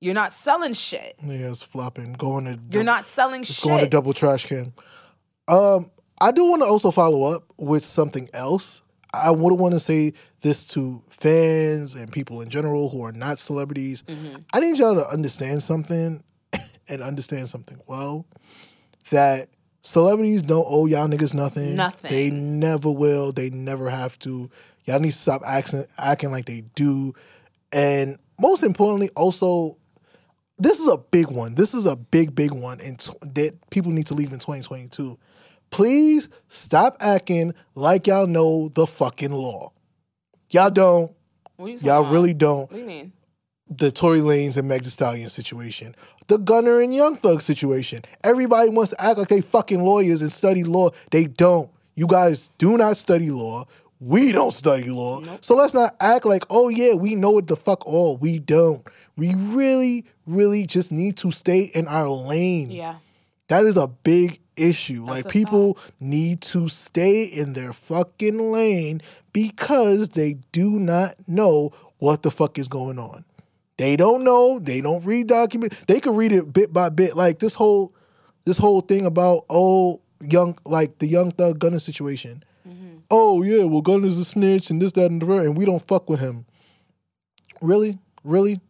you're 0.00 0.14
not 0.14 0.32
selling 0.32 0.74
shit. 0.74 1.16
Yeah, 1.20 1.50
it's 1.50 1.60
flopping. 1.60 2.12
Going 2.12 2.44
to 2.44 2.50
You're 2.70 2.82
dou- 2.82 2.84
not 2.84 3.06
selling 3.08 3.40
it's 3.40 3.54
shit. 3.54 3.64
going 3.64 3.80
to 3.80 3.88
double 3.90 4.12
trash 4.12 4.46
can. 4.46 4.72
Um, 5.48 5.90
I 6.20 6.30
do 6.30 6.44
want 6.48 6.62
to 6.62 6.66
also 6.66 6.92
follow 6.92 7.24
up 7.34 7.52
with 7.56 7.84
something 7.84 8.30
else. 8.32 8.80
I 9.14 9.30
would 9.30 9.54
want 9.54 9.74
to 9.74 9.80
say 9.80 10.12
this 10.40 10.64
to 10.66 11.02
fans 11.08 11.94
and 11.94 12.10
people 12.10 12.40
in 12.40 12.48
general 12.48 12.88
who 12.88 13.02
are 13.02 13.12
not 13.12 13.38
celebrities. 13.38 14.02
Mm-hmm. 14.02 14.36
I 14.52 14.60
need 14.60 14.78
y'all 14.78 14.94
to 14.94 15.06
understand 15.08 15.62
something 15.62 16.22
and 16.88 17.02
understand 17.02 17.48
something 17.48 17.80
well. 17.86 18.26
That 19.10 19.48
celebrities 19.82 20.42
don't 20.42 20.66
owe 20.68 20.86
y'all 20.86 21.08
niggas 21.08 21.34
nothing. 21.34 21.76
Nothing. 21.76 22.10
They 22.10 22.30
never 22.30 22.90
will. 22.90 23.32
They 23.32 23.50
never 23.50 23.90
have 23.90 24.18
to. 24.20 24.50
Y'all 24.84 25.00
need 25.00 25.12
to 25.12 25.18
stop 25.18 25.42
acting 25.46 25.86
acting 25.98 26.30
like 26.30 26.46
they 26.46 26.62
do. 26.74 27.14
And 27.72 28.18
most 28.38 28.62
importantly, 28.62 29.10
also 29.16 29.78
this 30.58 30.78
is 30.78 30.86
a 30.86 30.96
big 30.96 31.28
one. 31.28 31.54
This 31.54 31.74
is 31.74 31.86
a 31.86 31.96
big, 31.96 32.34
big 32.34 32.52
one, 32.52 32.80
and 32.80 32.98
that 33.34 33.54
people 33.70 33.90
need 33.90 34.06
to 34.06 34.14
leave 34.14 34.32
in 34.32 34.38
2022. 34.38 35.18
Please 35.74 36.28
stop 36.46 36.96
acting 37.00 37.52
like 37.74 38.06
y'all 38.06 38.28
know 38.28 38.68
the 38.68 38.86
fucking 38.86 39.32
law. 39.32 39.72
Y'all 40.50 40.70
don't. 40.70 41.10
What 41.56 41.66
are 41.66 41.68
you 41.68 41.74
talking 41.78 41.88
Y'all 41.88 42.00
about? 42.02 42.12
really 42.12 42.32
don't. 42.32 42.60
What 42.70 42.70
do 42.70 42.78
you 42.78 42.84
mean? 42.84 43.12
The 43.68 43.90
Tory 43.90 44.20
Lanez 44.20 44.56
and 44.56 44.68
Meg 44.68 44.84
Thee 44.84 44.90
Stallion 44.90 45.28
situation, 45.28 45.96
the 46.28 46.38
Gunna 46.38 46.76
and 46.76 46.94
Young 46.94 47.16
Thug 47.16 47.42
situation. 47.42 48.02
Everybody 48.22 48.70
wants 48.70 48.90
to 48.90 49.04
act 49.04 49.18
like 49.18 49.26
they 49.26 49.40
fucking 49.40 49.82
lawyers 49.84 50.20
and 50.20 50.30
study 50.30 50.62
law. 50.62 50.90
They 51.10 51.24
don't. 51.24 51.68
You 51.96 52.06
guys 52.06 52.50
do 52.58 52.78
not 52.78 52.96
study 52.96 53.32
law. 53.32 53.64
We 53.98 54.30
don't 54.30 54.54
study 54.54 54.90
law. 54.90 55.22
So 55.40 55.56
let's 55.56 55.74
not 55.74 55.96
act 55.98 56.24
like, 56.24 56.44
oh 56.50 56.68
yeah, 56.68 56.94
we 56.94 57.16
know 57.16 57.32
what 57.32 57.48
the 57.48 57.56
fuck 57.56 57.84
all. 57.84 58.16
We 58.18 58.38
don't. 58.38 58.86
We 59.16 59.34
really, 59.34 60.04
really 60.24 60.66
just 60.68 60.92
need 60.92 61.16
to 61.16 61.32
stay 61.32 61.62
in 61.62 61.88
our 61.88 62.08
lane. 62.08 62.70
Yeah. 62.70 62.94
That 63.48 63.64
is 63.64 63.76
a 63.76 63.88
big 63.88 64.38
issue. 64.56 65.04
like 65.04 65.26
a 65.26 65.28
people 65.28 65.78
need 66.00 66.40
to 66.40 66.68
stay 66.68 67.24
in 67.24 67.52
their 67.52 67.72
fucking 67.72 68.52
lane 68.52 69.00
because 69.32 70.10
they 70.10 70.34
do 70.52 70.78
not 70.78 71.16
know 71.26 71.72
what 71.98 72.22
the 72.22 72.30
fuck 72.30 72.58
is 72.58 72.68
going 72.68 72.98
on. 72.98 73.24
They 73.76 73.96
don't 73.96 74.22
know. 74.22 74.58
They 74.58 74.80
don't 74.80 75.04
read 75.04 75.26
documents. 75.26 75.76
They 75.88 76.00
can 76.00 76.14
read 76.14 76.32
it 76.32 76.52
bit 76.52 76.72
by 76.72 76.88
bit. 76.90 77.16
Like 77.16 77.40
this 77.40 77.54
whole 77.54 77.94
this 78.44 78.58
whole 78.58 78.80
thing 78.80 79.06
about 79.06 79.44
oh 79.50 80.00
young 80.20 80.58
like 80.64 80.98
the 80.98 81.06
young 81.06 81.30
thug 81.30 81.58
Gunna 81.58 81.80
situation. 81.80 82.44
Mm-hmm. 82.68 82.98
Oh 83.10 83.42
yeah, 83.42 83.64
well 83.64 83.82
Gunna's 83.82 84.18
a 84.18 84.24
snitch 84.24 84.70
and 84.70 84.80
this 84.80 84.92
that 84.92 85.10
and 85.10 85.20
the 85.20 85.26
third, 85.26 85.46
and 85.46 85.56
we 85.56 85.64
don't 85.64 85.86
fuck 85.86 86.08
with 86.08 86.20
him. 86.20 86.46
Really, 87.60 87.98
really. 88.22 88.60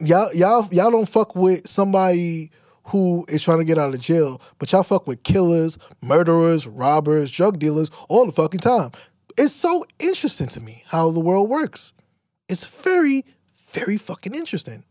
Y'all, 0.00 0.32
y'all, 0.34 0.68
y'all 0.72 0.90
don't 0.90 1.08
fuck 1.08 1.34
with 1.34 1.66
somebody 1.66 2.50
who 2.86 3.24
is 3.28 3.42
trying 3.42 3.58
to 3.58 3.64
get 3.64 3.78
out 3.78 3.94
of 3.94 4.00
jail, 4.00 4.40
but 4.58 4.70
y'all 4.72 4.82
fuck 4.82 5.06
with 5.06 5.22
killers, 5.22 5.76
murderers, 6.02 6.66
robbers, 6.66 7.30
drug 7.30 7.58
dealers 7.58 7.90
all 8.08 8.26
the 8.26 8.32
fucking 8.32 8.60
time. 8.60 8.92
It's 9.36 9.52
so 9.52 9.84
interesting 9.98 10.46
to 10.48 10.60
me 10.60 10.82
how 10.86 11.10
the 11.10 11.20
world 11.20 11.48
works. 11.48 11.92
It's 12.48 12.64
very, 12.64 13.24
very 13.72 13.98
fucking 13.98 14.34
interesting. 14.34 14.84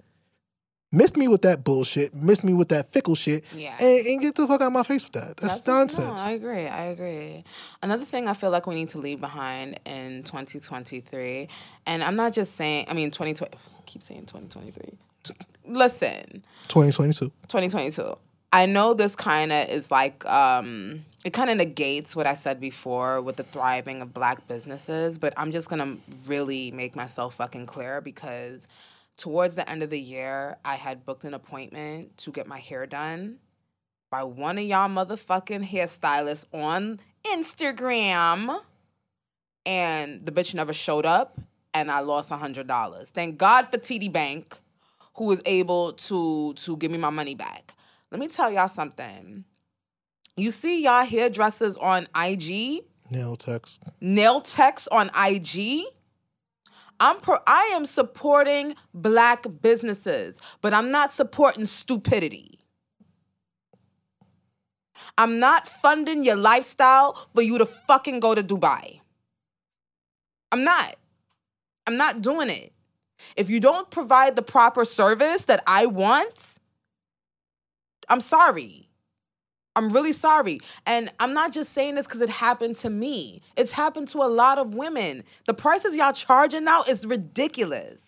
Missed 0.91 1.18
me 1.18 1.28
with 1.28 1.41
that 1.41 1.64
bullshit. 1.64 2.14
Missed 2.14 2.43
me 2.43 2.54
with 2.54 2.70
that 2.70 2.91
fickle 2.91 3.16
shit. 3.16 3.43
Yeah. 3.54 3.76
And, 3.80 4.06
and 4.06 4.22
get 4.22 4.36
the 4.36 4.48
fuck 4.48 4.62
out 4.62 4.68
of 4.68 4.74
my 4.74 4.84
face 4.84 5.04
with 5.04 5.14
that. 5.14 5.38
That's, 5.38 5.60
That's- 5.62 5.68
nonsense. 5.98 6.22
No, 6.22 6.26
I 6.26 6.32
agree. 6.32 6.68
I 6.68 6.84
agree. 6.86 7.43
Another 7.82 8.06
thing 8.06 8.28
I 8.28 8.34
feel 8.34 8.50
like 8.50 8.68
we 8.68 8.76
need 8.76 8.89
to 8.89 8.98
leave 9.00 9.20
behind 9.20 9.80
in 9.86 10.24
2023, 10.24 11.50
and 11.86 12.04
I'm 12.04 12.16
not 12.16 12.34
just 12.34 12.56
saying, 12.56 12.86
I 12.89 12.93
mean, 12.93 13.12
2020, 13.12 13.58
keep 13.86 14.04
saying 14.04 14.22
2023. 14.28 14.98
Listen, 15.67 16.43
2022. 16.67 17.32
2022. 17.47 18.17
I 18.53 18.65
know 18.67 18.93
this 18.93 19.15
kind 19.15 19.51
of 19.51 19.67
is 19.69 19.91
like 19.91 20.26
um, 20.26 21.03
it 21.26 21.34
kind 21.34 21.49
of 21.49 21.57
negates 21.57 22.15
what 22.15 22.26
I 22.28 22.36
said 22.36 22.61
before 22.61 23.21
with 23.21 23.36
the 23.36 23.43
thriving 23.43 24.01
of 24.01 24.13
black 24.13 24.47
businesses, 24.47 25.17
but 25.17 25.34
I'm 25.36 25.51
just 25.51 25.67
gonna 25.67 25.97
really 26.26 26.71
make 26.71 26.95
myself 26.95 27.36
fucking 27.36 27.65
clear 27.65 27.99
because 27.99 28.67
towards 29.17 29.55
the 29.55 29.69
end 29.69 29.84
of 29.84 29.89
the 29.89 29.99
year, 29.99 30.57
I 30.63 30.76
had 30.76 31.05
booked 31.05 31.23
an 31.23 31.34
appointment 31.34 32.17
to 32.19 32.32
get 32.32 32.47
my 32.47 32.59
hair 32.59 32.86
done 32.86 33.39
by 34.09 34.23
one 34.23 34.57
of 34.57 34.63
y'all 34.63 34.88
motherfucking 34.88 35.69
hairstylists 35.69 36.45
on 36.53 36.99
Instagram, 37.26 38.61
and 39.65 40.26
the 40.26 40.32
bitch 40.32 40.53
never 40.53 40.73
showed 40.73 41.05
up, 41.05 41.39
and 41.73 41.91
I 41.91 41.99
lost 41.99 42.32
a 42.32 42.38
hundred 42.38 42.67
dollars. 42.67 43.09
Thank 43.09 43.38
God 43.38 43.69
for 43.69 43.78
TD 43.78 44.11
Bank, 44.11 44.57
who 45.16 45.26
was 45.26 45.41
able 45.45 45.93
to 45.93 46.53
to 46.53 46.78
give 46.78 46.91
me 46.91 46.97
my 46.97 47.09
money 47.09 47.36
back. 47.36 47.74
Let 48.11 48.20
me 48.20 48.28
tell 48.28 48.51
y'all 48.51 48.68
something. 48.68 49.45
You 50.38 50.51
see 50.51 50.84
y'all 50.84 51.05
hairdressers 51.05 51.78
on 51.78 52.07
IG, 52.16 52.82
Nail 53.09 53.36
techs. 53.36 53.80
nail 54.01 54.41
techs 54.41 54.88
on 54.89 55.09
IG. 55.16 55.84
I'm 56.99 57.20
pro- 57.20 57.39
I 57.45 57.72
am 57.74 57.86
supporting 57.86 58.76
black 58.93 59.45
businesses, 59.61 60.38
but 60.61 60.74
I'm 60.74 60.91
not 60.91 61.13
supporting 61.13 61.66
stupidity. 61.66 62.59
I'm 65.18 65.39
not 65.39 65.68
funding 65.68 66.24
your 66.24 66.36
lifestyle 66.38 67.28
for 67.34 67.41
you 67.41 67.57
to 67.57 67.66
fucking 67.66 68.20
go 68.22 68.34
to 68.34 68.43
Dubai. 68.43 69.01
I'm 70.51 70.63
not. 70.63 70.95
I'm 71.86 71.97
not 71.97 72.22
doing 72.22 72.49
it. 72.49 72.72
If 73.36 73.49
you 73.49 73.59
don't 73.59 73.89
provide 73.89 74.36
the 74.36 74.41
proper 74.41 74.86
service 74.86 75.43
that 75.43 75.63
I 75.68 75.86
want, 75.86 76.34
I'm 78.09 78.22
sorry. 78.22 78.89
I'm 79.76 79.89
really 79.89 80.13
sorry. 80.13 80.59
And 80.86 81.11
I'm 81.20 81.34
not 81.34 81.51
just 81.51 81.74
saying 81.74 81.95
this 81.95 82.05
because 82.05 82.22
it 82.22 82.30
happened 82.30 82.78
to 82.78 82.89
me. 82.89 83.41
It's 83.57 83.74
happened 83.74 84.07
to 84.09 84.20
a 84.20 84.26
lot 84.26 84.57
of 84.57 84.74
women. 84.74 85.24
The 85.47 85.53
prices 85.53 85.95
y'all 85.95 86.13
charging 86.13 86.63
now 86.63 86.84
is 86.84 87.05
ridiculous. 87.05 87.99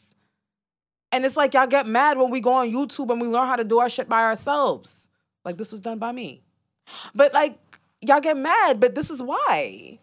And 1.12 1.26
it's 1.26 1.36
like 1.38 1.54
y'all 1.54 1.68
get 1.68 1.88
mad 1.88 2.18
when 2.18 2.30
we 2.30 2.42
go 2.42 2.54
on 2.54 2.70
YouTube 2.70 3.12
and 3.12 3.20
we 3.22 3.28
learn 3.28 3.48
how 3.48 3.56
to 3.56 3.64
do 3.64 3.80
our 3.80 3.90
shit 3.90 4.08
by 4.08 4.24
ourselves. 4.24 4.94
Like 5.44 5.58
this 5.58 5.72
was 5.72 5.82
done 5.82 6.00
by 6.00 6.12
me. 6.12 6.42
But 7.14 7.34
like 7.34 7.58
y'all 8.02 8.22
get 8.22 8.38
mad, 8.38 8.80
but 8.80 8.96
this 8.96 9.10
is 9.10 9.22
why. 9.22 10.00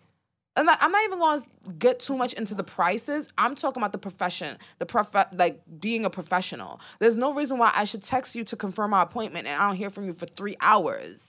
And 0.56 0.70
I- 0.70 0.76
I'm 0.80 0.92
not 0.92 1.04
even 1.04 1.18
going 1.18 1.42
to 1.42 1.72
get 1.78 2.00
too 2.00 2.16
much 2.16 2.32
into 2.34 2.54
the 2.54 2.62
prices. 2.64 3.28
I'm 3.36 3.54
talking 3.54 3.82
about 3.82 3.92
the 3.92 3.98
profession, 3.98 4.56
the 4.78 4.86
prof 4.86 5.14
like 5.32 5.62
being 5.80 6.04
a 6.04 6.10
professional. 6.10 6.80
There's 7.00 7.16
no 7.16 7.32
reason 7.32 7.58
why 7.58 7.72
I 7.74 7.84
should 7.84 8.02
text 8.02 8.34
you 8.34 8.44
to 8.44 8.56
confirm 8.56 8.90
my 8.90 9.02
appointment 9.02 9.46
and 9.46 9.60
I 9.60 9.66
don't 9.66 9.76
hear 9.76 9.90
from 9.90 10.06
you 10.06 10.12
for 10.12 10.26
3 10.26 10.56
hours. 10.60 11.20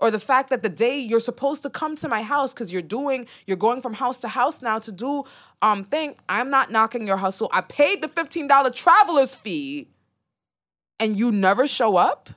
Or 0.00 0.10
the 0.10 0.18
fact 0.18 0.50
that 0.50 0.64
the 0.64 0.68
day 0.68 0.98
you're 0.98 1.20
supposed 1.20 1.62
to 1.62 1.70
come 1.70 1.94
to 1.96 2.08
my 2.08 2.22
house 2.22 2.52
cuz 2.52 2.72
you're 2.72 2.82
doing 2.82 3.28
you're 3.46 3.56
going 3.56 3.80
from 3.80 3.94
house 3.94 4.16
to 4.18 4.28
house 4.28 4.60
now 4.60 4.80
to 4.80 4.90
do 4.90 5.24
um 5.62 5.84
thing, 5.84 6.16
I'm 6.28 6.50
not 6.50 6.72
knocking 6.72 7.06
your 7.06 7.18
hustle. 7.18 7.48
I 7.52 7.60
paid 7.60 8.02
the 8.02 8.08
$15 8.08 8.70
traveler's 8.70 9.36
fee 9.36 9.88
and 10.98 11.16
you 11.16 11.30
never 11.30 11.68
show 11.68 11.96
up? 11.96 12.30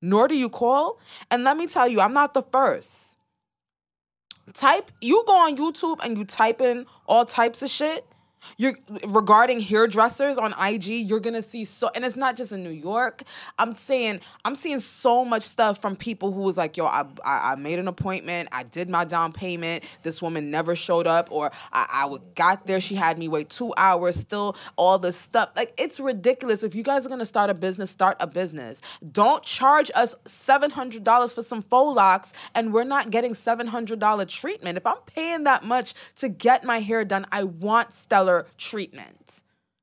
Nor 0.00 0.28
do 0.28 0.34
you 0.34 0.48
call? 0.48 0.98
And 1.30 1.44
let 1.44 1.58
me 1.58 1.66
tell 1.66 1.86
you, 1.86 2.00
I'm 2.00 2.14
not 2.14 2.32
the 2.32 2.42
first 2.42 2.90
type 4.52 4.90
you 5.00 5.24
go 5.26 5.34
on 5.34 5.56
YouTube 5.56 5.98
and 6.04 6.16
you 6.16 6.24
type 6.24 6.60
in 6.60 6.86
all 7.06 7.24
types 7.24 7.62
of 7.62 7.70
shit. 7.70 8.06
You're 8.56 8.74
regarding 9.06 9.60
hairdressers 9.60 10.38
on 10.38 10.54
IG, 10.60 10.86
you're 10.86 11.20
gonna 11.20 11.42
see 11.42 11.64
so 11.64 11.90
and 11.94 12.04
it's 12.04 12.16
not 12.16 12.36
just 12.36 12.52
in 12.52 12.62
New 12.62 12.70
York. 12.70 13.22
I'm 13.58 13.74
saying 13.74 14.20
I'm 14.44 14.54
seeing 14.54 14.80
so 14.80 15.24
much 15.24 15.42
stuff 15.42 15.80
from 15.80 15.96
people 15.96 16.32
who 16.32 16.42
was 16.42 16.56
like, 16.56 16.76
yo, 16.76 16.86
I 16.86 17.04
I, 17.24 17.52
I 17.52 17.54
made 17.56 17.78
an 17.78 17.88
appointment, 17.88 18.48
I 18.52 18.62
did 18.62 18.88
my 18.88 19.04
down 19.04 19.32
payment, 19.32 19.84
this 20.02 20.20
woman 20.20 20.50
never 20.50 20.76
showed 20.76 21.06
up, 21.06 21.28
or 21.30 21.50
I, 21.72 21.86
I 21.90 22.18
got 22.34 22.66
there, 22.66 22.80
she 22.80 22.94
had 22.94 23.18
me 23.18 23.28
wait 23.28 23.50
two 23.50 23.72
hours, 23.76 24.16
still 24.16 24.56
all 24.76 24.98
this 24.98 25.16
stuff. 25.16 25.50
Like 25.56 25.74
it's 25.78 26.00
ridiculous. 26.00 26.62
If 26.62 26.74
you 26.74 26.82
guys 26.82 27.06
are 27.06 27.08
gonna 27.08 27.24
start 27.24 27.50
a 27.50 27.54
business, 27.54 27.90
start 27.90 28.16
a 28.20 28.26
business. 28.26 28.80
Don't 29.10 29.42
charge 29.42 29.90
us 29.94 30.14
seven 30.26 30.70
hundred 30.70 31.04
dollars 31.04 31.34
for 31.34 31.42
some 31.42 31.62
faux 31.62 31.96
locks 31.96 32.32
and 32.54 32.72
we're 32.72 32.84
not 32.84 33.10
getting 33.10 33.34
seven 33.34 33.66
hundred 33.66 33.98
dollar 33.98 34.24
treatment. 34.24 34.76
If 34.76 34.86
I'm 34.86 34.98
paying 35.06 35.44
that 35.44 35.64
much 35.64 35.94
to 36.16 36.28
get 36.28 36.64
my 36.64 36.80
hair 36.80 37.04
done, 37.04 37.26
I 37.32 37.44
want 37.44 37.92
stellar 37.92 38.31
treatment. 38.58 39.42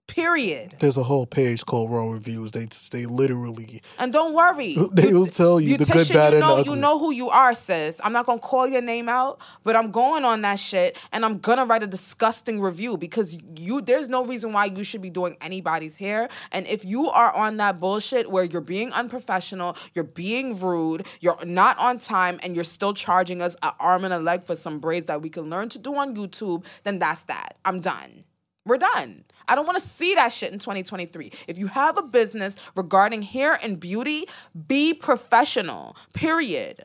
Period. 0.10 0.76
There's 0.80 0.98
a 0.98 1.04
whole 1.04 1.28
page 1.28 1.64
called 1.66 1.92
Raw 1.92 2.10
Reviews. 2.10 2.52
They 2.52 2.68
they 2.90 3.06
literally 3.06 3.82
And 4.00 4.12
don't 4.12 4.34
worry. 4.34 4.76
They 4.92 5.14
will 5.14 5.28
tell 5.28 5.60
you 5.60 5.78
the 5.78 5.86
good, 5.86 6.10
bad, 6.10 6.34
you 6.34 6.38
and 6.40 6.44
the 6.44 6.48
know, 6.48 6.58
ugly. 6.58 6.74
You 6.74 6.80
know 6.80 6.98
who 6.98 7.12
you 7.12 7.30
are, 7.30 7.54
sis. 7.54 8.02
I'm 8.04 8.12
not 8.12 8.26
gonna 8.26 8.40
call 8.42 8.68
your 8.68 8.82
name 8.82 9.08
out, 9.08 9.40
but 9.64 9.76
I'm 9.76 9.92
going 9.92 10.26
on 10.26 10.42
that 10.42 10.58
shit 10.58 10.98
and 11.12 11.24
I'm 11.24 11.38
gonna 11.38 11.64
write 11.64 11.84
a 11.84 11.88
disgusting 11.88 12.60
review 12.60 12.98
because 12.98 13.38
you 13.58 13.82
there's 13.82 14.10
no 14.10 14.26
reason 14.26 14.52
why 14.52 14.66
you 14.66 14.84
should 14.84 15.04
be 15.04 15.12
doing 15.12 15.38
anybody's 15.42 15.98
hair. 15.98 16.28
And 16.52 16.66
if 16.66 16.84
you 16.84 17.10
are 17.12 17.32
on 17.32 17.58
that 17.58 17.80
bullshit 17.80 18.32
where 18.32 18.44
you're 18.44 18.62
being 18.62 18.92
unprofessional, 18.94 19.78
you're 19.94 20.04
being 20.06 20.60
rude, 20.60 21.06
you're 21.20 21.38
not 21.46 21.78
on 21.78 22.00
time, 22.00 22.40
and 22.42 22.56
you're 22.56 22.64
still 22.66 22.96
charging 22.96 23.44
us 23.44 23.56
an 23.62 23.74
arm 23.80 24.04
and 24.06 24.14
a 24.14 24.20
leg 24.20 24.44
for 24.44 24.56
some 24.56 24.80
braids 24.80 25.06
that 25.06 25.22
we 25.22 25.30
can 25.30 25.52
learn 25.52 25.70
to 25.70 25.78
do 25.78 25.96
on 25.96 26.16
YouTube, 26.16 26.66
then 26.84 26.98
that's 26.98 27.22
that. 27.24 27.58
I'm 27.64 27.80
done. 27.80 28.24
We're 28.70 28.78
done. 28.78 29.24
I 29.48 29.56
don't 29.56 29.66
want 29.66 29.82
to 29.82 29.90
see 29.90 30.14
that 30.14 30.32
shit 30.32 30.54
in 30.54 30.60
2023. 30.60 31.32
If 31.48 31.58
you 31.58 31.66
have 31.68 31.98
a 31.98 32.04
business 32.04 32.56
regarding 32.76 33.24
hair 33.24 33.58
and 33.62 33.80
beauty, 33.80 34.26
be 34.68 34.94
professional. 34.94 35.98
Period. 36.14 36.84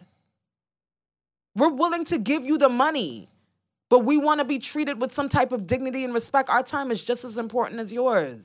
We're 1.54 1.68
willing 1.68 2.04
to 2.06 2.18
give 2.18 2.44
you 2.44 2.56
the 2.58 2.70
money, 2.70 3.28
but 3.90 4.00
we 4.00 4.16
want 4.16 4.40
to 4.40 4.44
be 4.44 4.58
treated 4.58 5.00
with 5.00 5.12
some 5.14 5.28
type 5.28 5.52
of 5.52 5.66
dignity 5.66 6.02
and 6.04 6.14
respect. 6.14 6.48
Our 6.48 6.62
time 6.62 6.90
is 6.90 7.04
just 7.04 7.24
as 7.24 7.36
important 7.38 7.80
as 7.80 7.92
yours. 7.92 8.42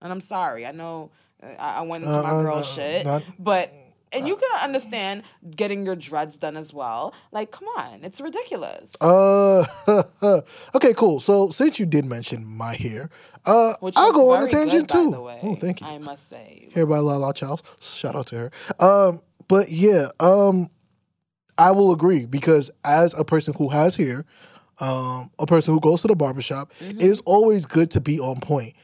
And 0.00 0.12
I'm 0.12 0.20
sorry. 0.20 0.64
I 0.64 0.70
know 0.72 1.10
uh, 1.42 1.46
I, 1.58 1.78
I 1.78 1.80
went 1.82 2.04
into 2.04 2.22
my 2.22 2.30
Uh, 2.30 2.32
uh, 2.34 2.42
girl 2.42 2.58
uh, 2.58 2.62
shit, 2.62 3.04
not- 3.06 3.22
but 3.38 3.72
and 4.12 4.26
you 4.26 4.36
can 4.36 4.60
understand 4.60 5.22
getting 5.56 5.84
your 5.86 5.96
dreads 5.96 6.36
done 6.36 6.56
as 6.56 6.72
well. 6.72 7.14
Like, 7.32 7.50
come 7.50 7.68
on, 7.76 8.04
it's 8.04 8.20
ridiculous. 8.20 8.90
Uh, 9.00 9.64
okay, 10.74 10.94
cool. 10.94 11.20
So 11.20 11.50
since 11.50 11.78
you 11.78 11.86
did 11.86 12.04
mention 12.04 12.44
my 12.46 12.74
hair, 12.74 13.10
uh, 13.46 13.74
Which 13.80 13.94
I'll 13.96 14.12
go 14.12 14.30
on 14.30 14.44
a 14.44 14.46
tangent 14.48 14.88
good, 14.88 14.96
by 14.96 15.04
too. 15.04 15.10
the 15.10 15.20
way, 15.20 15.40
Oh, 15.42 15.54
thank 15.56 15.80
you. 15.80 15.86
I 15.86 15.98
must 15.98 16.28
say. 16.30 16.68
Hair 16.74 16.86
by 16.86 16.98
Lala 16.98 17.32
Charles. 17.34 17.62
Shout 17.80 18.14
out 18.16 18.26
to 18.28 18.36
her. 18.38 18.50
Um, 18.80 19.20
but 19.48 19.70
yeah, 19.70 20.08
um, 20.20 20.68
I 21.58 21.70
will 21.72 21.92
agree 21.92 22.26
because 22.26 22.70
as 22.84 23.14
a 23.14 23.24
person 23.24 23.54
who 23.54 23.68
has 23.68 23.94
hair, 23.96 24.24
um, 24.78 25.30
a 25.38 25.46
person 25.46 25.74
who 25.74 25.80
goes 25.80 26.02
to 26.02 26.08
the 26.08 26.16
barbershop, 26.16 26.72
Mm-hmm. 26.80 26.98
it 27.00 27.06
is 27.06 27.20
always 27.20 27.66
good 27.66 27.90
to 27.92 28.00
be 28.00 28.18
on 28.20 28.40
point. 28.40 28.74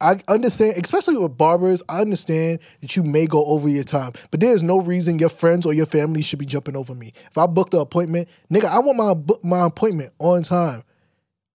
I 0.00 0.20
understand, 0.28 0.76
especially 0.82 1.16
with 1.18 1.36
barbers, 1.36 1.82
I 1.88 2.00
understand 2.00 2.60
that 2.80 2.96
you 2.96 3.02
may 3.02 3.26
go 3.26 3.44
over 3.44 3.68
your 3.68 3.84
time, 3.84 4.12
but 4.30 4.40
there's 4.40 4.62
no 4.62 4.80
reason 4.80 5.18
your 5.18 5.28
friends 5.28 5.66
or 5.66 5.72
your 5.74 5.86
family 5.86 6.22
should 6.22 6.38
be 6.38 6.46
jumping 6.46 6.76
over 6.76 6.94
me. 6.94 7.12
If 7.30 7.36
I 7.36 7.46
booked 7.46 7.72
the 7.72 7.80
appointment, 7.80 8.28
nigga, 8.50 8.64
I 8.64 8.78
want 8.78 8.96
my 8.96 9.14
book 9.14 9.44
my 9.44 9.66
appointment 9.66 10.12
on 10.18 10.42
time. 10.42 10.82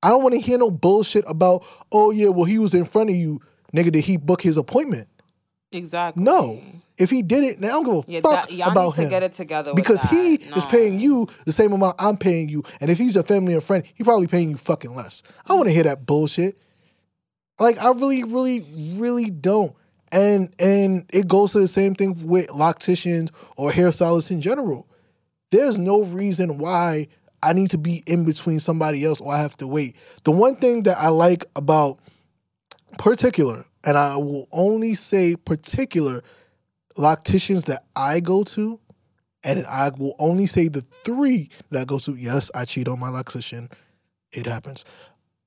I 0.04 0.10
don't 0.10 0.22
want 0.22 0.36
to 0.36 0.40
hear 0.40 0.58
no 0.60 0.70
bullshit 0.70 1.24
about, 1.28 1.66
oh 1.92 2.12
yeah, 2.12 2.28
well 2.28 2.46
he 2.46 2.60
was 2.60 2.74
in 2.76 2.86
front 2.86 3.10
of 3.10 3.16
you, 3.16 3.42
nigga. 3.74 3.92
Did 3.92 4.04
he 4.06 4.18
book 4.18 4.42
his 4.42 4.58
appointment? 4.58 5.08
Exactly. 5.72 6.24
No. 6.24 6.62
If 6.98 7.10
he 7.10 7.24
did 7.24 7.44
it, 7.44 7.60
now 7.60 7.68
I 7.68 7.84
don't 7.84 8.06
give 8.06 8.08
a 8.08 8.12
Yeah, 8.12 8.22
fuck 8.22 8.48
that, 8.48 8.54
y'all 8.56 8.72
about 8.72 8.96
him. 8.96 9.10
get 9.10 9.24
it 9.24 9.34
together 9.34 9.74
with 9.74 9.84
because 9.84 10.02
that. 10.04 10.12
he 10.12 10.36
is 10.36 10.66
paying 10.66 11.00
you 11.00 11.28
the 11.46 11.52
same 11.52 11.74
amount 11.74 11.96
I'm 12.00 12.16
paying 12.16 12.48
you, 12.48 12.64
and 12.80 12.90
if 12.90 12.98
he's 12.98 13.16
a 13.18 13.24
family 13.24 13.54
or 13.56 13.60
friend, 13.62 13.84
he 13.96 14.04
probably 14.04 14.28
paying 14.28 14.52
you 14.52 14.58
fucking 14.58 14.96
less. 14.96 15.22
I 15.44 15.50
don't 15.50 15.58
want 15.58 15.68
to 15.68 15.74
hear 15.74 15.84
that 15.84 16.06
bullshit. 16.06 16.58
Like 17.60 17.78
I 17.80 17.92
really, 17.92 18.24
really, 18.24 18.66
really 18.98 19.30
don't. 19.30 19.76
And 20.12 20.54
and 20.60 21.06
it 21.10 21.28
goes 21.28 21.52
to 21.54 21.60
the 21.60 21.68
same 21.68 21.96
thing 21.96 22.16
with 22.28 22.48
locticians 22.48 23.32
or 23.58 23.72
hairstylists 23.72 24.32
in 24.32 24.42
general. 24.42 24.88
There's 25.52 25.78
no 25.78 26.04
reason 26.04 26.58
why 26.58 27.08
I 27.42 27.54
need 27.54 27.70
to 27.72 27.78
be 27.78 28.04
in 28.08 28.26
between 28.26 28.60
somebody 28.60 29.06
else 29.06 29.22
or 29.22 29.34
I 29.34 29.38
have 29.40 29.56
to 29.58 29.68
wait. 29.68 29.96
The 30.24 30.32
one 30.32 30.56
thing 30.56 30.84
that 30.84 30.98
I 30.98 31.10
like 31.10 31.46
about 31.56 32.00
particular, 32.98 33.66
and 33.84 33.98
I 33.98 34.18
will 34.18 34.48
only 34.52 34.96
say 34.96 35.36
particular 35.36 36.24
locticians 36.98 37.66
that 37.66 37.86
I 37.96 38.20
go 38.20 38.44
to, 38.44 38.80
and 39.44 39.66
I 39.68 39.90
will 39.90 40.16
only 40.18 40.48
say 40.48 40.68
the 40.70 40.84
three 41.04 41.50
that 41.70 41.82
I 41.82 41.86
go 41.86 42.00
to. 42.00 42.16
Yes, 42.16 42.50
I 42.56 42.66
cheat 42.66 42.88
on 42.88 43.00
my 43.00 43.10
loctician. 43.10 43.72
It 44.32 44.48
happens. 44.48 44.84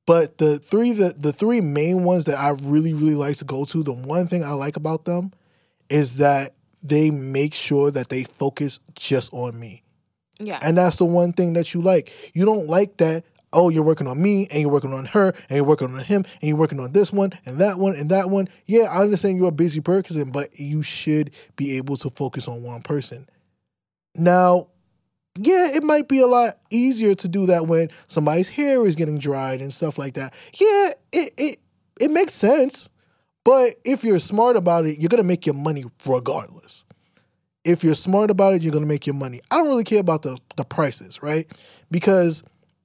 But 0.09 0.39
the 0.39 0.59
three 0.59 0.93
that 0.95 1.21
the 1.21 1.35
three 1.35 1.61
main 1.61 2.03
ones 2.03 2.25
that 2.25 2.39
I 2.39 2.55
really, 2.63 2.95
really 2.95 3.15
like 3.15 3.37
to 3.37 3.45
go 3.45 3.67
to, 3.67 3.83
the 3.83 3.93
one 3.93 4.27
thing 4.27 4.43
I 4.43 4.53
like 4.53 4.77
about 4.77 5.05
them 5.05 5.33
is 5.91 6.15
that 6.15 6.55
they 6.83 7.11
make 7.11 7.53
sure 7.53 7.91
that 7.91 8.09
they 8.09 8.25
focus 8.25 8.79
just 8.95 9.31
on 9.35 9.61
me. 9.61 9.83
Yeah. 10.41 10.61
And 10.63 10.79
that's 10.79 10.97
the 10.97 11.05
one 11.05 11.35
thing 11.35 11.53
that 11.53 11.75
you 11.75 11.83
like. 11.83 12.11
You 12.33 12.47
don't 12.47 12.69
like 12.69 12.97
that 12.97 13.25
oh, 13.53 13.69
you're 13.69 13.83
working 13.83 14.07
on 14.07 14.21
me 14.21 14.47
and 14.51 14.61
you're 14.61 14.71
working 14.71 14.93
on 14.93 15.07
her 15.07 15.29
and 15.49 15.57
you're 15.57 15.65
working 15.65 15.95
on 15.95 16.05
him 16.05 16.25
and 16.41 16.49
you're 16.49 16.59
working 16.59 16.81
on 16.81 16.93
this 16.93 17.13
one 17.13 17.33
and 17.47 17.59
that 17.59 17.79
one 17.79 17.95
and 17.95 18.11
that 18.11 18.31
one. 18.31 18.49
Yeah, 18.67 18.85
I 18.85 19.03
understand 19.03 19.39
you're 19.39 19.49
a 19.49 19.53
busy 19.53 19.81
person, 19.81 20.31
but 20.31 20.59
you 20.59 20.83
should 20.83 21.31
be 21.57 21.77
able 21.77 21.97
to 21.99 22.11
focus 22.11 22.49
on 22.49 22.63
one 22.63 22.83
person. 22.83 23.29
Now, 24.15 24.69
yeah, 25.41 25.69
it 25.75 25.83
might 25.83 26.09
be 26.09 26.21
a 26.21 26.27
lot 26.27 26.59
easier 26.71 27.15
to 27.15 27.29
do 27.29 27.47
that 27.47 27.67
when 27.67 27.89
somebody's 28.07 28.49
hair 28.49 28.85
is 28.87 28.95
getting 28.95 29.19
dried 29.19 29.61
and 29.61 29.73
stuff 29.73 29.99
like 29.99 30.15
that. 30.15 30.35
Yeah, 30.55 30.91
it 31.13 31.33
it 31.37 31.61
it 32.01 32.11
makes 32.11 32.35
sense. 32.35 32.91
But 33.45 33.77
if 33.85 34.05
you're 34.05 34.21
smart 34.21 34.57
about 34.57 34.87
it, 34.87 34.99
you're 34.99 35.09
gonna 35.09 35.23
make 35.23 35.47
your 35.47 35.55
money 35.55 35.85
regardless. 36.07 36.85
If 37.65 37.85
you're 37.85 37.95
smart 37.95 38.31
about 38.31 38.55
it, 38.55 38.63
you're 38.63 38.73
gonna 38.73 38.87
make 38.87 39.07
your 39.07 39.15
money. 39.15 39.41
I 39.51 39.57
don't 39.57 39.69
really 39.69 39.85
care 39.85 40.01
about 40.01 40.23
the 40.23 40.39
the 40.57 40.65
prices, 40.65 41.23
right? 41.23 41.51
Because 41.91 42.43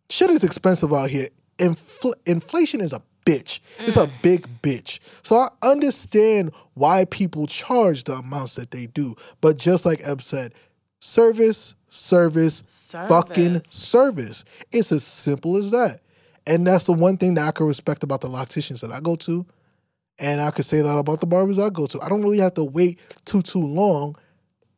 shit 0.10 0.30
is 0.30 0.44
expensive 0.44 0.94
out 0.94 1.10
here. 1.10 1.30
Infl- 1.60 2.14
inflation 2.26 2.82
is 2.82 2.94
a 2.94 3.02
bitch. 3.26 3.60
It's 3.80 3.96
a 3.96 4.08
mm. 4.08 4.22
big 4.22 4.48
bitch. 4.62 5.00
So 5.22 5.36
I 5.38 5.50
understand 5.62 6.52
why 6.74 7.06
people 7.06 7.48
charge 7.48 8.04
the 8.04 8.16
amounts 8.16 8.56
that 8.56 8.72
they 8.72 8.88
do. 8.88 9.16
But 9.42 9.58
just 9.58 9.86
like 9.86 10.02
Eb 10.04 10.22
said, 10.22 10.54
service, 11.00 11.76
service, 11.94 12.64
fucking 12.92 13.62
Service. 13.62 13.68
service. 13.70 14.46
It's 14.72 14.92
as 14.92 15.04
simple 15.04 15.58
as 15.58 15.72
that. 15.72 16.02
And 16.46 16.68
that's 16.68 16.86
the 16.86 16.94
one 16.94 17.18
thing 17.18 17.36
that 17.36 17.48
I 17.48 17.52
can 17.52 17.68
respect 17.68 18.04
about 18.04 18.22
the 18.22 18.28
locticians 18.30 18.82
that 18.82 18.92
I 18.92 19.00
go 19.00 19.16
to. 19.18 19.46
And 20.20 20.42
I 20.42 20.52
could 20.52 20.66
say 20.66 20.82
that 20.82 20.98
about 20.98 21.20
the 21.22 21.26
barbers 21.26 21.60
I 21.60 21.70
go 21.70 21.86
to. 21.88 22.02
I 22.02 22.10
don't 22.10 22.22
really 22.22 22.40
have 22.40 22.54
to 22.56 22.64
wait 22.64 23.00
too 23.26 23.42
too 23.42 23.62
long, 23.64 24.16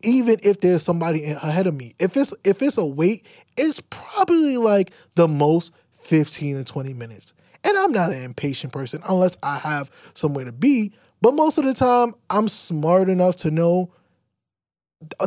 even 0.04 0.40
if 0.44 0.62
there's 0.62 0.84
somebody 0.84 1.26
ahead 1.26 1.68
of 1.68 1.76
me. 1.76 1.96
If 2.00 2.16
it's 2.16 2.34
if 2.44 2.62
it's 2.62 2.78
a 2.78 2.86
wait, 2.86 3.26
it's 3.58 3.82
probably 3.90 4.58
like 4.58 4.92
the 5.16 5.28
most 5.28 5.72
15 6.04 6.58
to 6.58 6.64
20 6.64 6.94
minutes. 6.94 7.34
And 7.64 7.76
I'm 7.78 7.92
not 7.92 8.12
an 8.12 8.22
impatient 8.22 8.72
person 8.72 9.02
unless 9.10 9.32
I 9.42 9.58
have 9.58 9.90
somewhere 10.14 10.46
to 10.46 10.52
be. 10.52 10.94
But 11.22 11.34
most 11.34 11.58
of 11.58 11.66
the 11.66 11.74
time, 11.74 12.14
I'm 12.30 12.48
smart 12.48 13.10
enough 13.10 13.38
to 13.38 13.52
know 13.52 13.92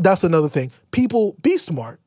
that's 0.00 0.24
another 0.24 0.48
thing. 0.48 0.72
People 0.90 1.36
be 1.42 1.58
smart. 1.58 2.00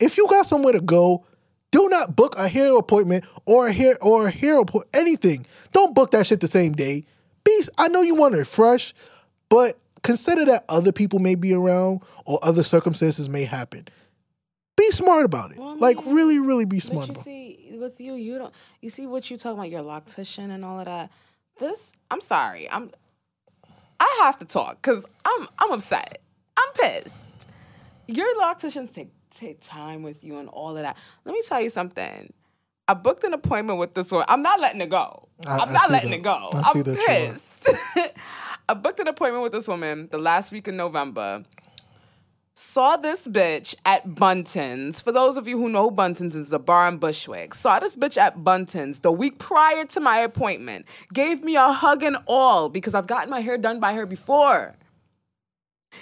If 0.00 0.16
you 0.16 0.26
got 0.28 0.46
somewhere 0.46 0.72
to 0.72 0.80
go, 0.80 1.24
do 1.70 1.88
not 1.88 2.14
book 2.16 2.34
a 2.38 2.48
hair 2.48 2.76
appointment 2.76 3.24
or 3.46 3.68
a 3.68 3.72
hair 3.72 3.96
or 4.00 4.28
a 4.28 4.30
hair 4.30 4.60
appointment, 4.60 4.90
anything. 4.94 5.46
Don't 5.72 5.94
book 5.94 6.12
that 6.12 6.26
shit 6.26 6.40
the 6.40 6.48
same 6.48 6.72
day. 6.72 7.04
Be 7.44 7.64
I 7.78 7.88
know 7.88 8.02
you 8.02 8.14
want 8.14 8.34
it 8.34 8.44
fresh, 8.46 8.94
but 9.48 9.78
consider 10.02 10.44
that 10.46 10.64
other 10.68 10.92
people 10.92 11.18
may 11.18 11.34
be 11.34 11.52
around 11.52 12.00
or 12.24 12.38
other 12.42 12.62
circumstances 12.62 13.28
may 13.28 13.44
happen. 13.44 13.88
Be 14.76 14.90
smart 14.90 15.24
about 15.24 15.52
it. 15.52 15.58
Well, 15.58 15.70
I 15.70 15.74
like 15.74 16.04
really, 16.06 16.38
really 16.38 16.64
be 16.64 16.80
smart 16.80 17.08
about 17.10 17.20
it. 17.20 17.24
see, 17.24 17.76
with 17.78 18.00
you, 18.00 18.14
you 18.14 18.38
don't. 18.38 18.54
You 18.80 18.90
see 18.90 19.06
what 19.06 19.30
you 19.30 19.36
talking 19.36 19.58
about 19.58 19.70
your 19.70 19.82
loctician 19.82 20.50
and 20.50 20.64
all 20.64 20.80
of 20.80 20.86
that. 20.86 21.10
This, 21.58 21.78
I'm 22.10 22.20
sorry, 22.20 22.68
I'm. 22.70 22.90
I 24.00 24.20
have 24.22 24.38
to 24.40 24.44
talk 24.44 24.76
because 24.82 25.06
I'm 25.24 25.48
I'm 25.58 25.72
upset. 25.72 26.20
I'm 26.56 26.72
pissed. 26.74 27.16
Your 28.06 28.34
locticians 28.40 28.92
take 28.92 29.10
take 29.30 29.60
time 29.60 30.02
with 30.02 30.22
you 30.22 30.38
and 30.38 30.48
all 30.48 30.76
of 30.76 30.82
that. 30.82 30.96
Let 31.24 31.32
me 31.32 31.42
tell 31.46 31.60
you 31.60 31.70
something. 31.70 32.32
I 32.86 32.94
booked 32.94 33.24
an 33.24 33.32
appointment 33.32 33.78
with 33.78 33.94
this 33.94 34.12
one. 34.12 34.24
I'm 34.28 34.42
not 34.42 34.60
letting 34.60 34.80
it 34.80 34.90
go. 34.90 35.28
I- 35.46 35.58
I'm 35.58 35.72
not 35.72 35.90
letting 35.90 36.10
that. 36.10 36.18
it 36.18 36.22
go. 36.22 36.50
I 36.52 36.72
that 36.82 37.40
pissed. 37.64 38.12
I 38.68 38.74
booked 38.74 39.00
an 39.00 39.08
appointment 39.08 39.42
with 39.42 39.52
this 39.52 39.66
woman 39.68 40.08
the 40.10 40.18
last 40.18 40.52
week 40.52 40.68
in 40.68 40.76
November 40.76 41.44
saw 42.54 42.96
this 42.96 43.26
bitch 43.26 43.74
at 43.84 44.14
Bunton's. 44.14 45.00
For 45.00 45.12
those 45.12 45.36
of 45.36 45.48
you 45.48 45.58
who 45.58 45.68
know 45.68 45.90
Bunton's 45.90 46.36
is, 46.36 46.52
a 46.52 46.58
bar 46.58 46.88
in 46.88 46.98
Bushwick. 46.98 47.54
Saw 47.54 47.80
this 47.80 47.96
bitch 47.96 48.16
at 48.16 48.44
Bunton's 48.44 49.00
the 49.00 49.12
week 49.12 49.38
prior 49.38 49.84
to 49.86 50.00
my 50.00 50.18
appointment. 50.18 50.86
Gave 51.12 51.42
me 51.42 51.56
a 51.56 51.72
hug 51.72 52.02
and 52.02 52.16
all 52.26 52.68
because 52.68 52.94
I've 52.94 53.06
gotten 53.06 53.30
my 53.30 53.40
hair 53.40 53.58
done 53.58 53.80
by 53.80 53.94
her 53.94 54.06
before. 54.06 54.76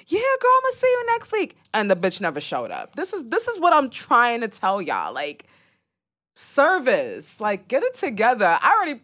Yeah, 0.06 0.20
girl, 0.40 0.50
I'm 0.56 0.62
gonna 0.62 0.76
see 0.80 0.86
you 0.86 1.06
next 1.06 1.32
week. 1.32 1.56
And 1.74 1.90
the 1.90 1.96
bitch 1.96 2.20
never 2.20 2.40
showed 2.40 2.70
up. 2.70 2.96
This 2.96 3.12
is 3.12 3.24
this 3.24 3.48
is 3.48 3.60
what 3.60 3.72
I'm 3.72 3.90
trying 3.90 4.40
to 4.42 4.48
tell 4.48 4.82
y'all. 4.82 5.12
Like, 5.12 5.46
service. 6.34 7.40
Like, 7.40 7.68
get 7.68 7.82
it 7.82 7.94
together. 7.94 8.58
I 8.60 8.74
already. 8.74 9.00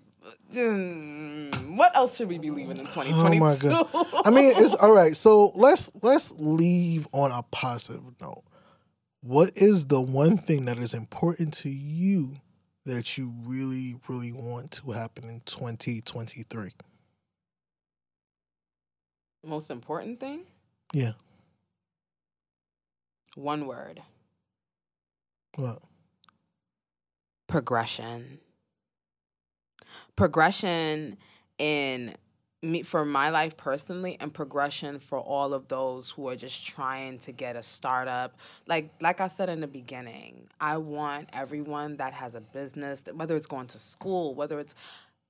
Mm, 0.53 1.77
what 1.77 1.95
else 1.95 2.17
should 2.17 2.29
we 2.29 2.39
be 2.39 2.51
leaving 2.51 2.79
in 2.79 2.87
2022? 2.87 3.69
Oh 3.69 3.89
my 3.93 4.07
god. 4.13 4.23
I 4.27 4.31
mean, 4.31 4.53
it's 4.57 4.75
all 4.75 4.95
right. 4.95 5.17
So 5.17 5.53
let's 5.55 5.91
let's 6.03 6.33
leave 6.39 7.07
on 7.13 7.33
a 7.33 7.43
positive 7.43 8.03
note. 8.21 8.45
What 9.21 9.57
is 9.57 9.87
the 9.87 10.01
one 10.01 10.39
thing 10.39 10.67
that 10.67 10.79
is 10.79 10.95
important 10.95 11.53
to 11.55 11.69
you 11.69 12.37
that 12.87 13.19
you 13.19 13.35
really, 13.45 13.97
really 14.09 14.33
want 14.33 14.71
to 14.73 14.93
happen 14.93 15.29
in 15.29 15.41
2023? 15.45 16.71
most 19.49 19.71
important 19.71 20.21
thing. 20.21 20.41
Yeah. 20.93 21.13
One 23.35 23.67
word. 23.67 24.03
What? 25.57 25.83
progression. 27.49 28.39
Progression 30.15 31.17
in 31.59 32.15
me 32.63 32.83
for 32.83 33.05
my 33.05 33.31
life 33.31 33.57
personally 33.57 34.17
and 34.21 34.35
progression 34.35 34.99
for 34.99 35.19
all 35.19 35.55
of 35.55 35.69
those 35.69 36.11
who 36.11 36.29
are 36.29 36.37
just 36.37 36.67
trying 36.67 37.19
to 37.21 37.33
get 37.33 37.57
a 37.57 37.63
startup. 37.63 38.37
Like 38.67 38.91
like 39.01 39.21
I 39.21 39.29
said 39.29 39.49
in 39.49 39.61
the 39.61 39.67
beginning, 39.67 40.49
I 40.61 40.77
want 40.77 41.29
everyone 41.33 41.97
that 41.97 42.13
has 42.13 42.35
a 42.35 42.41
business, 42.41 43.03
whether 43.13 43.35
it's 43.35 43.47
going 43.47 43.69
to 43.69 43.79
school, 43.79 44.35
whether 44.35 44.61
it's 44.61 44.75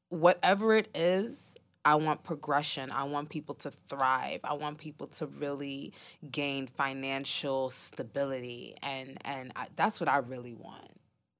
whatever 0.08 0.74
it 0.74 0.88
is, 0.94 1.47
I 1.88 1.94
want 1.96 2.22
progression. 2.24 2.90
I 2.90 3.04
want 3.04 3.28
people 3.28 3.54
to 3.56 3.70
thrive. 3.88 4.40
I 4.44 4.54
want 4.54 4.78
people 4.78 5.06
to 5.18 5.26
really 5.26 5.92
gain 6.30 6.66
financial 6.66 7.70
stability 7.70 8.76
and 8.82 9.18
and 9.24 9.52
I, 9.56 9.66
that's 9.76 10.00
what 10.00 10.08
I 10.08 10.18
really 10.18 10.54
want 10.54 10.98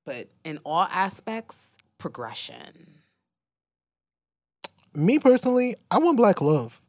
but 0.09 0.29
in 0.43 0.59
all 0.65 0.87
aspects, 0.91 1.77
progression. 1.99 3.03
Me 4.95 5.19
personally, 5.19 5.77
I 5.91 5.99
want 5.99 6.17
black 6.17 6.41
love. 6.41 6.81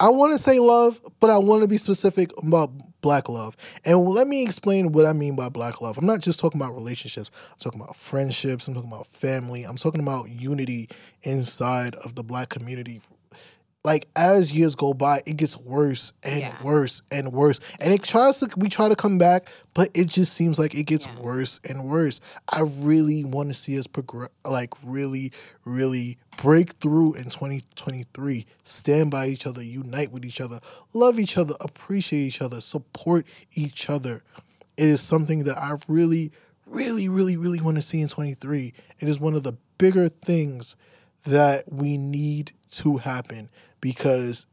I 0.00 0.08
want 0.10 0.32
to 0.32 0.38
say 0.38 0.58
love, 0.58 1.00
but 1.20 1.30
I 1.30 1.38
want 1.38 1.62
to 1.62 1.68
be 1.68 1.78
specific 1.78 2.30
about 2.36 2.70
black 3.02 3.28
love. 3.28 3.56
And 3.84 4.04
let 4.08 4.26
me 4.26 4.42
explain 4.42 4.92
what 4.92 5.06
I 5.06 5.12
mean 5.12 5.36
by 5.36 5.48
black 5.48 5.80
love. 5.80 5.98
I'm 5.98 6.06
not 6.06 6.20
just 6.20 6.40
talking 6.40 6.60
about 6.60 6.74
relationships. 6.74 7.30
I'm 7.52 7.58
talking 7.58 7.80
about 7.80 7.96
friendships. 7.96 8.66
I'm 8.66 8.74
talking 8.74 8.90
about 8.90 9.06
family. 9.08 9.64
I'm 9.64 9.76
talking 9.76 10.00
about 10.00 10.28
unity 10.30 10.88
inside 11.22 11.94
of 11.96 12.14
the 12.14 12.22
black 12.22 12.48
community. 12.48 13.00
Like 13.84 14.06
as 14.14 14.52
years 14.52 14.76
go 14.76 14.94
by, 14.94 15.22
it 15.26 15.36
gets 15.36 15.56
worse 15.56 16.12
and 16.22 16.40
Yeah. 16.40 16.62
worse 16.62 17.02
and 17.10 17.32
worse. 17.32 17.58
And 17.80 17.92
it 17.92 18.04
tries 18.04 18.38
to 18.38 18.48
we 18.56 18.68
try 18.68 18.88
to 18.88 18.94
come 18.94 19.18
back, 19.18 19.48
but 19.74 19.90
it 19.92 20.06
just 20.06 20.34
seems 20.34 20.56
like 20.56 20.72
it 20.74 20.84
gets 20.84 21.06
Yeah. 21.06 21.18
worse 21.18 21.58
and 21.64 21.84
worse. 21.84 22.20
I 22.48 22.60
really 22.60 23.24
want 23.24 23.48
to 23.48 23.54
see 23.54 23.76
us 23.76 23.88
progress 23.88 24.30
like 24.44 24.72
really, 24.86 25.32
really 25.64 26.16
break 26.36 26.74
through 26.74 27.14
in 27.14 27.24
2023. 27.30 28.46
Stand 28.62 29.10
by 29.10 29.26
each 29.26 29.46
other, 29.48 29.62
unite 29.64 30.12
with 30.12 30.24
each 30.24 30.40
other, 30.40 30.60
love 30.92 31.18
each 31.18 31.36
other, 31.36 31.54
appreciate 31.60 32.20
each 32.24 32.40
other, 32.40 32.60
support 32.60 33.26
each 33.54 33.90
other. 33.90 34.22
It 34.76 34.86
is 34.88 35.00
something 35.00 35.42
that 35.44 35.58
I 35.58 35.74
really, 35.88 36.30
really, 36.68 37.08
really, 37.08 37.36
really 37.36 37.60
want 37.60 37.76
to 37.78 37.82
see 37.82 38.00
in 38.00 38.06
23. 38.08 38.72
It 39.00 39.08
is 39.08 39.18
one 39.18 39.34
of 39.34 39.42
the 39.42 39.54
bigger 39.76 40.08
things 40.08 40.76
that 41.24 41.70
we 41.72 41.96
need 41.98 42.52
to 42.70 42.98
happen 42.98 43.50
because 43.82 44.46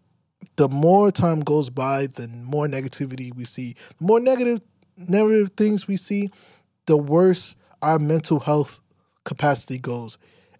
the 0.57 0.67
more 0.67 1.09
time 1.13 1.39
goes 1.39 1.69
by, 1.69 2.07
the 2.07 2.27
more 2.27 2.67
negativity 2.67 3.33
we 3.33 3.45
see, 3.45 3.75
the 3.97 4.03
more 4.05 4.19
negative 4.19 4.59
negative 4.97 5.51
things 5.55 5.87
we 5.87 5.95
see, 5.95 6.29
the 6.87 6.97
worse 6.97 7.55
our 7.81 7.97
mental 7.99 8.41
health 8.41 8.81
capacity 9.23 9.77
goes. 9.77 10.17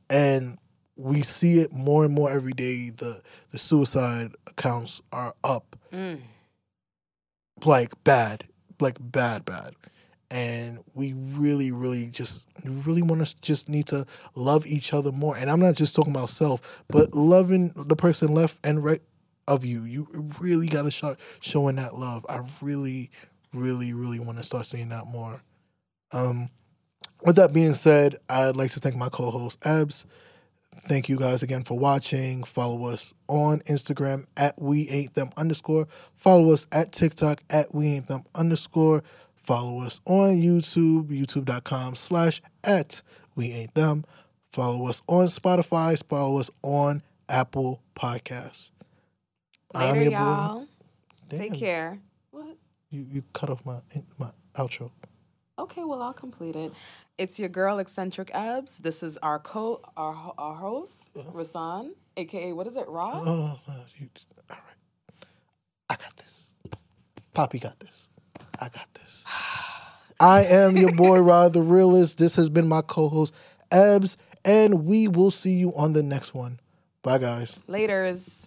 And 0.09 0.57
we 0.95 1.21
see 1.21 1.59
it 1.59 1.73
more 1.73 2.05
and 2.05 2.13
more 2.13 2.31
every 2.31 2.53
day. 2.53 2.89
The 2.91 3.21
the 3.51 3.57
suicide 3.57 4.31
accounts 4.47 5.01
are 5.11 5.35
up 5.43 5.75
Mm. 5.91 6.21
like 7.65 7.91
bad, 8.03 8.45
like 8.79 8.97
bad, 9.01 9.43
bad. 9.43 9.73
And 10.31 10.79
we 10.93 11.13
really, 11.13 11.71
really 11.71 12.07
just 12.07 12.45
really 12.63 13.01
want 13.01 13.25
to 13.25 13.35
just 13.41 13.67
need 13.67 13.87
to 13.87 14.05
love 14.35 14.67
each 14.67 14.93
other 14.93 15.11
more. 15.11 15.35
And 15.35 15.49
I'm 15.49 15.59
not 15.59 15.75
just 15.75 15.95
talking 15.95 16.13
about 16.13 16.29
self, 16.29 16.83
but 16.87 17.15
loving 17.15 17.73
the 17.75 17.95
person 17.95 18.33
left 18.33 18.59
and 18.63 18.83
right 18.83 19.01
of 19.47 19.65
you. 19.65 19.83
You 19.83 20.07
really 20.39 20.67
got 20.67 20.83
to 20.83 20.91
start 20.91 21.19
showing 21.39 21.77
that 21.77 21.95
love. 21.97 22.25
I 22.29 22.41
really, 22.61 23.09
really, 23.53 23.93
really 23.93 24.19
want 24.19 24.37
to 24.37 24.43
start 24.43 24.67
seeing 24.67 24.89
that 24.89 25.07
more. 25.07 25.41
Um, 26.11 26.49
with 27.25 27.35
that 27.35 27.51
being 27.51 27.73
said, 27.73 28.15
I'd 28.29 28.55
like 28.55 28.71
to 28.71 28.79
thank 28.79 28.95
my 28.95 29.09
co-host 29.09 29.59
Ebs. 29.61 30.05
Thank 30.81 31.09
you 31.09 31.17
guys 31.17 31.43
again 31.43 31.63
for 31.63 31.77
watching. 31.77 32.43
Follow 32.43 32.85
us 32.85 33.13
on 33.27 33.59
Instagram 33.61 34.25
at 34.37 34.61
we 34.61 34.87
ain't 34.89 35.13
them 35.13 35.29
underscore. 35.35 35.87
Follow 36.15 36.53
us 36.53 36.67
at 36.71 36.93
TikTok 36.93 37.43
at 37.49 37.75
we 37.75 37.87
ain't 37.87 38.07
them 38.07 38.23
underscore. 38.33 39.03
Follow 39.41 39.81
us 39.81 39.99
on 40.05 40.41
YouTube, 40.41 41.07
youtube.com 41.07 41.95
slash 41.95 42.41
at 42.63 43.01
we 43.35 43.51
ain't 43.51 43.73
them. 43.73 44.03
Follow 44.51 44.87
us 44.87 45.01
on 45.07 45.27
Spotify. 45.27 46.01
Follow 46.09 46.39
us 46.39 46.51
on 46.61 47.01
Apple 47.29 47.81
Podcasts. 47.95 48.71
I'm 49.73 49.93
Later, 49.93 50.03
your 50.03 50.11
y'all. 50.11 50.67
Damn, 51.29 51.39
Take 51.39 51.53
care. 51.53 51.99
What? 52.31 52.57
You, 52.89 53.05
you 53.09 53.23
cut 53.33 53.49
off 53.49 53.65
my 53.65 53.77
my 54.17 54.31
outro. 54.55 54.91
Okay, 55.57 55.83
well 55.83 56.01
I'll 56.01 56.13
complete 56.13 56.55
it. 56.55 56.73
It's 57.17 57.39
your 57.39 57.49
girl 57.49 57.79
eccentric 57.79 58.31
Abs. 58.33 58.77
This 58.79 59.03
is 59.03 59.17
our 59.17 59.39
co 59.39 59.81
our 59.95 60.33
our 60.37 60.55
host 60.55 60.93
Rasan, 61.15 61.91
aka 62.17 62.53
what 62.53 62.67
is 62.67 62.75
it, 62.75 62.87
Ra? 62.87 63.21
Oh, 63.23 63.59
uh, 63.67 63.73
you, 63.97 64.09
all 64.49 64.57
right. 64.57 65.25
I 65.89 65.95
got 65.95 66.15
this. 66.17 66.49
Poppy 67.33 67.59
got 67.59 67.79
this. 67.79 68.08
I 68.59 68.69
got 68.69 68.93
this. 68.95 69.25
I 70.19 70.43
am 70.43 70.75
your 70.75 70.91
boy 70.93 71.19
Rod 71.21 71.53
the 71.53 71.61
Realist. 71.61 72.17
This 72.17 72.35
has 72.35 72.49
been 72.49 72.67
my 72.67 72.81
co-host 72.81 73.33
Ebs, 73.71 74.17
and 74.43 74.85
we 74.85 75.07
will 75.07 75.31
see 75.31 75.53
you 75.53 75.73
on 75.75 75.93
the 75.93 76.03
next 76.03 76.33
one. 76.33 76.59
Bye, 77.01 77.19
guys. 77.19 77.57
Laters. 77.67 78.38